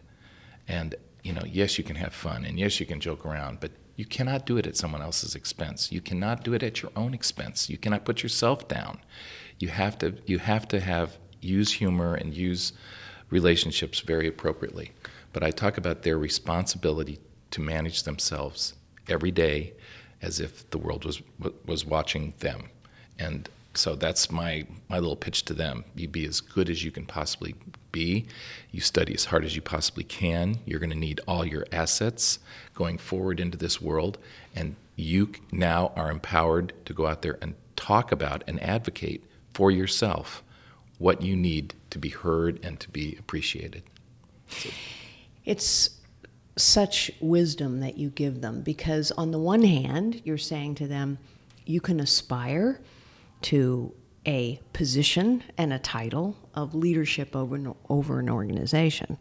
And 0.68 0.95
you 1.24 1.34
know, 1.34 1.43
yes, 1.45 1.78
you 1.78 1.84
can 1.84 1.97
have 1.97 2.14
fun 2.14 2.45
and 2.45 2.60
yes, 2.60 2.80
you 2.80 2.86
can 2.86 2.99
joke 2.99 3.26
around, 3.26 3.60
but 3.60 3.72
you 3.95 4.05
cannot 4.05 4.45
do 4.45 4.57
it 4.57 4.66
at 4.66 4.78
someone 4.78 5.01
else's 5.01 5.36
expense. 5.36 5.91
You 5.91 5.99
cannot 5.99 6.43
do 6.43 6.53
it 6.53 6.64
at 6.64 6.82
your 6.82 6.91
own 6.95 7.14
expense. 7.14 7.70
You 7.70 7.78
cannot 7.78 8.05
put 8.05 8.24
yourself 8.24 8.68
down. 8.68 8.99
You 9.60 9.68
have 9.68 9.97
to 9.99 10.16
you 10.26 10.39
have 10.39 10.68
to 10.70 10.80
have 10.80 11.18
use 11.41 11.74
humor 11.74 12.16
and 12.16 12.34
use 12.34 12.74
relationships 13.30 13.99
very 13.99 14.28
appropriately. 14.28 14.91
But 15.34 15.43
I 15.43 15.51
talk 15.51 15.78
about 15.78 16.03
their 16.03 16.18
responsibility 16.18 17.20
to 17.51 17.62
manage 17.62 18.03
themselves 18.03 18.74
every 19.07 19.32
day 19.32 19.74
as 20.22 20.39
if 20.39 20.70
the 20.70 20.78
world 20.78 21.03
was 21.05 21.22
was 21.66 21.86
watching 21.86 22.34
them. 22.39 22.70
And 23.18 23.49
so 23.80 23.96
that's 23.96 24.30
my 24.30 24.66
my 24.90 25.00
little 25.00 25.16
pitch 25.16 25.46
to 25.46 25.54
them. 25.54 25.86
You 25.96 26.08
be 26.08 26.26
as 26.26 26.42
good 26.42 26.70
as 26.70 26.84
you 26.84 26.92
can 26.92 27.06
possibly 27.06 27.56
be. 27.92 28.26
You 28.72 28.82
study 28.82 29.14
as 29.14 29.26
hard 29.26 29.46
as 29.46 29.56
you 29.56 29.62
possibly 29.62 30.04
can. 30.04 30.60
You're 30.66 30.80
going 30.80 30.90
to 30.92 30.96
need 30.98 31.22
all 31.28 31.46
your 31.46 31.66
assets 31.72 32.40
going 32.76 32.98
forward 32.98 33.40
into 33.40 33.58
this 33.58 33.82
world 33.82 34.18
and 34.56 34.76
you 34.96 35.32
now 35.52 35.92
are 35.96 36.12
empowered 36.12 36.74
to 36.86 36.94
go 36.94 37.08
out 37.08 37.22
there 37.22 37.38
and 37.42 37.56
talk 37.76 38.12
about 38.12 38.44
and 38.48 38.62
advocate 38.62 39.24
for 39.54 39.72
yourself 39.72 40.44
what 40.98 41.22
you 41.22 41.36
need 41.36 41.74
to 41.90 41.98
be 41.98 42.10
heard 42.10 42.60
and 42.64 42.80
to 42.82 42.90
be 42.90 43.16
appreciated. 43.18 43.84
It's 45.46 45.92
such 46.58 47.10
wisdom 47.22 47.80
that 47.80 47.98
you 47.98 48.10
give 48.10 48.42
them 48.42 48.62
because, 48.62 49.12
on 49.12 49.32
the 49.32 49.40
one 49.40 49.64
hand, 49.64 50.22
you're 50.26 50.38
saying 50.38 50.76
to 50.76 50.88
them, 50.88 51.18
you 51.66 51.80
can 51.80 52.02
aspire 52.02 52.82
to 53.44 53.94
a 54.26 54.60
position 54.74 55.44
and 55.58 55.72
a 55.74 55.80
title 55.80 56.36
of 56.54 56.76
leadership 56.76 57.36
over, 57.36 57.74
over 57.90 58.20
an 58.20 58.30
organization. 58.30 59.18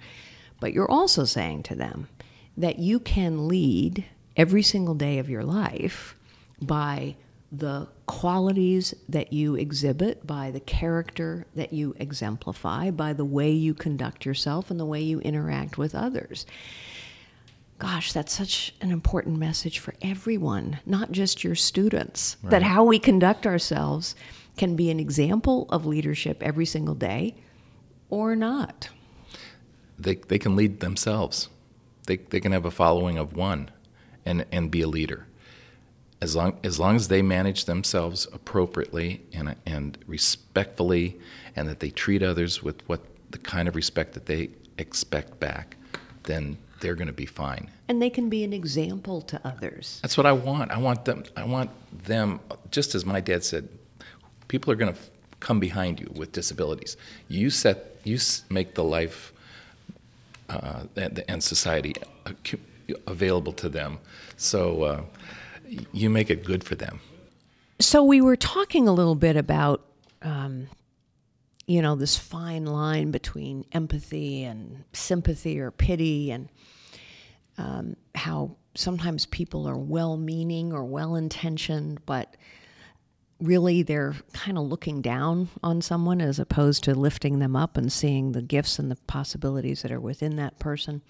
But 0.61 0.73
you're 0.73 0.91
also 0.91 1.25
saying 1.25 1.62
to 1.64 1.75
them 1.75 2.09
that 2.57 2.79
you 2.79 2.99
can 2.99 3.49
lead 3.49 4.05
every 4.37 4.62
single 4.62 4.95
day 4.95 5.19
of 5.19 5.31
your 5.31 5.45
life 5.45 6.16
by 6.61 7.16
the 7.51 7.89
qualities 8.07 8.95
that 9.09 9.33
you 9.33 9.55
exhibit, 9.55 10.27
by 10.27 10.51
the 10.51 10.61
character 10.61 11.47
that 11.55 11.73
you 11.73 11.95
exemplify, 11.99 12.91
by 12.91 13.12
the 13.12 13.25
way 13.25 13.51
you 13.51 13.73
conduct 13.73 14.27
yourself 14.27 14.71
and 14.71 14.79
the 14.79 14.85
way 14.85 15.01
you 15.01 15.21
interact 15.21 15.79
with 15.79 15.95
others. 15.95 16.45
Gosh, 17.79 18.12
that's 18.12 18.33
such 18.33 18.74
an 18.81 18.91
important 18.91 19.39
message 19.39 19.79
for 19.79 19.95
everyone, 20.03 20.81
not 20.85 21.12
just 21.12 21.45
your 21.45 21.55
students. 21.55 22.37
Right. 22.43 22.51
That 22.51 22.62
how 22.62 22.85
we 22.85 22.99
conduct 22.99 23.47
ourselves 23.47 24.14
can 24.57 24.74
be 24.74 24.91
an 24.91 24.99
example 24.99 25.66
of 25.70 25.87
leadership 25.87 26.43
every 26.43 26.66
single 26.66 26.97
day 26.97 27.37
or 28.11 28.35
not. 28.35 28.89
They, 29.99 30.16
they 30.16 30.39
can 30.39 30.57
lead 30.57 30.81
themselves. 30.81 31.49
They, 32.07 32.16
they 32.16 32.41
can 32.41 32.53
have 32.53 32.64
a 32.64 32.70
following 32.70 33.16
of 33.18 33.35
one 33.35 33.70
and, 34.24 34.45
and 34.51 34.70
be 34.70 34.83
a 34.83 34.89
leader 34.89 35.29
as 36.20 36.35
long 36.35 36.59
as 36.64 36.79
long 36.79 36.97
as 36.97 37.09
they 37.09 37.22
manage 37.22 37.64
themselves 37.64 38.26
appropriately 38.33 39.22
and 39.33 39.55
and 39.66 39.99
respectfully, 40.07 41.18
and 41.55 41.68
that 41.68 41.81
they 41.81 41.91
treat 41.91 42.22
others 42.22 42.62
with 42.62 42.87
what 42.89 43.03
the 43.31 43.39
kind 43.39 43.68
of 43.68 43.76
respect 43.76 44.14
that 44.14 44.26
they 44.26 44.51
expect 44.79 45.39
back, 45.39 45.76
then 46.24 46.59
they're 46.81 46.95
going 46.95 47.09
to 47.09 47.12
be 47.12 47.26
fine. 47.26 47.70
And 47.89 48.01
they 48.01 48.11
can 48.11 48.29
be 48.29 48.45
an 48.45 48.53
example 48.53 49.20
to 49.22 49.41
others. 49.45 49.99
That's 50.03 50.16
what 50.16 50.26
I 50.26 50.33
want. 50.33 50.70
I 50.70 50.79
want 50.79 51.05
them. 51.05 51.24
I 51.37 51.45
want 51.45 51.70
them. 52.05 52.41
Just 52.70 52.95
as 52.95 53.05
my 53.05 53.20
dad 53.20 53.45
said, 53.45 53.68
people 54.49 54.72
are 54.72 54.76
going 54.76 54.93
to 54.93 55.01
come 55.41 55.61
behind 55.61 56.01
you 56.01 56.11
with 56.14 56.33
disabilities. 56.33 56.97
You 57.29 57.51
set. 57.51 57.97
You 58.05 58.18
make 58.49 58.74
the 58.74 58.85
life 58.85 59.33
uh, 60.49 60.85
and, 60.97 61.22
and, 61.29 61.43
society 61.43 61.95
available 63.07 63.53
to 63.55 63.68
them. 63.68 63.99
So. 64.37 64.83
Uh, 64.83 65.03
you 65.93 66.11
make 66.11 66.31
it 66.31 66.45
good 66.45 66.64
for 66.64 66.74
them. 66.74 67.01
So 67.81 68.03
we 68.03 68.20
were 68.20 68.37
talking 68.37 68.89
a 68.89 68.93
little 68.93 69.14
bit 69.14 69.37
about, 69.37 69.85
um, 70.22 70.68
you 71.69 71.83
know, 71.83 71.95
this 71.95 72.16
fine 72.16 72.64
line 72.64 73.11
between 73.11 73.66
empathy 73.73 74.43
and 74.43 74.85
sympathy 74.95 75.61
or 75.61 75.71
pity, 75.71 76.31
and 76.31 76.49
um, 77.59 77.95
how 78.14 78.57
sometimes 78.75 79.27
people 79.27 79.69
are 79.69 79.77
well-meaning 79.77 80.73
or 80.73 80.83
well-intentioned, 80.83 82.01
but 82.07 82.37
really 83.39 83.83
they're 83.83 84.16
kind 84.33 84.57
of 84.57 84.64
looking 84.64 85.03
down 85.03 85.51
on 85.62 85.83
someone 85.83 86.23
as 86.23 86.39
opposed 86.39 86.85
to 86.85 86.95
lifting 86.95 87.39
them 87.39 87.55
up 87.55 87.77
and 87.77 87.93
seeing 87.93 88.33
the 88.33 88.43
gifts 88.43 88.79
and 88.79 88.91
the 88.91 88.97
possibilities 89.07 89.83
that 89.83 89.93
are 89.93 90.01
within 90.01 90.37
that 90.37 90.59
person. 90.59 91.03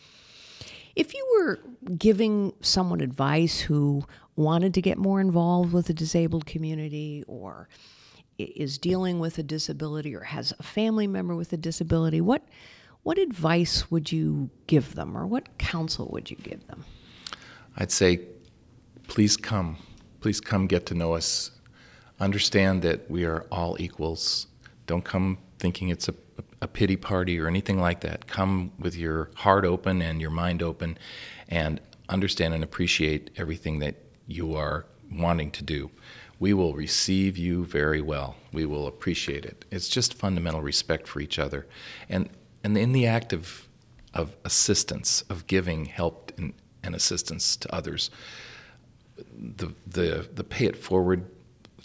If 0.96 1.14
you 1.14 1.24
were 1.38 1.61
giving 1.96 2.52
someone 2.62 3.00
advice 3.00 3.61
who 3.61 4.04
wanted 4.34 4.74
to 4.74 4.82
get 4.82 4.98
more 4.98 5.20
involved 5.20 5.72
with 5.72 5.86
the 5.86 5.94
disabled 5.94 6.46
community 6.46 7.22
or 7.28 7.68
is 8.39 8.78
dealing 8.78 9.18
with 9.18 9.39
a 9.39 9.43
disability 9.43 10.14
or 10.14 10.22
has 10.22 10.53
a 10.59 10.62
family 10.62 11.07
member 11.07 11.34
with 11.34 11.53
a 11.53 11.57
disability, 11.57 12.20
what 12.20 12.43
what 13.03 13.18
advice 13.18 13.91
would 13.91 14.12
you 14.12 14.51
give 14.66 14.95
them 14.95 15.16
or 15.16 15.26
what 15.26 15.57
counsel 15.59 16.09
would 16.12 16.30
you 16.30 16.36
give 16.36 16.66
them? 16.66 16.84
I'd 17.76 17.93
say 17.93 18.20
please 19.07 19.36
come. 19.36 19.78
Please 20.20 20.41
come 20.41 20.66
get 20.66 20.86
to 20.86 20.95
know 20.95 21.14
us. 21.14 21.53
Understand 22.20 22.82
that 22.82 23.11
we 23.11 23.24
are 23.24 23.47
all 23.51 23.76
equals. 23.80 24.49
Don't 24.86 25.05
come 25.05 25.39
thinking 25.59 25.89
it's 25.89 26.09
a 26.09 26.14
a 26.61 26.68
pity 26.68 26.97
party 26.97 27.39
or 27.39 27.47
anything 27.47 27.78
like 27.78 28.01
that. 28.01 28.26
Come 28.26 28.72
with 28.78 28.97
your 28.97 29.30
heart 29.36 29.64
open 29.64 30.03
and 30.03 30.20
your 30.20 30.30
mind 30.30 30.62
open 30.62 30.99
and 31.49 31.80
understand 32.09 32.55
and 32.55 32.64
appreciate 32.64 33.30
everything 33.36 33.78
that 33.80 33.97
you 34.26 34.55
are 34.55 34.86
wanting 35.12 35.51
to 35.53 35.62
do. 35.62 35.91
We 36.41 36.55
will 36.55 36.74
receive 36.74 37.36
you 37.36 37.64
very 37.64 38.01
well. 38.01 38.36
We 38.53 38.64
will 38.64 38.86
appreciate 38.86 39.45
it. 39.45 39.64
It's 39.70 39.89
just 39.89 40.14
fundamental 40.14 40.62
respect 40.62 41.09
for 41.09 41.20
each 41.20 41.39
other. 41.39 41.66
And, 42.09 42.28
and 42.62 42.78
in 42.78 42.93
the 42.93 43.07
act 43.07 43.32
of, 43.32 43.68
of 44.14 44.36
assistance, 44.45 45.24
of 45.28 45.47
giving 45.47 45.86
help 45.86 46.32
and, 46.36 46.53
and 46.82 46.95
assistance 46.95 47.57
to 47.57 47.74
others, 47.74 48.11
the, 49.16 49.74
the, 49.86 50.28
the 50.32 50.45
pay 50.45 50.66
it 50.66 50.76
forward 50.76 51.28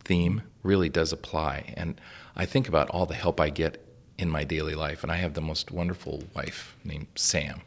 theme 0.04 0.44
really 0.62 0.90
does 0.90 1.12
apply. 1.12 1.74
And 1.76 2.00
I 2.36 2.46
think 2.46 2.68
about 2.68 2.90
all 2.90 3.06
the 3.06 3.16
help 3.16 3.40
I 3.40 3.50
get 3.50 3.84
in 4.18 4.30
my 4.30 4.44
daily 4.44 4.76
life. 4.76 5.04
And 5.04 5.12
I 5.12 5.18
have 5.18 5.34
the 5.34 5.42
most 5.42 5.72
wonderful 5.72 6.24
wife 6.36 6.76
named 6.84 7.08
Sam. 7.16 7.62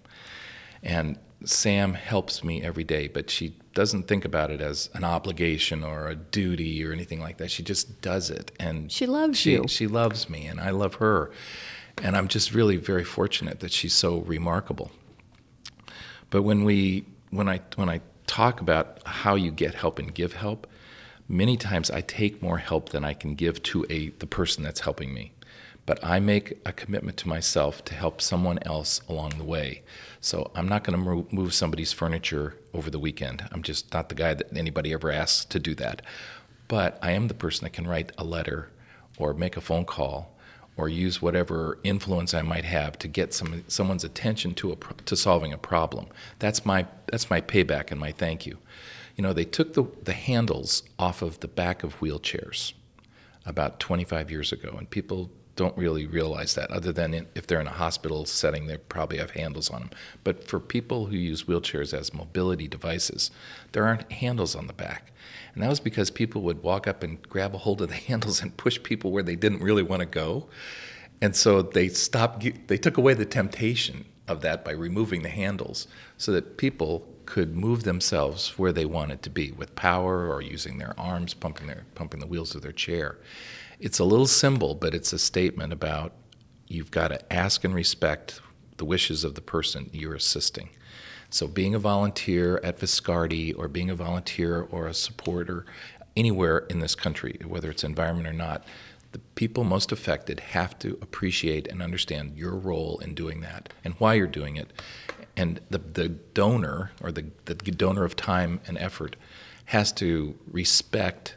And 0.82 1.18
Sam 1.44 1.94
helps 1.94 2.42
me 2.42 2.62
every 2.62 2.84
day, 2.84 3.08
but 3.08 3.30
she 3.30 3.56
doesn't 3.74 4.08
think 4.08 4.24
about 4.24 4.50
it 4.50 4.60
as 4.60 4.88
an 4.94 5.04
obligation 5.04 5.84
or 5.84 6.08
a 6.08 6.14
duty 6.14 6.84
or 6.84 6.92
anything 6.92 7.20
like 7.20 7.36
that. 7.38 7.50
She 7.50 7.62
just 7.62 8.00
does 8.00 8.30
it. 8.30 8.52
And 8.58 8.90
she 8.90 9.06
loves 9.06 9.38
she, 9.38 9.52
you. 9.52 9.64
She 9.68 9.86
loves 9.86 10.28
me, 10.28 10.46
and 10.46 10.60
I 10.60 10.70
love 10.70 10.94
her. 10.94 11.30
And 12.02 12.16
I'm 12.16 12.28
just 12.28 12.54
really 12.54 12.76
very 12.76 13.04
fortunate 13.04 13.60
that 13.60 13.72
she's 13.72 13.94
so 13.94 14.18
remarkable. 14.18 14.90
But 16.30 16.42
when 16.42 16.64
we 16.64 17.06
when 17.30 17.48
I 17.48 17.60
when 17.76 17.88
I 17.88 18.00
talk 18.26 18.60
about 18.60 19.00
how 19.06 19.34
you 19.34 19.50
get 19.50 19.74
help 19.74 19.98
and 19.98 20.12
give 20.14 20.34
help, 20.34 20.66
many 21.28 21.56
times 21.56 21.90
I 21.90 22.00
take 22.00 22.42
more 22.42 22.58
help 22.58 22.90
than 22.90 23.04
I 23.04 23.14
can 23.14 23.34
give 23.34 23.62
to 23.64 23.86
a 23.88 24.08
the 24.08 24.26
person 24.26 24.62
that's 24.62 24.80
helping 24.80 25.14
me 25.14 25.32
but 25.86 26.04
I 26.04 26.18
make 26.18 26.58
a 26.66 26.72
commitment 26.72 27.16
to 27.18 27.28
myself 27.28 27.84
to 27.86 27.94
help 27.94 28.20
someone 28.20 28.58
else 28.62 29.00
along 29.08 29.34
the 29.38 29.44
way. 29.44 29.82
So 30.26 30.50
I'm 30.56 30.66
not 30.66 30.82
going 30.82 30.98
to 30.98 31.32
move 31.32 31.54
somebody's 31.54 31.92
furniture 31.92 32.56
over 32.74 32.90
the 32.90 32.98
weekend. 32.98 33.48
I'm 33.52 33.62
just 33.62 33.94
not 33.94 34.08
the 34.08 34.16
guy 34.16 34.34
that 34.34 34.56
anybody 34.56 34.92
ever 34.92 35.12
asks 35.12 35.44
to 35.44 35.60
do 35.60 35.72
that. 35.76 36.02
But 36.66 36.98
I 37.00 37.12
am 37.12 37.28
the 37.28 37.34
person 37.34 37.62
that 37.62 37.74
can 37.74 37.86
write 37.86 38.10
a 38.18 38.24
letter 38.24 38.72
or 39.18 39.34
make 39.34 39.56
a 39.56 39.60
phone 39.60 39.84
call 39.84 40.36
or 40.76 40.88
use 40.88 41.22
whatever 41.22 41.78
influence 41.84 42.34
I 42.34 42.42
might 42.42 42.64
have 42.64 42.98
to 42.98 43.06
get 43.06 43.34
some 43.34 43.62
someone's 43.68 44.02
attention 44.02 44.56
to 44.56 44.72
a 44.72 44.76
to 45.04 45.14
solving 45.14 45.52
a 45.52 45.58
problem. 45.58 46.06
That's 46.40 46.66
my 46.66 46.86
that's 47.06 47.30
my 47.30 47.40
payback 47.40 47.92
and 47.92 48.00
my 48.00 48.10
thank 48.10 48.46
you. 48.46 48.58
You 49.14 49.22
know, 49.22 49.32
they 49.32 49.44
took 49.44 49.74
the 49.74 49.84
the 50.02 50.12
handles 50.12 50.82
off 50.98 51.22
of 51.22 51.38
the 51.38 51.48
back 51.48 51.84
of 51.84 52.00
wheelchairs 52.00 52.72
about 53.44 53.78
25 53.78 54.32
years 54.32 54.50
ago 54.50 54.74
and 54.76 54.90
people 54.90 55.30
don't 55.56 55.76
really 55.76 56.06
realize 56.06 56.54
that, 56.54 56.70
other 56.70 56.92
than 56.92 57.26
if 57.34 57.46
they're 57.46 57.60
in 57.60 57.66
a 57.66 57.70
hospital 57.70 58.26
setting, 58.26 58.66
they 58.66 58.76
probably 58.76 59.18
have 59.18 59.32
handles 59.32 59.70
on 59.70 59.80
them. 59.80 59.90
But 60.22 60.46
for 60.46 60.60
people 60.60 61.06
who 61.06 61.16
use 61.16 61.44
wheelchairs 61.44 61.92
as 61.92 62.14
mobility 62.14 62.68
devices, 62.68 63.30
there 63.72 63.86
aren't 63.86 64.12
handles 64.12 64.54
on 64.54 64.66
the 64.66 64.72
back. 64.72 65.12
And 65.54 65.62
that 65.62 65.70
was 65.70 65.80
because 65.80 66.10
people 66.10 66.42
would 66.42 66.62
walk 66.62 66.86
up 66.86 67.02
and 67.02 67.20
grab 67.22 67.54
a 67.54 67.58
hold 67.58 67.80
of 67.80 67.88
the 67.88 67.94
handles 68.08 68.42
and 68.42 68.56
push 68.56 68.80
people 68.82 69.10
where 69.10 69.22
they 69.22 69.36
didn't 69.36 69.62
really 69.62 69.82
want 69.82 70.00
to 70.00 70.06
go. 70.06 70.46
And 71.22 71.34
so 71.34 71.62
they 71.62 71.88
stopped, 71.88 72.46
they 72.66 72.76
took 72.76 72.98
away 72.98 73.14
the 73.14 73.24
temptation 73.24 74.04
of 74.28 74.42
that 74.42 74.64
by 74.64 74.72
removing 74.72 75.22
the 75.22 75.30
handles 75.30 75.88
so 76.18 76.32
that 76.32 76.58
people 76.58 77.08
could 77.24 77.56
move 77.56 77.82
themselves 77.82 78.58
where 78.58 78.72
they 78.72 78.84
wanted 78.84 79.22
to 79.22 79.30
be 79.30 79.50
with 79.52 79.74
power 79.74 80.30
or 80.32 80.42
using 80.42 80.78
their 80.78 80.94
arms, 80.98 81.34
pumping, 81.34 81.66
their, 81.66 81.84
pumping 81.94 82.20
the 82.20 82.26
wheels 82.26 82.54
of 82.54 82.62
their 82.62 82.72
chair. 82.72 83.16
It's 83.78 83.98
a 83.98 84.04
little 84.04 84.26
symbol, 84.26 84.74
but 84.74 84.94
it's 84.94 85.12
a 85.12 85.18
statement 85.18 85.72
about 85.72 86.12
you've 86.66 86.90
got 86.90 87.08
to 87.08 87.32
ask 87.32 87.62
and 87.62 87.74
respect 87.74 88.40
the 88.78 88.84
wishes 88.84 89.22
of 89.22 89.34
the 89.34 89.40
person 89.40 89.90
you're 89.92 90.14
assisting. 90.14 90.70
So, 91.28 91.46
being 91.46 91.74
a 91.74 91.78
volunteer 91.78 92.58
at 92.62 92.78
Viscardi 92.78 93.52
or 93.56 93.68
being 93.68 93.90
a 93.90 93.94
volunteer 93.94 94.62
or 94.62 94.86
a 94.86 94.94
supporter 94.94 95.66
anywhere 96.16 96.58
in 96.70 96.80
this 96.80 96.94
country, 96.94 97.38
whether 97.44 97.70
it's 97.70 97.84
environment 97.84 98.28
or 98.28 98.32
not, 98.32 98.64
the 99.12 99.18
people 99.34 99.64
most 99.64 99.92
affected 99.92 100.40
have 100.40 100.78
to 100.78 100.98
appreciate 101.02 101.66
and 101.68 101.82
understand 101.82 102.36
your 102.36 102.54
role 102.54 102.98
in 102.98 103.14
doing 103.14 103.40
that 103.40 103.72
and 103.84 103.94
why 103.94 104.14
you're 104.14 104.26
doing 104.26 104.56
it. 104.56 104.72
And 105.36 105.60
the, 105.68 105.78
the 105.78 106.08
donor 106.08 106.92
or 107.02 107.12
the, 107.12 107.26
the 107.44 107.54
donor 107.54 108.04
of 108.04 108.16
time 108.16 108.60
and 108.66 108.78
effort 108.78 109.16
has 109.66 109.92
to 109.92 110.36
respect 110.50 111.36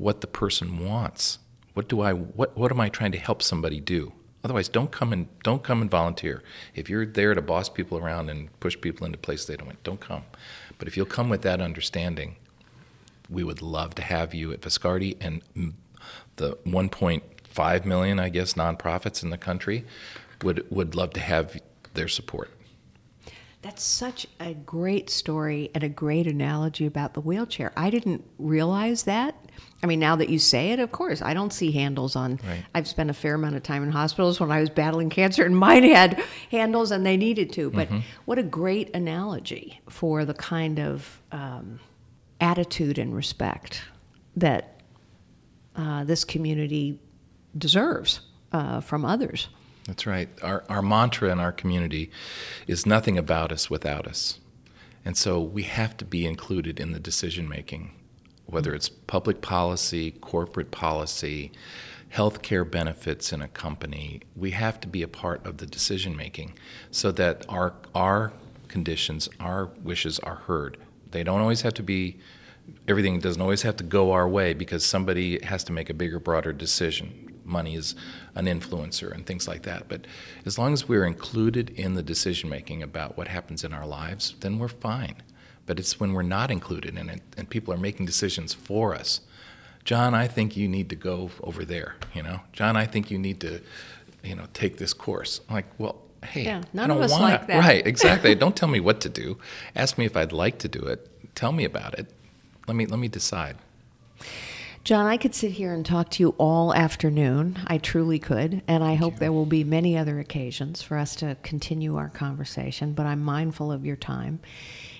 what 0.00 0.22
the 0.22 0.26
person 0.26 0.84
wants. 0.84 1.38
What 1.74 1.88
do 1.88 2.00
I 2.00 2.12
what 2.12 2.56
what 2.56 2.72
am 2.72 2.80
I 2.80 2.88
trying 2.88 3.12
to 3.12 3.18
help 3.18 3.42
somebody 3.42 3.80
do? 3.80 4.12
Otherwise, 4.42 4.68
don't 4.68 4.90
come 4.90 5.12
and 5.12 5.28
don't 5.42 5.62
come 5.62 5.82
and 5.82 5.90
volunteer. 5.90 6.42
If 6.74 6.88
you're 6.88 7.04
there 7.04 7.34
to 7.34 7.42
boss 7.42 7.68
people 7.68 7.98
around 7.98 8.30
and 8.30 8.48
push 8.60 8.80
people 8.80 9.04
into 9.06 9.18
places 9.18 9.46
they 9.46 9.56
don't 9.56 9.66
want, 9.66 9.82
don't 9.84 10.00
come. 10.00 10.24
But 10.78 10.88
if 10.88 10.96
you'll 10.96 11.06
come 11.06 11.28
with 11.28 11.42
that 11.42 11.60
understanding, 11.60 12.36
we 13.28 13.44
would 13.44 13.60
love 13.60 13.94
to 13.96 14.02
have 14.02 14.34
you 14.34 14.52
at 14.52 14.62
Viscardi 14.62 15.16
and 15.20 15.42
the 16.36 16.56
1.5 16.66 17.84
million, 17.84 18.18
I 18.18 18.30
guess, 18.30 18.54
nonprofits 18.54 19.22
in 19.22 19.28
the 19.28 19.38
country 19.38 19.84
would 20.42 20.66
would 20.70 20.94
love 20.94 21.12
to 21.12 21.20
have 21.20 21.60
their 21.92 22.08
support. 22.08 22.50
That's 23.62 23.82
such 23.82 24.26
a 24.38 24.54
great 24.54 25.10
story 25.10 25.70
and 25.74 25.84
a 25.84 25.88
great 25.88 26.26
analogy 26.26 26.86
about 26.86 27.12
the 27.12 27.20
wheelchair. 27.20 27.72
I 27.76 27.90
didn't 27.90 28.24
realize 28.38 29.02
that. 29.02 29.34
I 29.82 29.86
mean, 29.86 30.00
now 30.00 30.16
that 30.16 30.30
you 30.30 30.38
say 30.38 30.72
it, 30.72 30.78
of 30.78 30.92
course, 30.92 31.20
I 31.20 31.34
don't 31.34 31.52
see 31.52 31.70
handles 31.70 32.16
on. 32.16 32.40
Right. 32.46 32.64
I've 32.74 32.88
spent 32.88 33.10
a 33.10 33.14
fair 33.14 33.34
amount 33.34 33.56
of 33.56 33.62
time 33.62 33.82
in 33.82 33.90
hospitals 33.90 34.40
when 34.40 34.50
I 34.50 34.60
was 34.60 34.70
battling 34.70 35.10
cancer, 35.10 35.44
and 35.44 35.56
mine 35.68 35.84
had 35.84 36.22
handles, 36.50 36.90
and 36.90 37.04
they 37.04 37.18
needed 37.18 37.52
to. 37.54 37.70
But 37.70 37.88
mm-hmm. 37.88 38.00
what 38.24 38.38
a 38.38 38.42
great 38.42 38.94
analogy 38.94 39.80
for 39.90 40.24
the 40.24 40.34
kind 40.34 40.80
of 40.80 41.20
um, 41.30 41.80
attitude 42.40 42.98
and 42.98 43.14
respect 43.14 43.82
that 44.36 44.80
uh, 45.76 46.04
this 46.04 46.24
community 46.24 46.98
deserves 47.56 48.20
uh, 48.52 48.80
from 48.80 49.04
others. 49.04 49.48
That's 49.90 50.06
right. 50.06 50.28
Our, 50.40 50.62
our 50.68 50.82
mantra 50.82 51.32
in 51.32 51.40
our 51.40 51.50
community 51.50 52.12
is 52.68 52.86
nothing 52.86 53.18
about 53.18 53.50
us 53.50 53.68
without 53.68 54.06
us. 54.06 54.38
And 55.04 55.16
so 55.16 55.40
we 55.40 55.64
have 55.64 55.96
to 55.96 56.04
be 56.04 56.26
included 56.26 56.78
in 56.78 56.92
the 56.92 57.00
decision 57.00 57.48
making, 57.48 57.90
whether 58.46 58.72
it's 58.72 58.88
public 58.88 59.42
policy, 59.42 60.12
corporate 60.12 60.70
policy, 60.70 61.50
healthcare 62.14 62.70
benefits 62.70 63.32
in 63.32 63.42
a 63.42 63.48
company. 63.48 64.20
We 64.36 64.52
have 64.52 64.78
to 64.82 64.86
be 64.86 65.02
a 65.02 65.08
part 65.08 65.44
of 65.44 65.56
the 65.56 65.66
decision 65.66 66.16
making 66.16 66.52
so 66.92 67.10
that 67.10 67.44
our, 67.48 67.74
our 67.92 68.32
conditions, 68.68 69.28
our 69.40 69.70
wishes 69.82 70.20
are 70.20 70.36
heard. 70.36 70.76
They 71.10 71.24
don't 71.24 71.40
always 71.40 71.62
have 71.62 71.74
to 71.74 71.82
be 71.82 72.20
everything 72.86 73.18
doesn't 73.18 73.42
always 73.42 73.62
have 73.62 73.74
to 73.78 73.82
go 73.82 74.12
our 74.12 74.28
way 74.28 74.54
because 74.54 74.86
somebody 74.86 75.44
has 75.44 75.64
to 75.64 75.72
make 75.72 75.90
a 75.90 75.94
bigger, 75.94 76.20
broader 76.20 76.52
decision 76.52 77.29
money 77.50 77.74
is 77.74 77.94
an 78.34 78.46
influencer 78.46 79.12
and 79.12 79.26
things 79.26 79.46
like 79.46 79.62
that. 79.62 79.88
But 79.88 80.06
as 80.46 80.58
long 80.58 80.72
as 80.72 80.88
we're 80.88 81.04
included 81.04 81.70
in 81.70 81.94
the 81.94 82.02
decision 82.02 82.48
making 82.48 82.82
about 82.82 83.16
what 83.16 83.28
happens 83.28 83.64
in 83.64 83.72
our 83.72 83.86
lives, 83.86 84.34
then 84.40 84.58
we're 84.58 84.68
fine. 84.68 85.16
But 85.66 85.78
it's 85.78 86.00
when 86.00 86.12
we're 86.14 86.22
not 86.22 86.50
included 86.50 86.96
in 86.96 87.08
it 87.10 87.20
and 87.36 87.48
people 87.50 87.74
are 87.74 87.78
making 87.78 88.06
decisions 88.06 88.54
for 88.54 88.94
us. 88.94 89.20
John, 89.84 90.14
I 90.14 90.26
think 90.28 90.56
you 90.56 90.68
need 90.68 90.88
to 90.90 90.96
go 90.96 91.30
over 91.42 91.64
there. 91.64 91.96
You 92.14 92.22
know, 92.22 92.40
John, 92.52 92.76
I 92.76 92.86
think 92.86 93.10
you 93.10 93.18
need 93.18 93.40
to, 93.40 93.60
you 94.22 94.34
know, 94.34 94.46
take 94.52 94.76
this 94.78 94.92
course. 94.92 95.40
I'm 95.48 95.54
like, 95.54 95.66
well, 95.78 96.02
hey, 96.22 96.44
yeah, 96.44 96.62
none 96.72 96.84
I 96.90 96.94
don't 96.94 96.96
of 96.98 97.02
us 97.04 97.10
wanna. 97.12 97.24
like 97.24 97.46
that. 97.46 97.58
Right, 97.60 97.86
exactly. 97.94 98.34
don't 98.34 98.56
tell 98.56 98.68
me 98.68 98.80
what 98.80 99.00
to 99.02 99.08
do. 99.08 99.38
Ask 99.74 99.96
me 99.98 100.04
if 100.04 100.16
I'd 100.16 100.32
like 100.32 100.58
to 100.60 100.68
do 100.68 100.80
it. 100.80 101.08
Tell 101.34 101.52
me 101.52 101.64
about 101.64 101.98
it. 101.98 102.12
Let 102.66 102.76
me 102.76 102.86
let 102.86 102.98
me 102.98 103.08
decide. 103.08 103.56
John, 104.82 105.06
I 105.06 105.18
could 105.18 105.34
sit 105.34 105.52
here 105.52 105.74
and 105.74 105.84
talk 105.84 106.10
to 106.10 106.22
you 106.22 106.34
all 106.38 106.74
afternoon. 106.74 107.58
I 107.66 107.76
truly 107.78 108.18
could. 108.18 108.62
And 108.66 108.82
I 108.82 108.88
Thank 108.88 109.00
hope 109.00 109.12
you. 109.14 109.18
there 109.20 109.32
will 109.32 109.46
be 109.46 109.62
many 109.62 109.96
other 109.96 110.18
occasions 110.18 110.80
for 110.80 110.96
us 110.96 111.14
to 111.16 111.36
continue 111.42 111.96
our 111.96 112.08
conversation, 112.08 112.94
but 112.94 113.04
I'm 113.04 113.22
mindful 113.22 113.70
of 113.70 113.84
your 113.84 113.96
time. 113.96 114.40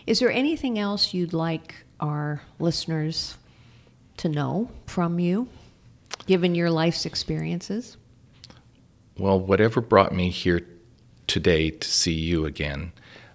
Is 0.07 0.19
there 0.19 0.31
anything 0.31 0.79
else 0.79 1.15
you'd 1.15 1.33
like 1.33 1.75
our 1.99 2.43
listeners 2.59 3.39
to 4.19 4.29
know 4.29 4.71
from 4.87 5.19
you, 5.19 5.49
given 6.27 6.55
your 6.55 6.71
life's 6.71 7.07
experiences? 7.07 7.97
Well, 9.19 9.41
whatever 9.41 9.81
brought 9.81 10.15
me 10.15 10.29
here 10.31 10.61
today 11.27 11.71
to 11.71 11.89
see 11.89 12.13
you 12.13 12.45
again, 12.45 12.93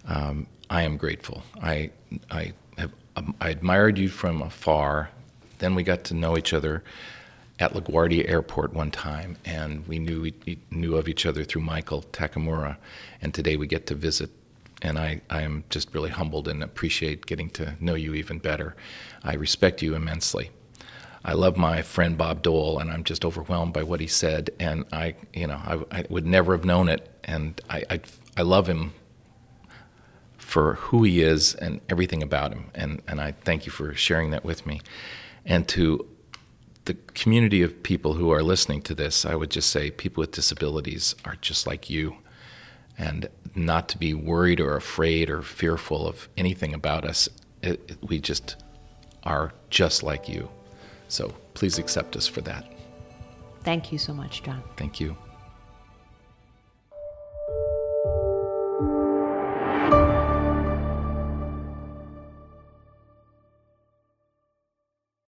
um, 0.08 0.46
I 0.70 0.84
am 0.84 0.98
grateful. 0.98 1.44
I, 1.62 1.90
I 2.30 2.54
have 2.78 2.92
um, 3.16 3.34
I 3.40 3.50
admired 3.50 3.98
you 3.98 4.10
from 4.10 4.42
afar 4.42 5.10
then 5.66 5.74
we 5.74 5.82
got 5.82 6.04
to 6.04 6.14
know 6.14 6.38
each 6.38 6.54
other 6.54 6.84
at 7.58 7.74
LaGuardia 7.74 8.30
Airport 8.30 8.74
one 8.74 8.92
time, 8.92 9.36
and 9.46 9.88
we 9.88 9.98
knew 9.98 10.22
we 10.22 10.60
knew 10.70 10.96
of 10.96 11.08
each 11.08 11.26
other 11.26 11.44
through 11.44 11.64
Michael 11.64 12.04
Takemura, 12.12 12.78
and 13.20 13.34
today 13.34 13.58
we 13.58 13.66
get 13.66 13.88
to 13.88 13.96
visit. 13.96 14.30
And 14.84 15.00
I, 15.00 15.22
I 15.28 15.42
am 15.42 15.64
just 15.72 15.92
really 15.96 16.12
humbled 16.12 16.48
and 16.48 16.62
appreciate 16.62 17.26
getting 17.26 17.50
to 17.52 17.74
know 17.80 17.96
you 17.96 18.14
even 18.14 18.38
better. 18.38 18.76
I 19.24 19.34
respect 19.34 19.82
you 19.82 19.96
immensely. 19.96 20.52
I 21.24 21.34
love 21.34 21.58
my 21.58 21.82
friend 21.82 22.16
Bob 22.16 22.44
Dole, 22.44 22.78
and 22.78 22.92
I'm 22.92 23.04
just 23.04 23.26
overwhelmed 23.26 23.74
by 23.74 23.82
what 23.82 24.00
he 24.00 24.06
said. 24.06 24.52
And 24.60 24.86
I, 24.92 25.16
you 25.34 25.48
know, 25.48 25.56
I, 25.56 26.00
I 26.00 26.06
would 26.10 26.28
never 26.28 26.56
have 26.56 26.66
known 26.66 26.90
it. 26.90 27.10
And 27.24 27.60
I, 27.72 27.84
I, 27.90 28.00
I 28.38 28.44
love 28.44 28.68
him 28.68 28.94
for 30.38 30.76
who 30.76 31.04
he 31.04 31.24
is 31.24 31.56
and 31.56 31.82
everything 31.90 32.22
about 32.22 32.52
him. 32.54 32.66
And, 32.76 33.02
and 33.08 33.20
I 33.20 33.32
thank 33.32 33.66
you 33.66 33.72
for 33.72 33.96
sharing 33.96 34.30
that 34.32 34.44
with 34.46 34.68
me. 34.68 34.82
And 35.46 35.68
to 35.70 36.08
the 36.86 36.96
community 37.14 37.62
of 37.62 37.84
people 37.84 38.14
who 38.14 38.32
are 38.32 38.44
listening 38.44 38.82
to 38.84 38.96
this, 38.96 39.26
I 39.26 39.36
would 39.36 39.52
just 39.52 39.70
say 39.70 39.92
people 39.92 40.22
with 40.22 40.32
disabilities 40.32 41.16
are 41.26 41.36
just 41.42 41.68
like 41.68 41.90
you. 41.90 42.18
And 42.98 43.28
not 43.56 43.90
to 43.90 43.98
be 43.98 44.14
worried 44.14 44.60
or 44.60 44.76
afraid 44.76 45.30
or 45.30 45.42
fearful 45.42 46.08
of 46.08 46.30
anything 46.38 46.74
about 46.74 47.06
us. 47.06 47.28
It, 47.62 47.82
it, 47.90 47.98
we 48.02 48.20
just 48.20 48.58
are 49.24 49.54
just 49.70 50.04
like 50.04 50.30
you. 50.30 50.50
So 51.08 51.34
please 51.54 51.78
accept 51.78 52.16
us 52.16 52.28
for 52.28 52.42
that. 52.42 52.72
Thank 53.64 53.92
you 53.92 53.98
so 53.98 54.14
much, 54.14 54.44
John. 54.44 54.62
Thank 54.78 55.00
you. 55.00 55.18